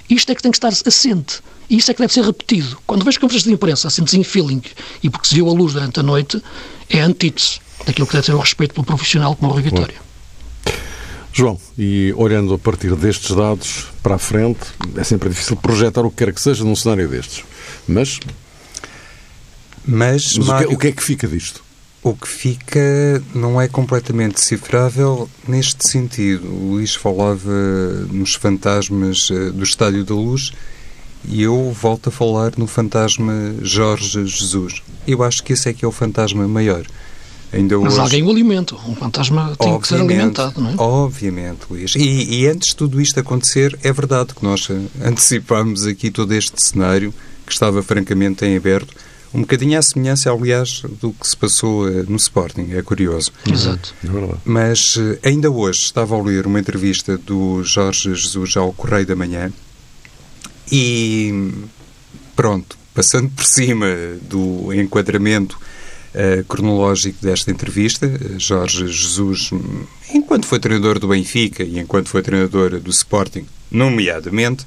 Isto 0.08 0.32
é 0.32 0.34
que 0.34 0.42
tem 0.42 0.50
que 0.50 0.56
estar 0.56 0.68
assente. 0.68 1.40
E 1.68 1.76
isto 1.76 1.90
é 1.90 1.94
que 1.94 2.00
deve 2.00 2.12
ser 2.14 2.24
repetido. 2.24 2.78
Quando 2.86 3.04
vejo 3.04 3.20
conversas 3.20 3.44
de 3.44 3.52
imprensa 3.52 3.88
assentes 3.88 4.14
em 4.14 4.24
feeling 4.24 4.62
e 5.02 5.10
porque 5.10 5.28
se 5.28 5.34
viu 5.34 5.50
a 5.50 5.52
luz 5.52 5.74
durante 5.74 6.00
a 6.00 6.02
noite, 6.02 6.42
é 6.88 7.00
antítese 7.00 7.60
daquilo 7.86 8.06
que 8.06 8.12
deve 8.12 8.26
ser 8.26 8.34
o 8.34 8.38
respeito 8.38 8.74
pelo 8.74 8.86
profissional 8.86 9.36
como 9.36 9.50
o 9.50 9.54
Rui 9.54 9.62
Vitória. 9.62 9.96
João, 11.32 11.58
e 11.78 12.12
olhando 12.16 12.52
a 12.52 12.58
partir 12.58 12.94
destes 12.94 13.34
dados 13.34 13.86
para 14.02 14.16
a 14.16 14.18
frente, 14.18 14.60
é 14.96 15.02
sempre 15.02 15.30
difícil 15.30 15.56
projetar 15.56 16.02
o 16.02 16.10
que 16.10 16.16
quer 16.16 16.32
que 16.32 16.40
seja 16.40 16.62
num 16.62 16.76
cenário 16.76 17.08
destes. 17.08 17.42
Mas. 17.88 18.20
Mas, 19.84 20.36
mas 20.36 20.46
Mário, 20.46 20.66
o, 20.66 20.70
que, 20.70 20.74
o 20.74 20.78
que 20.78 20.86
é 20.88 20.92
que 20.92 21.02
fica 21.02 21.26
disto? 21.26 21.64
O 22.02 22.14
que 22.14 22.28
fica 22.28 23.22
não 23.34 23.60
é 23.60 23.66
completamente 23.66 24.34
decifrável 24.34 25.28
neste 25.48 25.88
sentido. 25.88 26.48
O 26.48 26.72
Luís 26.72 26.94
falava 26.94 27.50
nos 28.10 28.34
fantasmas 28.34 29.28
eh, 29.30 29.50
do 29.50 29.62
Estádio 29.62 30.04
da 30.04 30.14
Luz 30.14 30.52
e 31.24 31.42
eu 31.42 31.70
volto 31.70 32.08
a 32.08 32.12
falar 32.12 32.52
no 32.56 32.66
fantasma 32.66 33.54
Jorge 33.62 34.26
Jesus. 34.26 34.82
Eu 35.06 35.22
acho 35.22 35.42
que 35.44 35.52
esse 35.52 35.68
é 35.68 35.72
que 35.72 35.84
é 35.84 35.88
o 35.88 35.92
fantasma 35.92 36.46
maior. 36.48 36.84
Ainda 37.52 37.78
Mas 37.78 37.92
hoje... 37.92 38.00
alguém 38.00 38.22
o 38.22 38.30
alimenta. 38.30 38.74
Um 38.76 38.94
fantasma 38.94 39.54
tem 39.58 39.72
obviamente, 39.72 39.82
que 39.82 39.88
ser 39.88 39.94
alimentado, 40.00 40.60
não 40.60 40.70
é? 40.70 40.74
Obviamente, 40.78 41.60
Luís. 41.68 41.94
E, 41.94 42.40
e, 42.40 42.46
antes 42.48 42.70
de 42.70 42.76
tudo 42.76 43.00
isto 43.00 43.20
acontecer, 43.20 43.78
é 43.82 43.92
verdade 43.92 44.34
que 44.34 44.42
nós 44.42 44.68
antecipámos 45.04 45.86
aqui 45.86 46.10
todo 46.10 46.32
este 46.32 46.64
cenário 46.64 47.12
que 47.46 47.52
estava 47.52 47.82
francamente 47.82 48.44
em 48.44 48.56
aberto. 48.56 48.94
Um 49.34 49.40
bocadinho 49.40 49.78
à 49.78 49.82
semelhança, 49.82 50.30
aliás, 50.30 50.82
do 51.00 51.12
que 51.12 51.26
se 51.26 51.36
passou 51.36 51.88
eh, 51.88 52.04
no 52.06 52.16
Sporting. 52.16 52.68
É 52.72 52.82
curioso. 52.82 53.32
Exato. 53.50 53.94
É 54.04 54.08
Mas 54.44 54.98
eh, 54.98 55.18
ainda 55.28 55.50
hoje 55.50 55.80
estava 55.80 56.14
a 56.14 56.22
ler 56.22 56.46
uma 56.46 56.60
entrevista 56.60 57.16
do 57.16 57.62
Jorge 57.64 58.14
Jesus 58.14 58.56
ao 58.58 58.72
Correio 58.74 59.06
da 59.06 59.16
Manhã 59.16 59.50
e 60.70 61.50
pronto, 62.36 62.76
passando 62.94 63.30
por 63.36 63.44
cima 63.44 63.86
do 64.28 64.72
enquadramento 64.74 65.58
uh, 66.14 66.44
cronológico 66.44 67.18
desta 67.22 67.50
entrevista. 67.50 68.10
Jorge 68.38 68.86
Jesus, 68.88 69.50
enquanto 70.12 70.46
foi 70.46 70.58
treinador 70.58 70.98
do 70.98 71.08
Benfica 71.08 71.62
e 71.62 71.78
enquanto 71.78 72.08
foi 72.08 72.22
treinador 72.22 72.80
do 72.80 72.90
Sporting, 72.90 73.46
nomeadamente, 73.70 74.66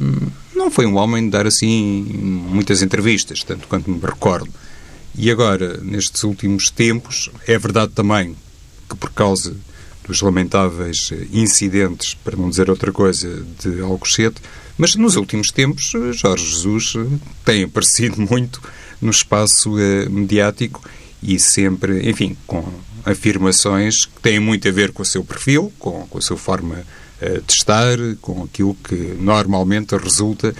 hum, 0.00 0.28
não 0.54 0.70
foi 0.70 0.86
um 0.86 0.96
homem 0.96 1.24
de 1.24 1.30
dar 1.30 1.46
assim 1.46 2.02
muitas 2.02 2.82
entrevistas, 2.82 3.42
tanto 3.42 3.68
quanto 3.68 3.90
me 3.90 4.00
recordo. 4.00 4.52
E 5.14 5.30
agora, 5.30 5.78
nestes 5.82 6.24
últimos 6.24 6.70
tempos, 6.70 7.30
é 7.46 7.58
verdade 7.58 7.92
também 7.92 8.34
que 8.88 8.96
por 8.96 9.10
causa 9.10 9.54
dos 10.06 10.20
lamentáveis 10.20 11.12
incidentes, 11.32 12.14
para 12.14 12.36
não 12.36 12.50
dizer 12.50 12.68
outra 12.68 12.90
coisa, 12.90 13.44
de 13.62 13.80
Alcochete, 13.80 14.40
mas 14.76 14.96
nos 14.96 15.16
últimos 15.16 15.50
tempos 15.50 15.92
Jorge 16.12 16.44
Jesus 16.44 16.94
tem 17.44 17.64
aparecido 17.64 18.20
muito 18.28 18.60
no 19.02 19.10
espaço 19.10 19.74
uh, 19.74 20.10
mediático 20.10 20.82
e 21.22 21.38
sempre, 21.38 22.08
enfim, 22.08 22.36
com 22.46 22.64
afirmações 23.04 24.06
que 24.06 24.20
têm 24.20 24.40
muito 24.40 24.66
a 24.68 24.70
ver 24.70 24.92
com 24.92 25.02
o 25.02 25.06
seu 25.06 25.24
perfil, 25.24 25.72
com, 25.78 26.06
com 26.06 26.18
a 26.18 26.20
sua 26.20 26.36
forma 26.36 26.76
uh, 27.20 27.42
de 27.42 27.52
estar, 27.52 27.98
com 28.20 28.44
aquilo 28.44 28.74
que 28.74 28.94
normalmente 29.20 29.96
resulta 29.96 30.52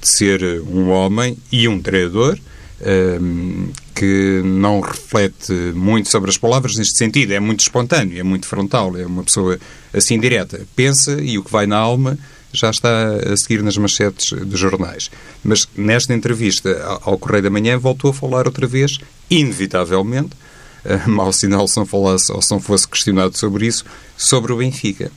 de 0.00 0.08
ser 0.08 0.42
um 0.62 0.88
homem 0.88 1.36
e 1.52 1.68
um 1.68 1.78
treinador 1.78 2.38
ehm, 2.80 3.68
que 3.94 4.40
não 4.42 4.80
reflete 4.80 5.52
muito 5.74 6.08
sobre 6.08 6.30
as 6.30 6.38
palavras 6.38 6.74
neste 6.76 6.96
sentido, 6.96 7.32
é 7.32 7.38
muito 7.38 7.60
espontâneo, 7.60 8.18
é 8.18 8.22
muito 8.22 8.46
frontal, 8.46 8.96
é 8.96 9.04
uma 9.04 9.22
pessoa 9.22 9.58
assim 9.92 10.18
direta. 10.18 10.66
Pensa 10.74 11.20
e 11.20 11.36
o 11.36 11.44
que 11.44 11.52
vai 11.52 11.66
na 11.66 11.76
alma 11.76 12.18
já 12.52 12.70
está 12.70 13.14
a 13.32 13.36
seguir 13.36 13.62
nas 13.62 13.76
manchetes 13.76 14.32
dos 14.32 14.58
jornais. 14.58 15.10
Mas 15.42 15.68
nesta 15.76 16.14
entrevista 16.14 16.70
ao 17.02 17.18
Correio 17.18 17.44
da 17.44 17.50
Manhã 17.50 17.78
voltou 17.78 18.10
a 18.10 18.14
falar 18.14 18.46
outra 18.46 18.66
vez, 18.66 18.98
inevitavelmente, 19.30 20.30
uh, 20.84 21.10
mau 21.10 21.32
sinal 21.32 21.66
se 21.68 21.76
não, 21.76 21.86
falasse, 21.86 22.32
ou 22.32 22.42
se 22.42 22.50
não 22.50 22.60
fosse 22.60 22.88
questionado 22.88 23.36
sobre 23.36 23.66
isso, 23.66 23.84
sobre 24.16 24.52
o 24.52 24.56
Benfica. 24.56 25.10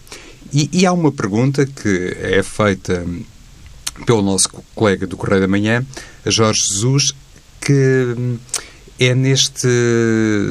E, 0.53 0.69
e 0.71 0.85
há 0.85 0.93
uma 0.93 1.11
pergunta 1.11 1.65
que 1.65 2.15
é 2.19 2.43
feita 2.43 3.05
pelo 4.05 4.21
nosso 4.21 4.49
colega 4.75 5.07
do 5.07 5.17
Correio 5.17 5.41
da 5.41 5.47
Manhã, 5.47 5.85
Jorge 6.25 6.61
Jesus, 6.67 7.13
que 7.61 8.15
é 8.99 9.13
neste 9.15 9.67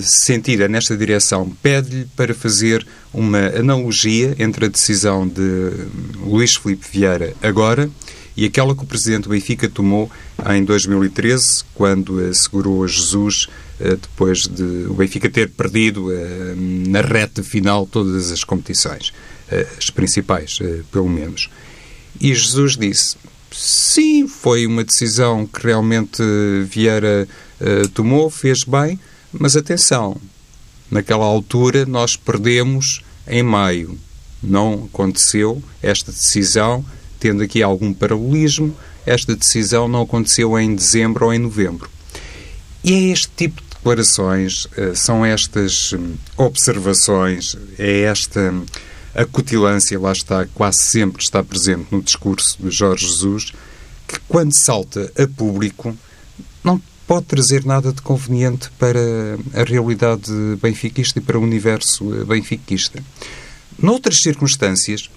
sentido, 0.03 0.65
é 0.65 0.69
nesta 0.69 0.97
direção. 0.97 1.51
Pede-lhe 1.63 2.07
para 2.17 2.35
fazer 2.35 2.87
uma 3.13 3.47
analogia 3.49 4.35
entre 4.39 4.67
a 4.67 4.69
decisão 4.69 5.27
de 5.27 5.71
Luís 6.19 6.57
Filipe 6.57 6.87
Vieira 6.91 7.35
agora 7.43 7.91
e 8.37 8.45
aquela 8.45 8.75
que 8.75 8.83
o 8.83 8.87
presidente 8.87 9.25
do 9.25 9.31
Benfica 9.31 9.69
tomou 9.69 10.11
em 10.51 10.65
2013, 10.65 11.65
quando 11.75 12.19
assegurou 12.19 12.83
a 12.85 12.87
Jesus 12.87 13.49
eh, 13.79 13.97
depois 13.97 14.47
de 14.47 14.87
o 14.89 14.95
Benfica 14.95 15.29
ter 15.29 15.51
perdido 15.51 16.13
eh, 16.13 16.55
na 16.57 17.03
reta 17.03 17.43
final 17.43 17.87
todas 17.87 18.31
as 18.31 18.43
competições, 18.43 19.13
eh, 19.51 19.67
as 19.77 19.91
principais, 19.91 20.59
pelo 20.91 21.09
menos. 21.09 21.51
E 22.21 22.35
Jesus 22.35 22.77
disse: 22.77 23.17
sim, 23.55 24.27
foi 24.27 24.67
uma 24.67 24.85
decisão 24.85 25.47
que 25.47 25.67
realmente 25.67 26.23
Vieira 26.69 27.29
tomou, 27.95 28.29
fez 28.29 28.65
bem, 28.65 28.99
mas 29.33 29.57
atenção, 29.57 30.17
naquela 30.91 31.25
altura 31.25 31.87
nós 31.87 32.17
perdemos 32.17 33.03
em 33.27 33.43
maio. 33.43 33.99
Não 34.43 34.88
aconteceu 34.93 35.62
esta 35.83 36.11
decisão, 36.11 36.85
tendo 37.19 37.43
aqui 37.43 37.62
algum 37.62 37.95
paralelismo, 37.95 38.77
esta 39.07 39.35
decisão 39.35 39.88
não 39.88 40.03
aconteceu 40.03 40.59
em 40.59 40.75
dezembro 40.75 41.27
ou 41.27 41.35
em 41.35 41.38
novembro. 41.38 41.91
E 42.85 42.93
é 42.93 43.12
este 43.12 43.31
tipo 43.37 43.62
de 43.62 43.69
declarações, 43.69 44.67
eh, 44.77 44.93
são 44.95 45.25
estas 45.25 45.93
hum, 45.93 46.15
observações, 46.37 47.57
é 47.79 48.03
esta 48.03 48.53
acutilância, 49.14 49.98
lá 49.98 50.12
está, 50.12 50.46
quase 50.55 50.79
sempre 50.79 51.22
está 51.22 51.42
presente 51.42 51.87
no 51.90 52.03
discurso 52.03 52.57
de 52.61 52.70
Jorge 52.70 53.07
Jesus, 53.07 53.53
que 54.07 54.18
quando 54.29 54.53
salta 54.53 55.12
a 55.16 55.27
público 55.27 55.96
não 56.62 56.81
pode 57.07 57.27
trazer 57.27 57.64
nada 57.64 57.92
de 57.92 58.01
conveniente 58.01 58.70
para 58.79 58.98
a 59.55 59.64
realidade 59.64 60.33
benfiquista 60.61 61.18
e 61.18 61.22
para 61.22 61.38
o 61.38 61.42
universo 61.42 62.14
eh, 62.14 62.25
benfiquista. 62.25 63.03
Noutras 63.79 64.20
circunstâncias, 64.22 65.11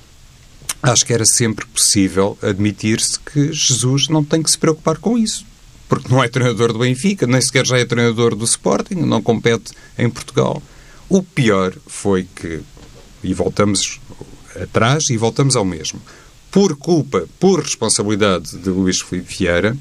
acho 0.81 1.05
que 1.05 1.13
era 1.13 1.25
sempre 1.25 1.65
possível 1.65 2.37
admitir-se 2.41 3.19
que 3.19 3.53
Jesus 3.53 4.07
não 4.07 4.23
tem 4.23 4.41
que 4.41 4.51
se 4.51 4.57
preocupar 4.57 4.97
com 4.97 5.17
isso. 5.17 5.45
Porque 5.87 6.09
não 6.09 6.23
é 6.23 6.27
treinador 6.27 6.73
do 6.73 6.79
Benfica, 6.79 7.27
nem 7.27 7.39
sequer 7.39 7.65
já 7.65 7.77
é 7.77 7.85
treinador 7.85 8.35
do 8.35 8.43
Sporting, 8.43 8.95
não 8.95 9.21
compete 9.21 9.71
em 9.97 10.09
Portugal. 10.09 10.61
O 11.07 11.21
pior 11.21 11.73
foi 11.85 12.27
que, 12.35 12.61
e 13.25 13.33
voltamos 13.33 13.99
atrás 14.61 15.09
e 15.09 15.17
voltamos 15.17 15.55
ao 15.55 15.65
mesmo, 15.65 15.99
por 16.51 16.75
culpa, 16.77 17.27
por 17.39 17.59
responsabilidade 17.59 18.57
de 18.57 18.69
Luís 18.69 19.03
Vieira 19.11 19.75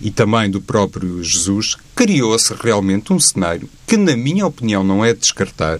e 0.00 0.10
também 0.10 0.50
do 0.50 0.60
próprio 0.60 1.22
Jesus, 1.22 1.76
criou-se 1.94 2.52
realmente 2.54 3.12
um 3.12 3.20
cenário 3.20 3.68
que, 3.86 3.96
na 3.96 4.16
minha 4.16 4.46
opinião, 4.46 4.82
não 4.82 5.04
é 5.04 5.12
de 5.12 5.20
descartar, 5.20 5.78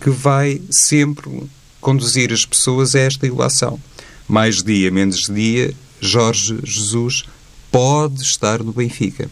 que 0.00 0.10
vai 0.10 0.60
sempre 0.70 1.42
conduzir 1.80 2.32
as 2.32 2.44
pessoas 2.44 2.94
a 2.94 3.00
esta 3.00 3.26
ilação. 3.26 3.80
Mais 4.28 4.62
dia, 4.62 4.90
menos 4.90 5.26
dia, 5.26 5.74
Jorge 6.00 6.58
Jesus 6.62 7.24
pode 7.70 8.22
estar 8.22 8.62
no 8.62 8.72
Benfica. 8.72 9.30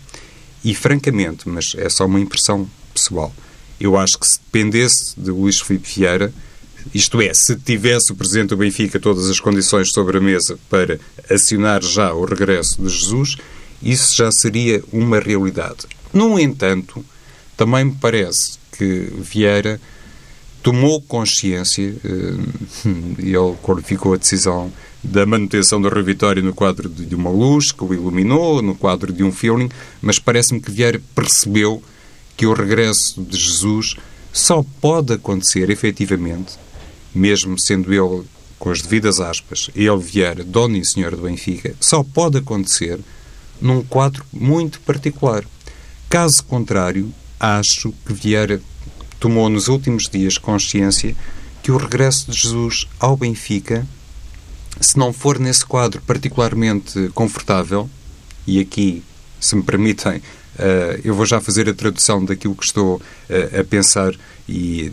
E, 0.64 0.74
francamente, 0.74 1.48
mas 1.48 1.74
é 1.76 1.88
só 1.88 2.06
uma 2.06 2.20
impressão 2.20 2.68
pessoal, 2.92 3.32
eu 3.80 3.96
acho 3.96 4.18
que 4.18 4.26
se 4.26 4.40
dependesse 4.40 5.14
de 5.16 5.30
Luís 5.30 5.60
Filipe 5.60 5.88
Vieira, 5.88 6.32
isto 6.94 7.20
é, 7.20 7.32
se 7.34 7.56
tivesse 7.56 8.12
o 8.12 8.16
Presidente 8.16 8.50
do 8.50 8.56
Benfica 8.56 8.98
todas 8.98 9.28
as 9.28 9.40
condições 9.40 9.90
sobre 9.90 10.18
a 10.18 10.20
mesa 10.20 10.58
para 10.68 10.98
acionar 11.30 11.82
já 11.82 12.12
o 12.12 12.24
regresso 12.24 12.80
de 12.82 12.88
Jesus, 12.88 13.36
isso 13.82 14.16
já 14.16 14.30
seria 14.30 14.82
uma 14.92 15.20
realidade. 15.20 15.86
No 16.12 16.38
entanto, 16.38 17.04
também 17.56 17.84
me 17.84 17.94
parece 17.94 18.58
que 18.76 19.12
Vieira 19.18 19.80
tomou 20.62 21.00
consciência, 21.00 21.94
eh, 22.04 22.88
e 23.18 23.34
ele 23.34 23.56
qualificou 23.62 24.14
a 24.14 24.16
decisão 24.16 24.72
da 25.02 25.24
manutenção 25.24 25.80
da 25.80 25.88
Revitória 25.88 26.42
no 26.42 26.52
quadro 26.52 26.88
de 26.88 27.14
uma 27.14 27.30
luz 27.30 27.70
que 27.70 27.84
o 27.84 27.94
iluminou, 27.94 28.60
no 28.60 28.74
quadro 28.74 29.12
de 29.12 29.22
um 29.22 29.30
feeling, 29.30 29.68
mas 30.02 30.18
parece-me 30.18 30.60
que 30.60 30.70
Vieira 30.70 31.00
percebeu 31.14 31.82
que 32.36 32.46
o 32.46 32.52
regresso 32.52 33.22
de 33.22 33.36
Jesus 33.36 33.96
só 34.32 34.64
pode 34.80 35.12
acontecer 35.12 35.70
efetivamente, 35.70 36.58
mesmo 37.14 37.58
sendo 37.58 37.92
ele, 37.92 38.24
com 38.58 38.70
as 38.70 38.82
devidas 38.82 39.20
aspas, 39.20 39.70
ele 39.74 39.96
Vieira, 39.98 40.44
dono 40.44 40.76
e 40.76 40.84
senhor 40.84 41.14
do 41.14 41.22
Benfica, 41.22 41.74
só 41.80 42.02
pode 42.02 42.38
acontecer 42.38 42.98
num 43.60 43.82
quadro 43.82 44.24
muito 44.32 44.80
particular. 44.80 45.44
Caso 46.08 46.42
contrário, 46.44 47.12
acho 47.38 47.92
que 48.04 48.12
Vieira 48.12 48.60
tomou 49.20 49.48
nos 49.48 49.68
últimos 49.68 50.08
dias 50.08 50.38
consciência 50.38 51.14
que 51.62 51.70
o 51.70 51.76
regresso 51.76 52.30
de 52.30 52.38
Jesus 52.38 52.86
ao 52.98 53.16
Benfica, 53.16 53.86
se 54.80 54.96
não 54.96 55.12
for 55.12 55.38
nesse 55.38 55.66
quadro 55.66 56.00
particularmente 56.02 57.10
confortável, 57.14 57.90
e 58.46 58.60
aqui, 58.60 59.02
se 59.40 59.54
me 59.54 59.62
permitem, 59.62 60.22
eu 61.04 61.14
vou 61.14 61.24
já 61.24 61.40
fazer 61.40 61.68
a 61.68 61.74
tradução 61.74 62.24
daquilo 62.24 62.54
que 62.54 62.64
estou 62.64 62.96
uh, 62.96 63.60
a 63.60 63.64
pensar 63.64 64.14
e 64.48 64.90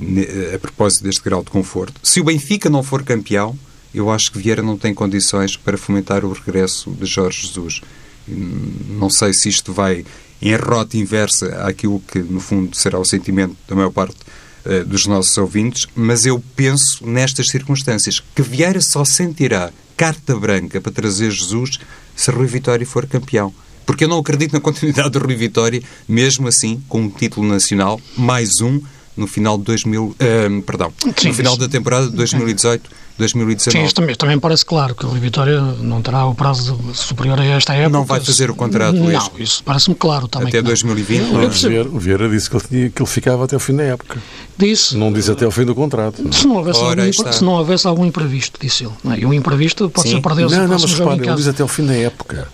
a 0.53 0.59
propósito 0.59 1.03
deste 1.03 1.23
grau 1.23 1.43
de 1.43 1.49
conforto. 1.49 1.99
Se 2.03 2.19
o 2.19 2.25
Benfica 2.25 2.69
não 2.69 2.83
for 2.83 3.03
campeão, 3.03 3.57
eu 3.93 4.11
acho 4.11 4.31
que 4.31 4.37
Vieira 4.37 4.61
não 4.61 4.77
tem 4.77 4.93
condições 4.93 5.55
para 5.55 5.77
fomentar 5.77 6.25
o 6.25 6.33
regresso 6.33 6.91
de 6.91 7.05
Jorge 7.05 7.47
Jesus. 7.47 7.81
Não 8.27 9.09
sei 9.09 9.33
se 9.33 9.47
isto 9.47 9.71
vai 9.71 10.05
em 10.41 10.55
rota 10.55 10.97
inversa 10.97 11.47
àquilo 11.65 12.01
que, 12.01 12.19
no 12.19 12.41
fundo, 12.41 12.75
será 12.75 12.99
o 12.99 13.05
sentimento 13.05 13.55
da 13.67 13.75
maior 13.75 13.91
parte 13.91 14.17
uh, 14.65 14.83
dos 14.85 15.05
nossos 15.05 15.37
ouvintes, 15.37 15.87
mas 15.95 16.25
eu 16.25 16.43
penso 16.55 17.07
nestas 17.07 17.47
circunstâncias 17.47 18.21
que 18.35 18.41
Vieira 18.41 18.81
só 18.81 19.05
sentirá 19.05 19.71
carta 19.95 20.35
branca 20.35 20.81
para 20.81 20.91
trazer 20.91 21.31
Jesus 21.31 21.79
se 22.15 22.31
Rui 22.31 22.47
Vitória 22.47 22.85
for 22.85 23.05
campeão. 23.05 23.53
Porque 23.85 24.03
eu 24.05 24.07
não 24.07 24.19
acredito 24.19 24.53
na 24.53 24.59
continuidade 24.59 25.09
do 25.09 25.19
Rui 25.19 25.35
Vitória, 25.35 25.81
mesmo 26.07 26.47
assim, 26.47 26.81
com 26.87 27.01
um 27.01 27.09
título 27.09 27.47
nacional, 27.47 27.99
mais 28.17 28.61
um, 28.61 28.81
no 29.15 29.27
final 29.27 29.57
de 29.57 29.63
2000, 29.65 30.03
uh, 30.03 30.15
eh, 30.19 30.49
perdão, 30.65 30.91
Sim, 31.17 31.29
no 31.29 31.33
final 31.33 31.55
da 31.57 31.69
temporada 31.69 32.09
de 32.09 32.15
2018 32.15 33.05
2019. 33.17 33.77
Sim, 33.77 33.85
isto 33.85 33.95
também, 33.95 34.15
também 34.15 34.39
parece 34.39 34.65
claro 34.65 34.93
que 34.93 35.05
o 35.05 35.09
Rui 35.09 35.19
Vitória 35.19 35.61
não 35.61 36.01
terá 36.01 36.25
o 36.25 36.35
prazo 36.35 36.77
superior 36.93 37.39
a 37.39 37.45
esta 37.45 37.73
época. 37.73 37.89
Não 37.89 38.03
vai 38.03 38.19
fazer 38.19 38.49
o 38.51 38.55
contrato 38.55 38.95
Não, 38.95 39.09
este. 39.09 39.41
isso 39.41 39.63
parece-me 39.63 39.95
claro 39.95 40.27
também. 40.27 40.49
Até 40.49 40.61
2020. 40.61 41.87
O 41.93 41.99
Vieira 41.99 42.29
disse 42.29 42.49
que 42.49 42.57
ele, 42.57 42.65
tinha, 42.67 42.89
que 42.89 43.01
ele 43.01 43.09
ficava 43.09 43.45
até 43.45 43.55
o 43.55 43.59
fim 43.59 43.75
da 43.75 43.83
época. 43.83 44.21
Disse. 44.57 44.97
Não 44.97 45.11
disse 45.13 45.31
até 45.31 45.47
o 45.47 45.51
fim 45.51 45.63
do 45.63 45.73
contrato. 45.73 46.21
Se 46.33 46.45
não 46.45 46.57
houvesse, 46.57 46.79
Ora, 46.79 47.05
algum, 47.05 47.31
se 47.31 47.43
não 47.43 47.53
houvesse 47.53 47.87
algum 47.87 48.05
imprevisto, 48.05 48.59
disse 48.61 48.83
ele. 48.83 48.93
Não 49.03 49.13
é? 49.13 49.19
E 49.19 49.25
um 49.25 49.33
imprevisto 49.33 49.89
pode 49.89 50.09
Sim. 50.09 50.15
ser 50.15 50.21
para 50.21 50.35
Deus. 50.35 50.51
Não, 50.51 50.67
não, 50.67 50.79
mas 50.79 50.93
repare, 50.93 51.21
ele 51.25 51.35
diz 51.35 51.47
até 51.47 51.63
o 51.63 51.67
fim 51.67 51.85
da 51.85 51.95
época. 51.95 52.47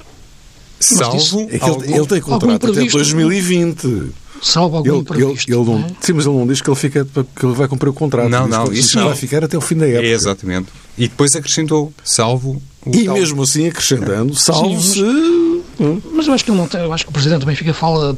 Salvo. 0.82 1.48
É 1.50 1.60
que 1.60 1.70
ele, 1.70 2.08
tem 2.08 2.22
contrato 2.22 2.67
até 2.67 2.86
2020 2.86 4.12
salvo 4.41 4.78
algum 4.78 4.89
ele, 4.89 5.00
imprevisto. 5.00 5.50
Ele, 5.50 5.58
ele 5.60 5.65
não, 5.65 5.80
não 5.80 5.86
é? 5.86 5.91
Sim, 6.02 6.13
mas 6.13 6.26
ele 6.26 6.36
não 6.36 6.48
diz 6.48 6.62
que 6.62 6.70
ele, 6.70 6.76
fica, 6.76 7.06
que 7.06 7.46
ele 7.46 7.54
vai 7.54 7.67
cumprir 7.67 7.89
o 7.89 7.94
contrato. 7.94 8.28
Não, 8.30 8.48
não, 8.48 8.74
isso 8.74 8.98
não. 8.98 9.08
vai 9.08 9.15
ficar 9.15 9.44
até 9.44 9.58
o 9.58 9.62
fim 9.62 9.76
da 9.76 9.88
época. 9.88 10.06
É, 10.06 10.12
exatamente. 10.12 10.67
E 10.98 11.08
depois 11.08 11.36
acrescentou, 11.36 11.94
salvo 12.04 12.62
E 12.86 13.06
tal. 13.06 13.13
mesmo 13.13 13.44
assim 13.44 13.67
acrescentando, 13.67 14.36
salvo 14.36 14.82
Sim, 14.82 15.62
mas, 15.80 15.94
se... 15.94 16.02
Mas 16.13 16.28
eu 16.28 16.34
acho 16.34 16.44
que, 16.44 16.52
não 16.52 16.67
tem, 16.67 16.82
eu 16.82 16.91
acho 16.91 17.06
que 17.06 17.10
o 17.10 17.13
Presidente 17.13 17.39
do 17.39 17.46
Benfica 17.46 17.74
fala 17.74 18.17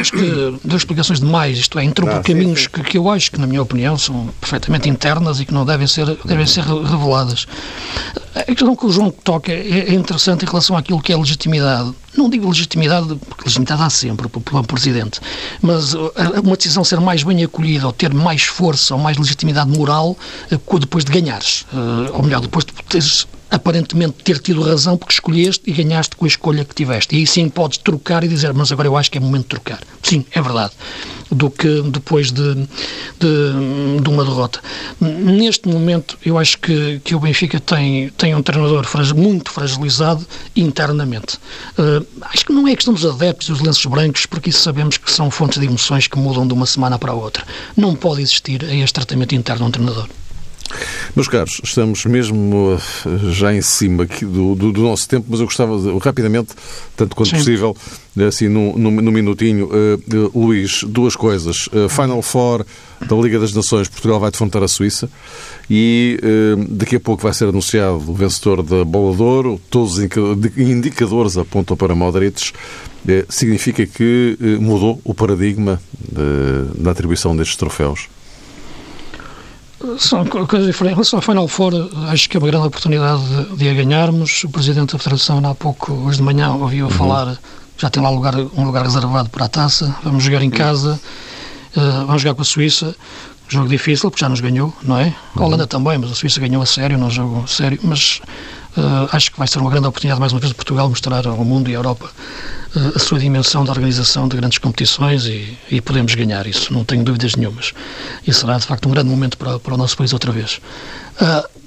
acho 0.00 0.12
que 0.12 0.58
duas 0.64 0.82
explicações 0.82 1.20
demais, 1.20 1.58
isto 1.58 1.78
é, 1.78 1.84
entrou 1.84 2.08
por 2.08 2.18
ah, 2.18 2.22
caminhos 2.22 2.66
que, 2.66 2.82
que, 2.82 2.98
eu 2.98 3.10
acho 3.10 3.30
que, 3.30 3.40
na 3.40 3.46
minha 3.46 3.62
opinião, 3.62 3.96
são 3.96 4.28
perfeitamente 4.40 4.88
internas 4.88 5.40
e 5.40 5.46
que 5.46 5.54
não 5.54 5.64
devem 5.64 5.86
ser, 5.86 6.06
devem 6.24 6.46
ser 6.46 6.62
reveladas. 6.64 7.46
A 8.34 8.44
questão 8.44 8.76
que 8.76 8.86
o 8.86 8.90
João 8.90 9.10
toca 9.10 9.50
é, 9.50 9.90
é 9.90 9.94
interessante 9.94 10.44
em 10.44 10.48
relação 10.48 10.76
àquilo 10.76 11.00
que 11.00 11.12
é 11.12 11.16
legitimidade. 11.16 11.92
Não 12.16 12.28
digo 12.28 12.48
legitimidade, 12.48 13.14
porque 13.28 13.44
legitimidade 13.44 13.82
há 13.82 13.90
sempre 13.90 14.28
pelo 14.28 14.64
Presidente, 14.64 15.20
mas 15.62 15.94
uma 15.94 16.56
decisão 16.56 16.84
ser 16.84 17.00
mais 17.00 17.22
bem 17.22 17.42
acolhida 17.44 17.86
ou 17.86 17.92
ter 17.92 18.12
mais 18.12 18.42
força 18.42 18.94
ou 18.94 19.00
mais 19.00 19.16
legitimidade 19.16 19.70
moral 19.70 20.16
eh, 20.50 20.58
depois 20.80 21.04
de 21.04 21.12
ganhares. 21.12 21.64
Eh, 21.72 22.10
ou 22.12 22.22
melhor, 22.22 22.40
depois 22.40 22.64
de 22.64 22.72
teres 22.88 23.26
aparentemente 23.50 24.22
ter 24.22 24.38
tido 24.38 24.62
razão 24.62 24.96
porque 24.96 25.14
escolheste 25.14 25.62
e 25.66 25.72
ganhaste 25.72 26.16
com 26.16 26.24
a 26.24 26.28
escolha 26.28 26.64
que 26.64 26.74
tiveste. 26.74 27.14
E 27.14 27.20
aí 27.20 27.26
sim 27.26 27.48
podes 27.48 27.78
trocar 27.78 28.24
e 28.24 28.28
dizer, 28.28 28.52
mas 28.52 28.70
agora 28.70 28.88
eu 28.88 28.96
acho 28.96 29.10
que 29.10 29.18
é 29.18 29.20
momento 29.20 29.42
de 29.42 29.48
trocar. 29.48 29.80
Sim, 30.02 30.24
é 30.32 30.40
verdade. 30.40 30.72
Do 31.30 31.50
que 31.50 31.82
depois 31.82 32.30
de, 32.30 32.54
de, 32.54 34.00
de 34.02 34.08
uma 34.08 34.24
derrota. 34.24 34.60
Neste 35.00 35.68
momento, 35.68 36.18
eu 36.24 36.38
acho 36.38 36.58
que, 36.58 37.00
que 37.04 37.14
o 37.14 37.20
Benfica 37.20 37.60
tem, 37.60 38.08
tem 38.10 38.34
um 38.34 38.42
treinador 38.42 38.86
muito 39.14 39.50
fragilizado 39.50 40.26
internamente. 40.56 41.36
Uh, 41.78 42.06
acho 42.22 42.46
que 42.46 42.52
não 42.52 42.66
é 42.66 42.74
questão 42.74 42.94
dos 42.94 43.04
adeptos 43.04 43.48
e 43.48 43.52
os 43.52 43.60
lenços 43.60 43.84
brancos, 43.86 44.24
porque 44.24 44.50
isso 44.50 44.62
sabemos 44.62 44.96
que 44.96 45.10
são 45.10 45.30
fontes 45.30 45.58
de 45.58 45.66
emoções 45.66 46.06
que 46.06 46.18
mudam 46.18 46.46
de 46.46 46.54
uma 46.54 46.66
semana 46.66 46.98
para 46.98 47.12
a 47.12 47.14
outra. 47.14 47.44
Não 47.76 47.94
pode 47.94 48.22
existir 48.22 48.62
este 48.62 48.94
tratamento 48.94 49.34
interno 49.34 49.64
de 49.64 49.68
um 49.68 49.70
treinador. 49.70 50.08
Meus 51.16 51.28
caros, 51.28 51.60
estamos 51.64 52.04
mesmo 52.04 52.78
eh, 53.06 53.32
já 53.32 53.54
em 53.54 53.62
cima 53.62 54.04
aqui 54.04 54.24
do, 54.24 54.54
do, 54.54 54.72
do 54.72 54.82
nosso 54.82 55.08
tempo, 55.08 55.26
mas 55.28 55.40
eu 55.40 55.46
gostava 55.46 55.78
de, 55.78 55.98
rapidamente, 55.98 56.50
tanto 56.96 57.16
quanto 57.16 57.30
Sim. 57.30 57.36
possível, 57.38 57.76
assim 58.26 58.48
no, 58.48 58.78
no 58.78 59.10
minutinho, 59.10 59.66
uh, 59.66 60.28
uh, 60.34 60.38
Luís, 60.38 60.84
duas 60.84 61.16
coisas. 61.16 61.68
Uh, 61.68 61.88
Final 61.88 62.20
Four 62.22 62.64
da 63.08 63.16
Liga 63.16 63.38
das 63.38 63.52
Nações, 63.52 63.88
Portugal 63.88 64.20
vai 64.20 64.30
defrontar 64.30 64.62
a 64.62 64.68
Suíça 64.68 65.08
e 65.70 66.18
daqui 66.68 66.96
a 66.96 67.00
pouco 67.00 67.22
vai 67.22 67.32
ser 67.32 67.44
anunciado 67.44 67.96
o 67.96 68.14
vencedor 68.14 68.62
da 68.62 68.84
Bola 68.84 69.14
de 69.14 69.22
Ouro. 69.22 69.60
Todos 69.70 69.98
os 69.98 70.58
indicadores 70.58 71.36
apontam 71.36 71.76
para 71.76 71.94
Modric. 71.94 72.52
significa 73.28 73.86
que 73.86 74.36
mudou 74.60 75.00
o 75.04 75.14
paradigma 75.14 75.80
da 76.74 76.90
atribuição 76.90 77.36
destes 77.36 77.56
troféus? 77.56 78.08
São 79.98 80.24
coisas 80.24 80.66
diferentes. 80.66 80.92
Em 80.92 80.94
relação 80.94 81.18
ao 81.18 81.22
Final 81.22 81.46
Four, 81.46 81.72
acho 82.08 82.28
que 82.28 82.36
é 82.36 82.40
uma 82.40 82.48
grande 82.48 82.66
oportunidade 82.66 83.22
de, 83.22 83.56
de 83.56 83.68
a 83.68 83.74
ganharmos. 83.74 84.42
O 84.44 84.48
Presidente 84.48 84.92
da 84.92 84.98
Federação, 84.98 85.40
há 85.44 85.54
pouco, 85.54 85.92
hoje 85.92 86.16
de 86.18 86.22
manhã, 86.22 86.52
ouviu 86.52 86.86
uhum. 86.86 86.90
falar, 86.90 87.38
já 87.76 87.88
tem 87.88 88.02
lá 88.02 88.10
um 88.10 88.16
lugar, 88.16 88.34
um 88.36 88.64
lugar 88.64 88.82
reservado 88.82 89.30
para 89.30 89.44
a 89.44 89.48
taça. 89.48 89.94
Vamos 90.02 90.24
jogar 90.24 90.42
em 90.42 90.50
casa, 90.50 91.00
uh, 91.76 92.06
vamos 92.06 92.22
jogar 92.22 92.34
com 92.34 92.42
a 92.42 92.44
Suíça. 92.44 92.94
Jogo 93.48 93.68
difícil, 93.68 94.10
porque 94.10 94.20
já 94.20 94.28
nos 94.28 94.40
ganhou, 94.40 94.74
não 94.82 94.98
é? 94.98 95.14
A 95.34 95.42
Holanda 95.42 95.62
uhum. 95.62 95.68
também, 95.68 95.96
mas 95.96 96.10
a 96.10 96.14
Suíça 96.14 96.40
ganhou 96.40 96.60
a 96.60 96.66
sério, 96.66 96.98
não 96.98 97.08
jogou 97.08 97.44
a 97.44 97.46
sério. 97.46 97.78
Mas 97.82 98.20
Uh, 98.78 99.08
acho 99.10 99.32
que 99.32 99.38
vai 99.38 99.48
ser 99.48 99.58
uma 99.58 99.70
grande 99.70 99.88
oportunidade, 99.88 100.20
mais 100.20 100.32
uma 100.32 100.38
vez, 100.38 100.50
de 100.50 100.54
Portugal 100.54 100.88
mostrar 100.88 101.26
ao 101.26 101.44
mundo 101.44 101.68
e 101.68 101.74
à 101.74 101.78
Europa 101.78 102.08
uh, 102.76 102.92
a 102.94 102.98
sua 103.00 103.18
dimensão 103.18 103.64
de 103.64 103.70
organização 103.70 104.28
de 104.28 104.36
grandes 104.36 104.58
competições 104.58 105.26
e, 105.26 105.58
e, 105.68 105.80
podemos 105.80 106.14
ganhar 106.14 106.46
isso, 106.46 106.72
não 106.72 106.84
tenho 106.84 107.02
dúvidas 107.02 107.34
nenhumas. 107.34 107.72
E 108.24 108.32
será, 108.32 108.56
de 108.56 108.66
facto, 108.66 108.88
um 108.88 108.92
grande 108.92 109.10
momento 109.10 109.36
para, 109.36 109.58
para 109.58 109.74
o 109.74 109.76
nosso 109.76 109.96
país 109.96 110.12
outra 110.12 110.30
vez. 110.30 110.60
Uh, 111.20 111.57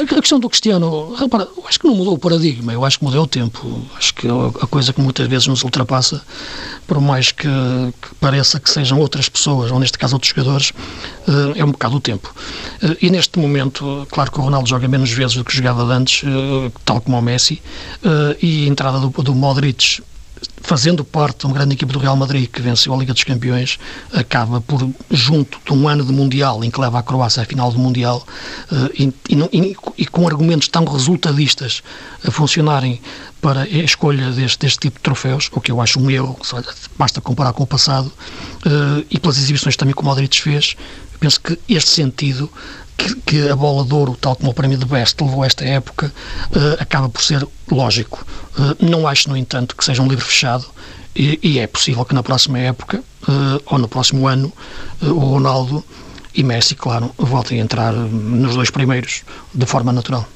a 0.00 0.20
questão 0.20 0.38
do 0.38 0.48
Cristiano, 0.48 1.14
repara, 1.14 1.48
eu 1.56 1.64
acho 1.66 1.78
que 1.78 1.86
não 1.86 1.94
mudou 1.94 2.14
o 2.14 2.18
paradigma, 2.18 2.72
eu 2.72 2.84
acho 2.84 2.98
que 2.98 3.04
mudou 3.04 3.24
o 3.24 3.26
tempo. 3.26 3.82
Acho 3.96 4.14
que 4.14 4.28
a 4.28 4.66
coisa 4.66 4.92
que 4.92 5.00
muitas 5.00 5.26
vezes 5.26 5.46
nos 5.46 5.62
ultrapassa, 5.62 6.22
por 6.86 7.00
mais 7.00 7.32
que, 7.32 7.46
que 7.46 8.14
pareça 8.20 8.60
que 8.60 8.70
sejam 8.70 8.98
outras 8.98 9.28
pessoas, 9.28 9.70
ou 9.70 9.78
neste 9.78 9.98
caso 9.98 10.14
outros 10.14 10.32
jogadores, 10.34 10.72
é 11.56 11.64
um 11.64 11.72
bocado 11.72 11.96
o 11.96 12.00
tempo. 12.00 12.34
E 13.00 13.10
neste 13.10 13.38
momento, 13.38 14.06
claro 14.10 14.30
que 14.30 14.38
o 14.38 14.42
Ronaldo 14.42 14.68
joga 14.68 14.86
menos 14.86 15.10
vezes 15.10 15.36
do 15.36 15.44
que 15.44 15.56
jogava 15.56 15.82
antes, 15.84 16.22
tal 16.84 17.00
como 17.00 17.18
o 17.18 17.22
Messi, 17.22 17.62
e 18.42 18.64
a 18.64 18.68
entrada 18.68 19.00
do, 19.00 19.08
do 19.22 19.34
Modric 19.34 20.02
fazendo 20.62 21.04
parte 21.04 21.40
de 21.40 21.46
uma 21.46 21.54
grande 21.54 21.74
equipe 21.74 21.92
do 21.92 21.98
Real 21.98 22.16
Madrid 22.16 22.48
que 22.50 22.60
venceu 22.60 22.92
a 22.92 22.96
Liga 22.96 23.12
dos 23.12 23.22
Campeões, 23.22 23.78
acaba 24.12 24.60
por, 24.60 24.88
junto 25.10 25.58
de 25.64 25.72
um 25.72 25.88
ano 25.88 26.04
de 26.04 26.12
Mundial 26.12 26.64
em 26.64 26.70
que 26.70 26.80
leva 26.80 26.98
a 26.98 27.02
Croácia 27.02 27.42
à 27.42 27.46
final 27.46 27.70
do 27.70 27.78
Mundial 27.78 28.26
eh, 28.72 29.04
e, 29.30 29.36
e, 29.52 29.76
e 29.98 30.06
com 30.06 30.26
argumentos 30.26 30.66
tão 30.66 30.84
resultadistas 30.84 31.82
a 32.26 32.30
funcionarem 32.32 33.00
para 33.40 33.62
a 33.62 33.68
escolha 33.68 34.32
deste, 34.32 34.58
deste 34.58 34.78
tipo 34.80 34.96
de 34.96 35.02
troféus, 35.02 35.48
o 35.52 35.60
que 35.60 35.70
eu 35.70 35.80
acho 35.80 36.00
um 36.00 36.10
erro, 36.10 36.36
basta 36.98 37.20
comparar 37.20 37.52
com 37.52 37.62
o 37.62 37.66
passado, 37.66 38.12
eh, 38.64 39.04
e 39.08 39.20
pelas 39.20 39.38
exibições 39.38 39.76
também 39.76 39.94
que 39.94 40.02
o 40.02 40.04
Modric 40.04 40.42
fez, 40.42 40.74
penso 41.20 41.40
que 41.40 41.58
este 41.68 41.90
sentido 41.90 42.50
que, 42.96 43.14
que, 43.16 43.48
a 43.48 43.56
bola 43.56 43.84
de 43.84 43.94
ouro, 43.94 44.16
tal 44.20 44.36
como 44.36 44.50
o 44.50 44.54
prémio 44.54 44.78
de 44.78 44.84
Best 44.84 45.20
levou 45.20 45.44
esta 45.44 45.64
época, 45.64 46.12
uh, 46.50 46.82
acaba 46.82 47.08
por 47.08 47.22
ser 47.22 47.46
lógico. 47.70 48.26
Uh, 48.58 48.84
não 48.84 49.06
acho, 49.06 49.28
no 49.28 49.36
entanto, 49.36 49.76
que 49.76 49.84
seja 49.84 50.02
um 50.02 50.08
livro 50.08 50.24
fechado 50.24 50.64
e, 51.14 51.38
e 51.42 51.58
é 51.58 51.66
possível 51.66 52.04
que 52.04 52.14
na 52.14 52.22
próxima 52.22 52.58
época 52.58 53.02
uh, 53.28 53.62
ou 53.66 53.78
no 53.78 53.88
próximo 53.88 54.26
ano 54.28 54.52
o 55.02 55.18
Ronaldo 55.18 55.84
e 56.34 56.42
Messi, 56.42 56.74
claro, 56.74 57.10
voltem 57.16 57.60
a 57.60 57.64
entrar 57.64 57.92
nos 57.92 58.54
dois 58.54 58.70
primeiros 58.70 59.22
de 59.54 59.64
forma 59.64 59.92
natural. 59.92 60.28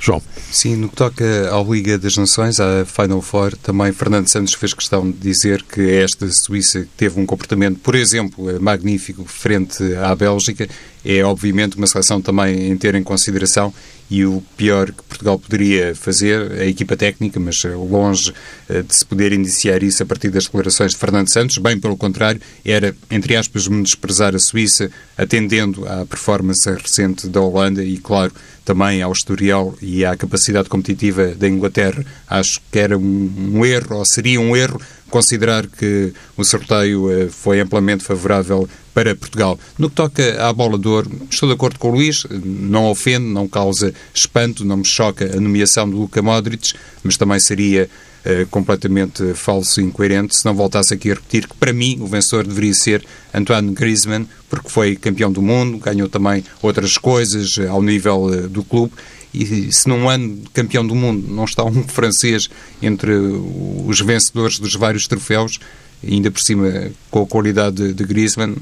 João. 0.00 0.22
Sim, 0.50 0.76
no 0.76 0.88
que 0.88 0.96
toca 0.96 1.24
à 1.54 1.62
Liga 1.62 1.98
das 1.98 2.16
Nações, 2.16 2.58
à 2.58 2.84
Final 2.84 3.20
Four, 3.20 3.54
também 3.56 3.92
Fernando 3.92 4.26
Santos 4.26 4.54
fez 4.54 4.72
questão 4.72 5.08
de 5.10 5.18
dizer 5.18 5.62
que 5.62 5.90
esta 5.90 6.28
Suíça 6.30 6.86
teve 6.96 7.20
um 7.20 7.26
comportamento, 7.26 7.78
por 7.80 7.94
exemplo, 7.94 8.60
magnífico 8.60 9.24
frente 9.26 9.94
à 9.96 10.14
Bélgica. 10.16 10.68
É 11.10 11.24
obviamente 11.24 11.78
uma 11.78 11.86
seleção 11.86 12.20
também 12.20 12.70
em 12.70 12.76
ter 12.76 12.94
em 12.94 13.02
consideração 13.02 13.72
e 14.10 14.26
o 14.26 14.42
pior 14.58 14.92
que 14.92 15.02
Portugal 15.02 15.38
poderia 15.38 15.94
fazer, 15.94 16.52
a 16.52 16.66
equipa 16.66 16.98
técnica, 16.98 17.40
mas 17.40 17.62
longe 17.64 18.30
eh, 18.68 18.82
de 18.82 18.94
se 18.94 19.06
poder 19.06 19.32
iniciar 19.32 19.82
isso 19.82 20.02
a 20.02 20.06
partir 20.06 20.28
das 20.28 20.44
declarações 20.44 20.92
de 20.92 20.98
Fernando 20.98 21.32
Santos, 21.32 21.56
bem 21.56 21.80
pelo 21.80 21.96
contrário, 21.96 22.40
era, 22.62 22.94
entre 23.10 23.36
aspas, 23.36 23.66
desprezar 23.82 24.34
a 24.34 24.38
Suíça, 24.38 24.90
atendendo 25.16 25.88
à 25.88 26.04
performance 26.04 26.70
recente 26.70 27.26
da 27.26 27.40
Holanda 27.40 27.82
e, 27.82 27.96
claro, 27.96 28.32
também 28.62 29.00
ao 29.00 29.12
historial 29.12 29.74
e 29.80 30.04
à 30.04 30.14
capacidade 30.14 30.68
competitiva 30.68 31.28
da 31.28 31.48
Inglaterra. 31.48 32.04
Acho 32.28 32.60
que 32.70 32.78
era 32.78 32.98
um, 32.98 33.52
um 33.54 33.64
erro, 33.64 33.96
ou 33.96 34.04
seria 34.04 34.38
um 34.38 34.54
erro, 34.54 34.78
considerar 35.08 35.66
que 35.66 36.12
o 36.36 36.44
sorteio 36.44 37.10
eh, 37.10 37.28
foi 37.30 37.60
amplamente 37.60 38.04
favorável 38.04 38.68
para 38.98 39.14
Portugal. 39.14 39.56
No 39.78 39.88
que 39.88 39.94
toca 39.94 40.44
à 40.44 40.52
bola 40.52 40.76
de 40.76 40.88
ouro, 40.88 41.08
estou 41.30 41.48
de 41.48 41.54
acordo 41.54 41.78
com 41.78 41.88
o 41.88 41.92
Luís, 41.92 42.26
não 42.44 42.90
ofende, 42.90 43.26
não 43.26 43.46
causa 43.46 43.94
espanto, 44.12 44.64
não 44.64 44.78
me 44.78 44.84
choca 44.84 45.36
a 45.36 45.40
nomeação 45.40 45.88
de 45.88 45.94
Luka 45.94 46.20
Modric, 46.20 46.72
mas 47.04 47.16
também 47.16 47.38
seria 47.38 47.88
uh, 48.26 48.44
completamente 48.48 49.34
falso 49.34 49.80
e 49.80 49.84
incoerente 49.84 50.36
se 50.36 50.44
não 50.44 50.52
voltasse 50.52 50.92
aqui 50.92 51.12
a 51.12 51.14
repetir 51.14 51.46
que, 51.46 51.54
para 51.54 51.72
mim, 51.72 51.98
o 52.00 52.08
vencedor 52.08 52.44
deveria 52.44 52.74
ser 52.74 53.06
Antoine 53.32 53.70
Griezmann, 53.72 54.26
porque 54.50 54.68
foi 54.68 54.96
campeão 54.96 55.30
do 55.30 55.40
mundo, 55.40 55.78
ganhou 55.78 56.08
também 56.08 56.42
outras 56.60 56.98
coisas 56.98 57.56
uh, 57.56 57.70
ao 57.70 57.80
nível 57.80 58.24
uh, 58.24 58.48
do 58.48 58.64
clube 58.64 58.94
e 59.32 59.70
se 59.70 59.88
num 59.88 60.08
ano 60.08 60.42
campeão 60.52 60.84
do 60.84 60.96
mundo 60.96 61.32
não 61.32 61.44
está 61.44 61.62
um 61.62 61.84
francês 61.86 62.50
entre 62.82 63.12
os 63.12 64.00
vencedores 64.00 64.58
dos 64.58 64.74
vários 64.74 65.06
troféus, 65.06 65.60
ainda 66.06 66.30
por 66.30 66.40
cima 66.40 66.90
com 67.10 67.22
a 67.22 67.26
qualidade 67.26 67.92
de, 67.92 68.04
Griezmann, 68.04 68.54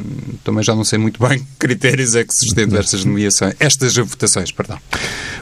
também 0.42 0.62
já 0.62 0.74
não 0.74 0.84
sei 0.84 0.98
muito 0.98 1.20
bem 1.20 1.38
que 1.38 1.46
critérios 1.58 2.14
é 2.14 2.24
que 2.24 2.34
sustentam 2.34 2.78
estas 2.78 3.04
nomeações, 3.04 3.54
estas 3.60 3.96
votações, 3.96 4.50
perdão. 4.52 4.78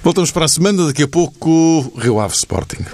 Voltamos 0.02 0.30
para 0.30 0.44
a 0.44 0.48
semana, 0.48 0.86
daqui 0.86 1.02
a 1.02 1.08
pouco 1.08 1.92
Rio 1.96 2.20
Ave 2.20 2.34
Sporting. 2.34 2.84